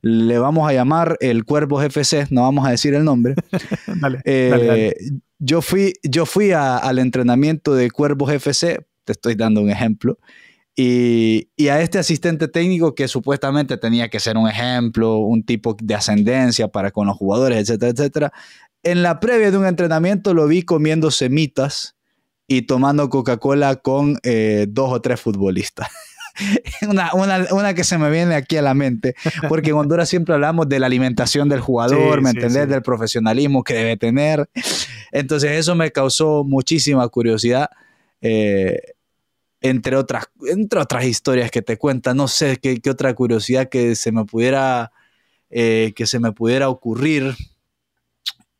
le 0.00 0.38
vamos 0.38 0.70
a 0.70 0.72
llamar 0.72 1.16
el 1.18 1.44
Cuervo 1.44 1.82
FC, 1.82 2.28
no 2.30 2.42
vamos 2.42 2.64
a 2.64 2.70
decir 2.70 2.94
el 2.94 3.02
nombre. 3.02 3.34
dale, 4.00 4.20
eh, 4.24 4.48
dale 4.48 4.96
yo 5.40 5.60
fui, 5.60 5.94
yo 6.04 6.24
fui 6.24 6.52
al 6.52 7.00
entrenamiento 7.00 7.74
de 7.74 7.90
Cuervos 7.90 8.30
FC, 8.30 8.86
te 9.02 9.10
estoy 9.10 9.34
dando 9.34 9.60
un 9.60 9.70
ejemplo, 9.70 10.20
y, 10.76 11.48
a 11.68 11.80
este 11.80 11.98
asistente 11.98 12.46
técnico 12.46 12.94
que 12.94 13.08
supuestamente 13.08 13.76
tenía 13.76 14.08
que 14.08 14.20
ser 14.20 14.36
un 14.36 14.48
ejemplo, 14.48 15.18
un 15.18 15.42
tipo 15.42 15.76
de 15.82 15.96
ascendencia 15.96 16.68
para 16.68 16.92
con 16.92 17.08
los 17.08 17.16
jugadores, 17.16 17.58
etcétera, 17.58 17.90
etcétera. 17.90 18.32
En 18.84 19.02
la 19.02 19.18
previa 19.18 19.50
de 19.50 19.58
un 19.58 19.66
entrenamiento 19.66 20.32
lo 20.32 20.46
vi 20.46 20.62
comiendo 20.62 21.10
semitas 21.10 21.97
y 22.48 22.62
tomando 22.62 23.08
Coca-Cola 23.10 23.76
con 23.76 24.18
eh, 24.24 24.66
dos 24.68 24.90
o 24.90 25.00
tres 25.00 25.20
futbolistas. 25.20 25.88
una, 26.88 27.12
una, 27.14 27.46
una, 27.52 27.74
que 27.74 27.84
se 27.84 27.98
me 27.98 28.10
viene 28.10 28.34
aquí 28.34 28.56
a 28.56 28.62
la 28.62 28.74
mente, 28.74 29.14
porque 29.48 29.70
en 29.70 29.76
Honduras 29.76 30.08
siempre 30.08 30.34
hablamos 30.34 30.68
de 30.68 30.80
la 30.80 30.86
alimentación 30.86 31.48
del 31.48 31.60
jugador, 31.60 32.22
¿me 32.22 32.30
entendés? 32.30 32.68
Del 32.68 32.82
profesionalismo 32.82 33.62
que 33.62 33.74
debe 33.74 33.96
tener. 33.96 34.48
Entonces 35.12 35.52
eso 35.52 35.74
me 35.74 35.92
causó 35.92 36.42
muchísima 36.44 37.06
curiosidad. 37.08 37.70
Eh, 38.22 38.80
entre 39.60 39.96
otras, 39.96 40.26
entre 40.46 40.80
otras 40.80 41.04
historias 41.04 41.50
que 41.50 41.62
te 41.62 41.76
cuentan, 41.76 42.16
no 42.16 42.28
sé 42.28 42.58
qué, 42.62 42.80
qué 42.80 42.90
otra 42.90 43.12
curiosidad 43.14 43.68
que 43.68 43.94
se 43.96 44.12
me 44.12 44.24
pudiera, 44.24 44.92
eh, 45.50 45.92
que 45.96 46.06
se 46.06 46.18
me 46.18 46.32
pudiera 46.32 46.68
ocurrir. 46.68 47.34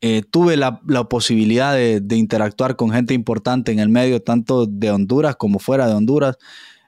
Eh, 0.00 0.22
tuve 0.30 0.56
la, 0.56 0.80
posibilidad 1.08 1.74
de, 1.74 2.16
interactuar 2.16 2.76
con 2.76 2.90
gente 2.90 3.14
importante 3.14 3.72
en 3.72 3.80
el 3.80 3.88
medio, 3.88 4.22
tanto 4.22 4.66
de 4.66 4.90
Honduras 4.90 5.36
como 5.36 5.58
fuera 5.58 5.88
de 5.88 5.94
Honduras 5.94 6.38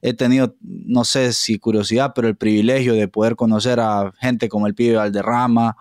he 0.02 0.14
tenido, 0.14 0.56
no 0.62 1.04
sé 1.04 1.32
si 1.32 1.58
curiosidad, 1.58 2.12
pero 2.14 2.28
el 2.28 2.36
privilegio 2.36 2.94
de 2.94 3.08
poder 3.08 3.36
conocer 3.36 3.80
a 3.80 4.12
gente 4.18 4.48
como 4.48 4.66
el 4.66 4.74
pibe 4.74 4.96
Valderrama, 4.96 5.76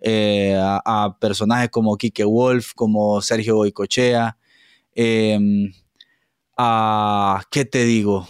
eh, 0.00 0.56
a, 0.58 1.16
personajes 1.20 1.70
como 1.70 1.96
Kike 1.96 2.24
Wolf, 2.24 2.72
como 2.74 3.20
Sergio 3.22 3.56
Boicochea, 3.56 4.36
em, 4.94 5.72
a, 6.56 7.42
¿qué 7.50 7.64
te 7.64 7.84
digo? 7.84 8.26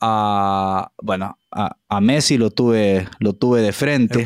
A, 0.00 0.92
bueno, 1.02 1.38
a, 1.50 2.00
Messi 2.00 2.38
lo 2.38 2.50
tuve, 2.50 3.08
lo 3.18 3.32
tuve 3.32 3.60
de 3.60 3.72
frente. 3.72 4.24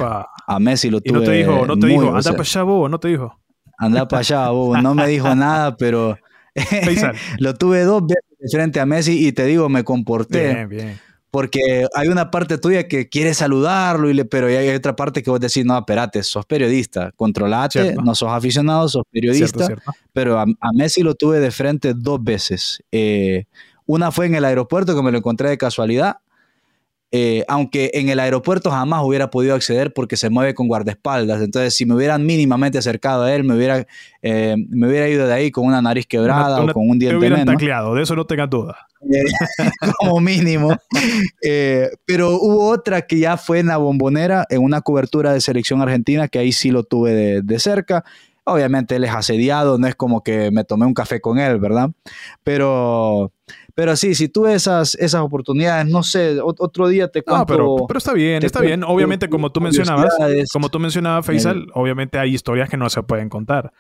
A 0.51 0.59
Messi 0.59 0.90
lo 0.90 1.01
tuve. 1.01 1.16
Y 1.16 1.20
no 1.20 1.24
te 1.24 1.30
dijo, 1.30 1.64
no 1.64 1.78
te 1.78 1.86
dijo, 1.86 2.16
anda 2.16 2.32
para 2.32 2.42
allá, 2.42 2.62
bobo, 2.64 2.88
no 2.88 2.98
te 2.98 3.07
dijo. 3.07 3.38
Anda 3.78 4.09
para 4.09 4.18
allá, 4.18 4.48
bobo. 4.51 4.76
No 4.78 4.96
me 4.96 5.07
dijo 5.07 5.32
nada, 5.36 5.76
pero 5.76 6.18
lo 7.38 7.55
tuve 7.55 7.84
dos 7.84 8.03
veces 8.05 8.51
frente 8.51 8.80
a 8.80 8.86
Messi 8.86 9.28
y 9.28 9.30
te 9.30 9.44
digo, 9.44 9.68
me 9.68 9.84
comporté. 9.84 10.53
Bien, 10.53 10.68
bien. 10.68 11.01
Porque 11.30 11.86
hay 11.94 12.09
una 12.09 12.32
parte 12.32 12.59
tuya 12.59 12.88
que 12.88 13.09
quiere 13.09 13.32
saludarlo, 13.32 14.11
y 14.11 14.14
le, 14.14 14.24
pero 14.24 14.48
hay 14.48 14.70
otra 14.70 14.96
parte 14.96 15.22
que 15.22 15.30
vos 15.30 15.38
decís, 15.38 15.64
no, 15.64 15.78
espérate, 15.78 16.24
sos 16.24 16.44
periodista, 16.44 17.12
controlate, 17.12 17.94
no 17.94 18.16
sos 18.16 18.30
aficionado, 18.30 18.88
sos 18.88 19.05
periodista. 19.09 19.68
Pero 20.12 20.40
a, 20.40 20.46
Messi 20.74 21.05
lo 21.05 21.14
tuve 21.14 21.38
de 21.38 21.53
frente 21.53 21.94
dos 21.94 22.24
veces. 22.24 22.82
Eh, 22.90 23.44
una 23.86 24.11
fue 24.11 24.26
en 24.26 24.34
el 24.34 24.44
aeropuerto 24.44 24.96
que 24.96 25.03
me 25.03 25.12
lo 25.12 25.18
encontré 25.18 25.48
de 25.48 25.59
casualidad 25.59 26.16
eh, 27.13 27.45
aunque 27.49 27.91
en 27.95 28.09
el 28.09 28.21
aeropuerto 28.21 28.71
jamás 28.71 29.03
hubiera 29.03 29.31
podido 29.31 29.57
acceder 29.57 29.93
porque 29.93 30.17
se 30.17 30.31
mueve 30.31 30.55
con 30.55 30.69
guardaespaldas. 30.69 31.43
Entonces, 31.43 31.75
si 31.75 31.85
me 31.85 31.95
hubieran 31.95 32.25
mínimamente 32.25 32.79
acercado 32.79 33.25
a 33.25 33.35
él, 33.35 33.43
me 33.43 33.57
hubiera, 33.57 33.85
eh, 34.23 34.55
me 34.69 34.89
hubiera 34.89 35.09
ido 35.09 35.27
de 35.27 35.35
ahí 35.35 35.51
con 35.51 35.67
una 35.67 35.83
nariz 35.83 36.07
quebrada 36.07 36.63
o 36.63 36.73
con 36.73 36.89
un 36.89 36.99
diente 37.01 37.29
menos. 37.29 37.47
tacleado, 37.47 37.95
de 37.97 38.03
eso 38.03 38.15
no 38.15 38.27
tengas 38.27 38.49
duda. 38.49 38.87
Eh, 39.13 39.25
como 39.99 40.21
mínimo. 40.21 40.77
pero 42.07 42.37
hubo 42.37 42.69
otra 42.69 43.03
que 43.03 43.19
ya 43.19 43.37
fue 43.37 43.59
en 43.59 43.67
la 43.67 43.79
bombonera, 43.79 44.47
en 44.49 44.63
una 44.63 44.81
cobertura 44.81 45.33
de 45.33 45.41
selección 45.41 45.83
argentina, 45.83 46.29
que 46.29 46.39
ahí 46.39 46.53
sí 46.53 46.71
lo 46.71 46.85
tuve 46.85 47.13
de, 47.13 47.43
de 47.43 47.59
cerca. 47.59 48.05
Obviamente 48.45 48.97
él 48.97 49.05
es 49.05 49.11
asediado, 49.11 49.79
no 49.79 49.87
es 49.87 49.95
como 49.95 50.23
que 50.23 50.51
me 50.51 50.65
tomé 50.65 50.87
un 50.87 50.95
café 50.95 51.21
con 51.21 51.39
él, 51.39 51.59
¿verdad? 51.59 51.91
Pero, 52.43 53.33
pero 53.81 53.97
sí, 53.97 54.14
si 54.14 54.28
tuve 54.28 54.53
esas, 54.53 54.95
esas 54.97 55.22
oportunidades, 55.22 55.87
no 55.87 56.03
sé, 56.03 56.39
otro 56.43 56.87
día 56.87 57.09
te 57.09 57.22
cuento. 57.22 57.47
pero, 57.47 57.76
pero 57.89 57.97
está 57.97 58.12
bien, 58.12 58.45
está 58.45 58.61
bien. 58.61 58.85
Obviamente, 58.85 59.31
como 59.31 59.51
tú 59.51 59.62
mencionabas, 59.62 60.14
como 60.53 60.68
tú 60.68 60.78
mencionabas, 60.78 61.24
Faisal, 61.24 61.66
obviamente 61.72 62.18
hay 62.18 62.35
historias 62.35 62.68
que 62.68 62.76
no 62.76 62.91
se 62.91 63.03
pueden 63.03 63.31
contar. 63.31 63.72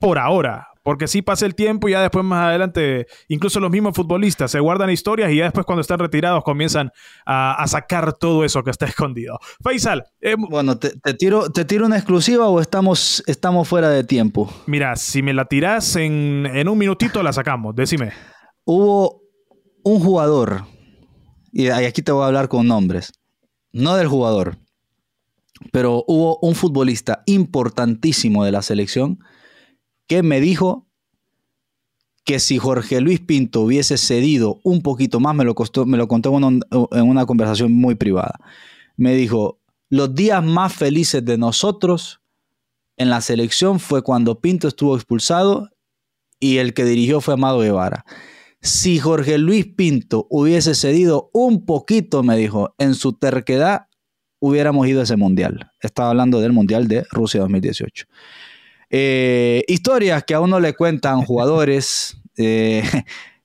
Por 0.00 0.18
ahora, 0.18 0.70
porque 0.82 1.06
si 1.06 1.22
pasa 1.22 1.46
el 1.46 1.54
tiempo 1.54 1.88
y 1.88 1.92
ya 1.92 2.02
después 2.02 2.24
más 2.24 2.48
adelante, 2.48 3.06
incluso 3.28 3.60
los 3.60 3.70
mismos 3.70 3.94
futbolistas 3.94 4.50
se 4.50 4.58
guardan 4.58 4.90
historias 4.90 5.30
y 5.30 5.36
ya 5.36 5.44
después 5.44 5.64
cuando 5.64 5.82
están 5.82 6.00
retirados 6.00 6.42
comienzan 6.42 6.90
a, 7.24 7.64
sacar 7.68 8.12
todo 8.14 8.44
eso 8.44 8.64
que 8.64 8.72
está 8.72 8.86
escondido. 8.86 9.38
Faisal. 9.62 10.02
Eh, 10.20 10.34
bueno, 10.36 10.80
te, 10.80 10.90
tiro, 11.14 11.48
¿te 11.48 11.64
tiro 11.64 11.86
una 11.86 11.96
exclusiva 11.96 12.48
o 12.48 12.60
estamos, 12.60 13.22
estamos 13.28 13.68
fuera 13.68 13.88
de 13.88 14.02
tiempo? 14.02 14.52
Mira, 14.66 14.96
si 14.96 15.22
me 15.22 15.32
la 15.32 15.44
tiras 15.44 15.94
en, 15.94 16.50
en 16.52 16.68
un 16.68 16.76
minutito 16.76 17.22
la 17.22 17.32
sacamos, 17.32 17.76
decime. 17.76 18.10
Hubo 18.64 19.23
un 19.84 20.00
jugador, 20.00 20.66
y 21.52 21.68
aquí 21.68 22.02
te 22.02 22.10
voy 22.10 22.24
a 22.24 22.26
hablar 22.26 22.48
con 22.48 22.66
nombres, 22.66 23.12
no 23.72 23.94
del 23.94 24.08
jugador, 24.08 24.58
pero 25.70 26.04
hubo 26.08 26.38
un 26.40 26.54
futbolista 26.54 27.22
importantísimo 27.26 28.44
de 28.44 28.52
la 28.52 28.62
selección 28.62 29.20
que 30.06 30.22
me 30.22 30.40
dijo 30.40 30.86
que 32.24 32.40
si 32.40 32.58
Jorge 32.58 33.00
Luis 33.00 33.20
Pinto 33.20 33.60
hubiese 33.60 33.98
cedido 33.98 34.60
un 34.64 34.82
poquito 34.82 35.20
más, 35.20 35.34
me 35.34 35.44
lo, 35.44 35.54
costó, 35.54 35.84
me 35.84 35.98
lo 35.98 36.08
contó 36.08 36.36
en, 36.36 36.62
una 36.90 37.26
conversación 37.26 37.72
muy 37.72 37.94
privada. 37.94 38.40
Me 38.96 39.14
dijo, 39.14 39.60
los 39.90 40.14
días 40.14 40.42
más 40.42 40.72
felices 40.74 41.24
de 41.24 41.36
nosotros 41.36 42.20
en 42.96 43.10
la 43.10 43.20
selección 43.20 43.78
fue 43.78 44.02
cuando 44.02 44.40
Pinto 44.40 44.68
estuvo 44.68 44.96
expulsado 44.96 45.68
y 46.40 46.58
el 46.58 46.72
que 46.72 46.84
dirigió 46.84 47.20
fue 47.20 47.34
Amado 47.34 47.60
Guevara. 47.60 48.04
Si 48.64 48.98
Jorge 48.98 49.36
Luis 49.36 49.66
Pinto 49.66 50.26
hubiese 50.30 50.74
cedido 50.74 51.28
un 51.34 51.66
poquito, 51.66 52.22
me 52.22 52.34
dijo, 52.34 52.74
en 52.78 52.94
su 52.94 53.12
terquedad, 53.12 53.88
hubiéramos 54.40 54.88
ido 54.88 55.00
a 55.00 55.02
ese 55.02 55.16
mundial. 55.16 55.70
Estaba 55.82 56.08
hablando 56.08 56.40
del 56.40 56.52
mundial 56.54 56.88
de 56.88 57.04
Rusia 57.10 57.40
2018. 57.40 58.06
Eh, 58.88 59.64
historias 59.68 60.24
que 60.24 60.32
a 60.32 60.40
uno 60.40 60.60
le 60.60 60.74
cuentan 60.74 61.22
jugadores. 61.22 62.18
Eh, 62.36 62.82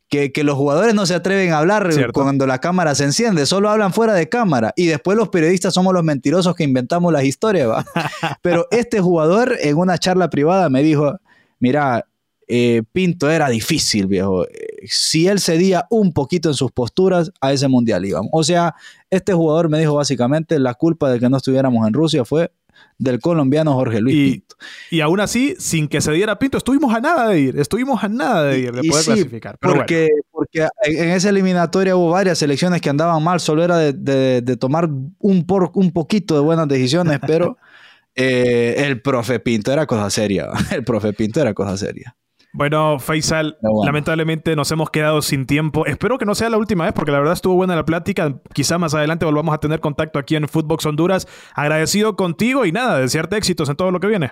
que, 0.10 0.44
los 0.44 0.58
jugadores 0.58 0.96
no 0.96 1.06
se 1.06 1.14
atreven 1.14 1.52
a 1.52 1.60
hablar 1.60 1.88
cuando 2.12 2.48
la 2.48 2.58
cámara 2.58 2.96
se 2.96 3.04
enciende, 3.04 3.46
solo 3.46 3.70
hablan 3.70 3.94
fuera 3.94 4.16
de 4.16 4.28
cámara 4.28 4.74
y 4.76 4.88
después 4.88 5.16
los 5.16 5.30
periodistas 5.30 5.76
somos 5.76 5.94
los 5.94 6.04
mentirosos 6.04 6.56
que 6.56 6.64
inventamos 6.64 7.14
las 7.14 7.24
historias. 7.24 7.86
Pero 8.42 8.68
este 8.72 9.00
jugador 9.00 9.56
en 9.62 9.78
una 9.78 10.00
charla 10.00 10.32
privada 10.32 10.72
me 10.72 10.82
dijo, 10.82 11.20
mira, 11.60 12.04
eh, 12.48 12.82
Pinto 12.92 13.30
era 13.30 13.48
difícil, 13.48 14.08
viejo. 14.08 14.48
Si 14.88 15.28
él 15.28 15.40
cedía 15.40 15.86
un 15.90 16.14
poquito 16.14 16.50
en 16.50 16.56
sus 16.56 16.72
posturas, 16.72 17.32
a 17.42 17.54
ese 17.54 17.68
mundial 17.68 18.06
íbamos. 18.06 18.30
O 18.34 18.44
sea, 18.44 18.76
este 19.10 19.34
jugador 19.34 19.70
me 19.70 19.80
dijo 19.80 19.96
básicamente, 19.96 20.60
la 20.60 20.74
culpa 20.74 21.10
de 21.10 21.20
que 21.20 21.30
no 21.30 21.38
estuviéramos 21.38 21.88
en 21.88 21.94
Rusia 21.94 22.26
fue 22.26 22.52
del 22.98 23.20
colombiano 23.20 23.74
Jorge 23.74 24.02
Luis 24.02 24.16
y, 24.16 24.32
Pinto. 24.32 24.56
Y 24.92 25.02
aún 25.02 25.20
así, 25.20 25.56
sin 25.58 25.88
que 25.88 26.02
se 26.02 26.12
diera 26.12 26.38
Pinto, 26.38 26.58
estuvimos 26.58 26.94
a 26.94 27.00
nada 27.00 27.30
de 27.30 27.40
ir, 27.40 27.60
estuvimos 27.60 28.04
a 28.04 28.10
nada 28.10 28.44
de 28.44 28.60
ir, 28.60 28.72
de 28.74 28.88
poder 28.88 29.06
clasificar. 29.06 29.58
porque, 29.60 30.10
porque 30.32 30.68
en 30.84 31.10
esa 31.10 31.30
eliminatoria 31.30 31.96
hubo 31.96 32.10
varias 32.10 32.38
selecciones 32.38 32.82
que 32.82 32.90
andaban 32.90 33.24
mal, 33.24 33.40
solo 33.40 33.64
era 33.64 33.78
de, 33.78 34.58
tomar 34.60 34.90
un, 35.20 35.46
por, 35.46 35.72
un 35.76 35.92
poquito 35.92 36.36
de 36.36 36.42
buenas 36.42 36.68
decisiones, 36.68 37.20
pero 37.26 37.58
eh, 38.16 38.76
el 38.78 39.02
profe 39.02 39.40
Pinto 39.40 39.72
era 39.72 39.86
cosa 39.86 40.10
seria, 40.10 40.50
el 40.72 40.84
profe 40.84 41.14
Pinto 41.14 41.40
era 41.40 41.54
cosa 41.54 41.78
seria. 41.78 42.16
Bueno, 42.52 42.98
Faisal, 42.98 43.58
lamentablemente 43.86 44.56
nos 44.56 44.72
hemos 44.72 44.90
quedado 44.90 45.22
sin 45.22 45.46
tiempo. 45.46 45.86
Espero 45.86 46.18
que 46.18 46.26
no 46.26 46.34
sea 46.34 46.50
la 46.50 46.58
última 46.58 46.86
vez, 46.86 46.94
porque 46.94 47.12
la 47.12 47.20
verdad 47.20 47.34
estuvo 47.34 47.54
buena 47.54 47.76
la 47.76 47.86
plática. 47.86 48.42
Quizá 48.54 48.80
más 48.80 48.96
adelante 48.96 49.26
volvamos 49.26 49.54
a 49.54 49.60
tener 49.60 49.80
contacto 49.80 50.18
aquí 50.18 50.36
en 50.36 50.48
Footbox 50.48 50.86
Honduras. 50.88 51.28
Agradecido 51.54 52.16
contigo 52.16 52.66
y 52.66 52.72
nada, 52.72 53.00
desearte 53.00 53.38
éxitos 53.38 53.70
en 53.70 53.76
todo 53.76 53.92
lo 53.92 54.00
que 54.00 54.08
viene. 54.08 54.32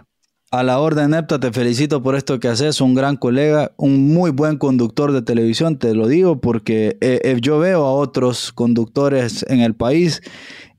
A 0.49 0.63
la 0.63 0.79
orden, 0.79 1.11
Nepta, 1.11 1.39
te 1.39 1.51
felicito 1.51 2.01
por 2.01 2.15
esto 2.15 2.39
que 2.39 2.47
haces. 2.47 2.81
Un 2.81 2.95
gran 2.95 3.17
colega, 3.17 3.73
un 3.77 4.13
muy 4.13 4.31
buen 4.31 4.57
conductor 4.57 5.11
de 5.11 5.21
televisión, 5.21 5.77
te 5.77 5.93
lo 5.93 6.07
digo, 6.07 6.39
porque 6.41 6.97
eh, 7.01 7.19
eh, 7.23 7.37
yo 7.39 7.59
veo 7.59 7.85
a 7.85 7.91
otros 7.91 8.51
conductores 8.51 9.45
en 9.49 9.59
el 9.59 9.75
país 9.75 10.21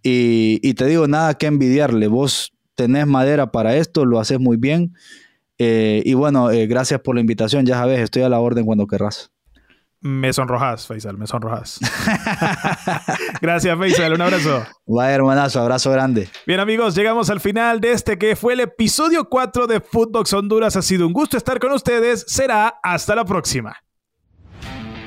y, 0.02 0.58
y 0.62 0.74
te 0.74 0.86
digo, 0.86 1.06
nada 1.06 1.34
que 1.34 1.46
envidiarle. 1.46 2.08
Vos 2.08 2.52
tenés 2.74 3.06
madera 3.06 3.52
para 3.52 3.76
esto, 3.76 4.06
lo 4.06 4.18
haces 4.18 4.40
muy 4.40 4.56
bien. 4.56 4.94
Eh, 5.58 6.02
y 6.04 6.14
bueno, 6.14 6.50
eh, 6.50 6.66
gracias 6.66 7.00
por 7.00 7.14
la 7.14 7.20
invitación. 7.20 7.66
Ya 7.66 7.74
sabes, 7.74 8.00
estoy 8.00 8.22
a 8.22 8.28
la 8.28 8.40
orden 8.40 8.64
cuando 8.64 8.86
querrás. 8.86 9.32
Me 10.00 10.32
sonrojas, 10.32 10.86
Faisal, 10.86 11.18
me 11.18 11.26
sonrojas. 11.26 11.80
Gracias, 13.42 13.76
Faisal. 13.76 14.12
Un 14.12 14.20
abrazo. 14.20 14.64
Vaya, 14.86 15.12
hermanazo. 15.12 15.60
Abrazo 15.60 15.90
grande. 15.90 16.28
Bien, 16.46 16.60
amigos, 16.60 16.94
llegamos 16.94 17.30
al 17.30 17.40
final 17.40 17.80
de 17.80 17.92
este 17.92 18.16
que 18.16 18.36
fue 18.36 18.52
el 18.52 18.60
episodio 18.60 19.28
4 19.28 19.66
de 19.66 19.80
Footbox 19.80 20.32
Honduras. 20.34 20.76
Ha 20.76 20.82
sido 20.82 21.04
un 21.04 21.12
gusto 21.12 21.36
estar 21.36 21.58
con 21.58 21.72
ustedes. 21.72 22.24
Será 22.28 22.78
hasta 22.80 23.16
la 23.16 23.24
próxima. 23.24 23.76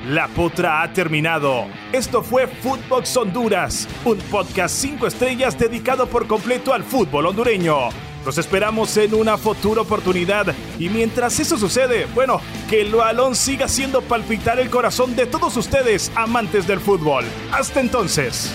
La 0.06 0.28
potra 0.28 0.82
ha 0.82 0.92
terminado. 0.92 1.66
Esto 1.92 2.22
fue 2.22 2.46
Footbox 2.46 3.16
Honduras, 3.16 3.88
un 4.04 4.18
podcast 4.18 4.74
5 4.76 5.06
estrellas 5.06 5.58
dedicado 5.58 6.06
por 6.06 6.26
completo 6.26 6.74
al 6.74 6.82
fútbol 6.82 7.26
hondureño. 7.26 8.11
Nos 8.24 8.38
esperamos 8.38 8.96
en 8.96 9.14
una 9.14 9.36
futura 9.36 9.82
oportunidad 9.82 10.54
y 10.78 10.88
mientras 10.88 11.38
eso 11.40 11.58
sucede, 11.58 12.06
bueno, 12.14 12.40
que 12.70 12.82
el 12.82 12.94
balón 12.94 13.34
siga 13.34 13.66
haciendo 13.66 14.00
palpitar 14.00 14.60
el 14.60 14.70
corazón 14.70 15.16
de 15.16 15.26
todos 15.26 15.56
ustedes, 15.56 16.12
amantes 16.14 16.66
del 16.66 16.80
fútbol. 16.80 17.24
Hasta 17.50 17.80
entonces. 17.80 18.52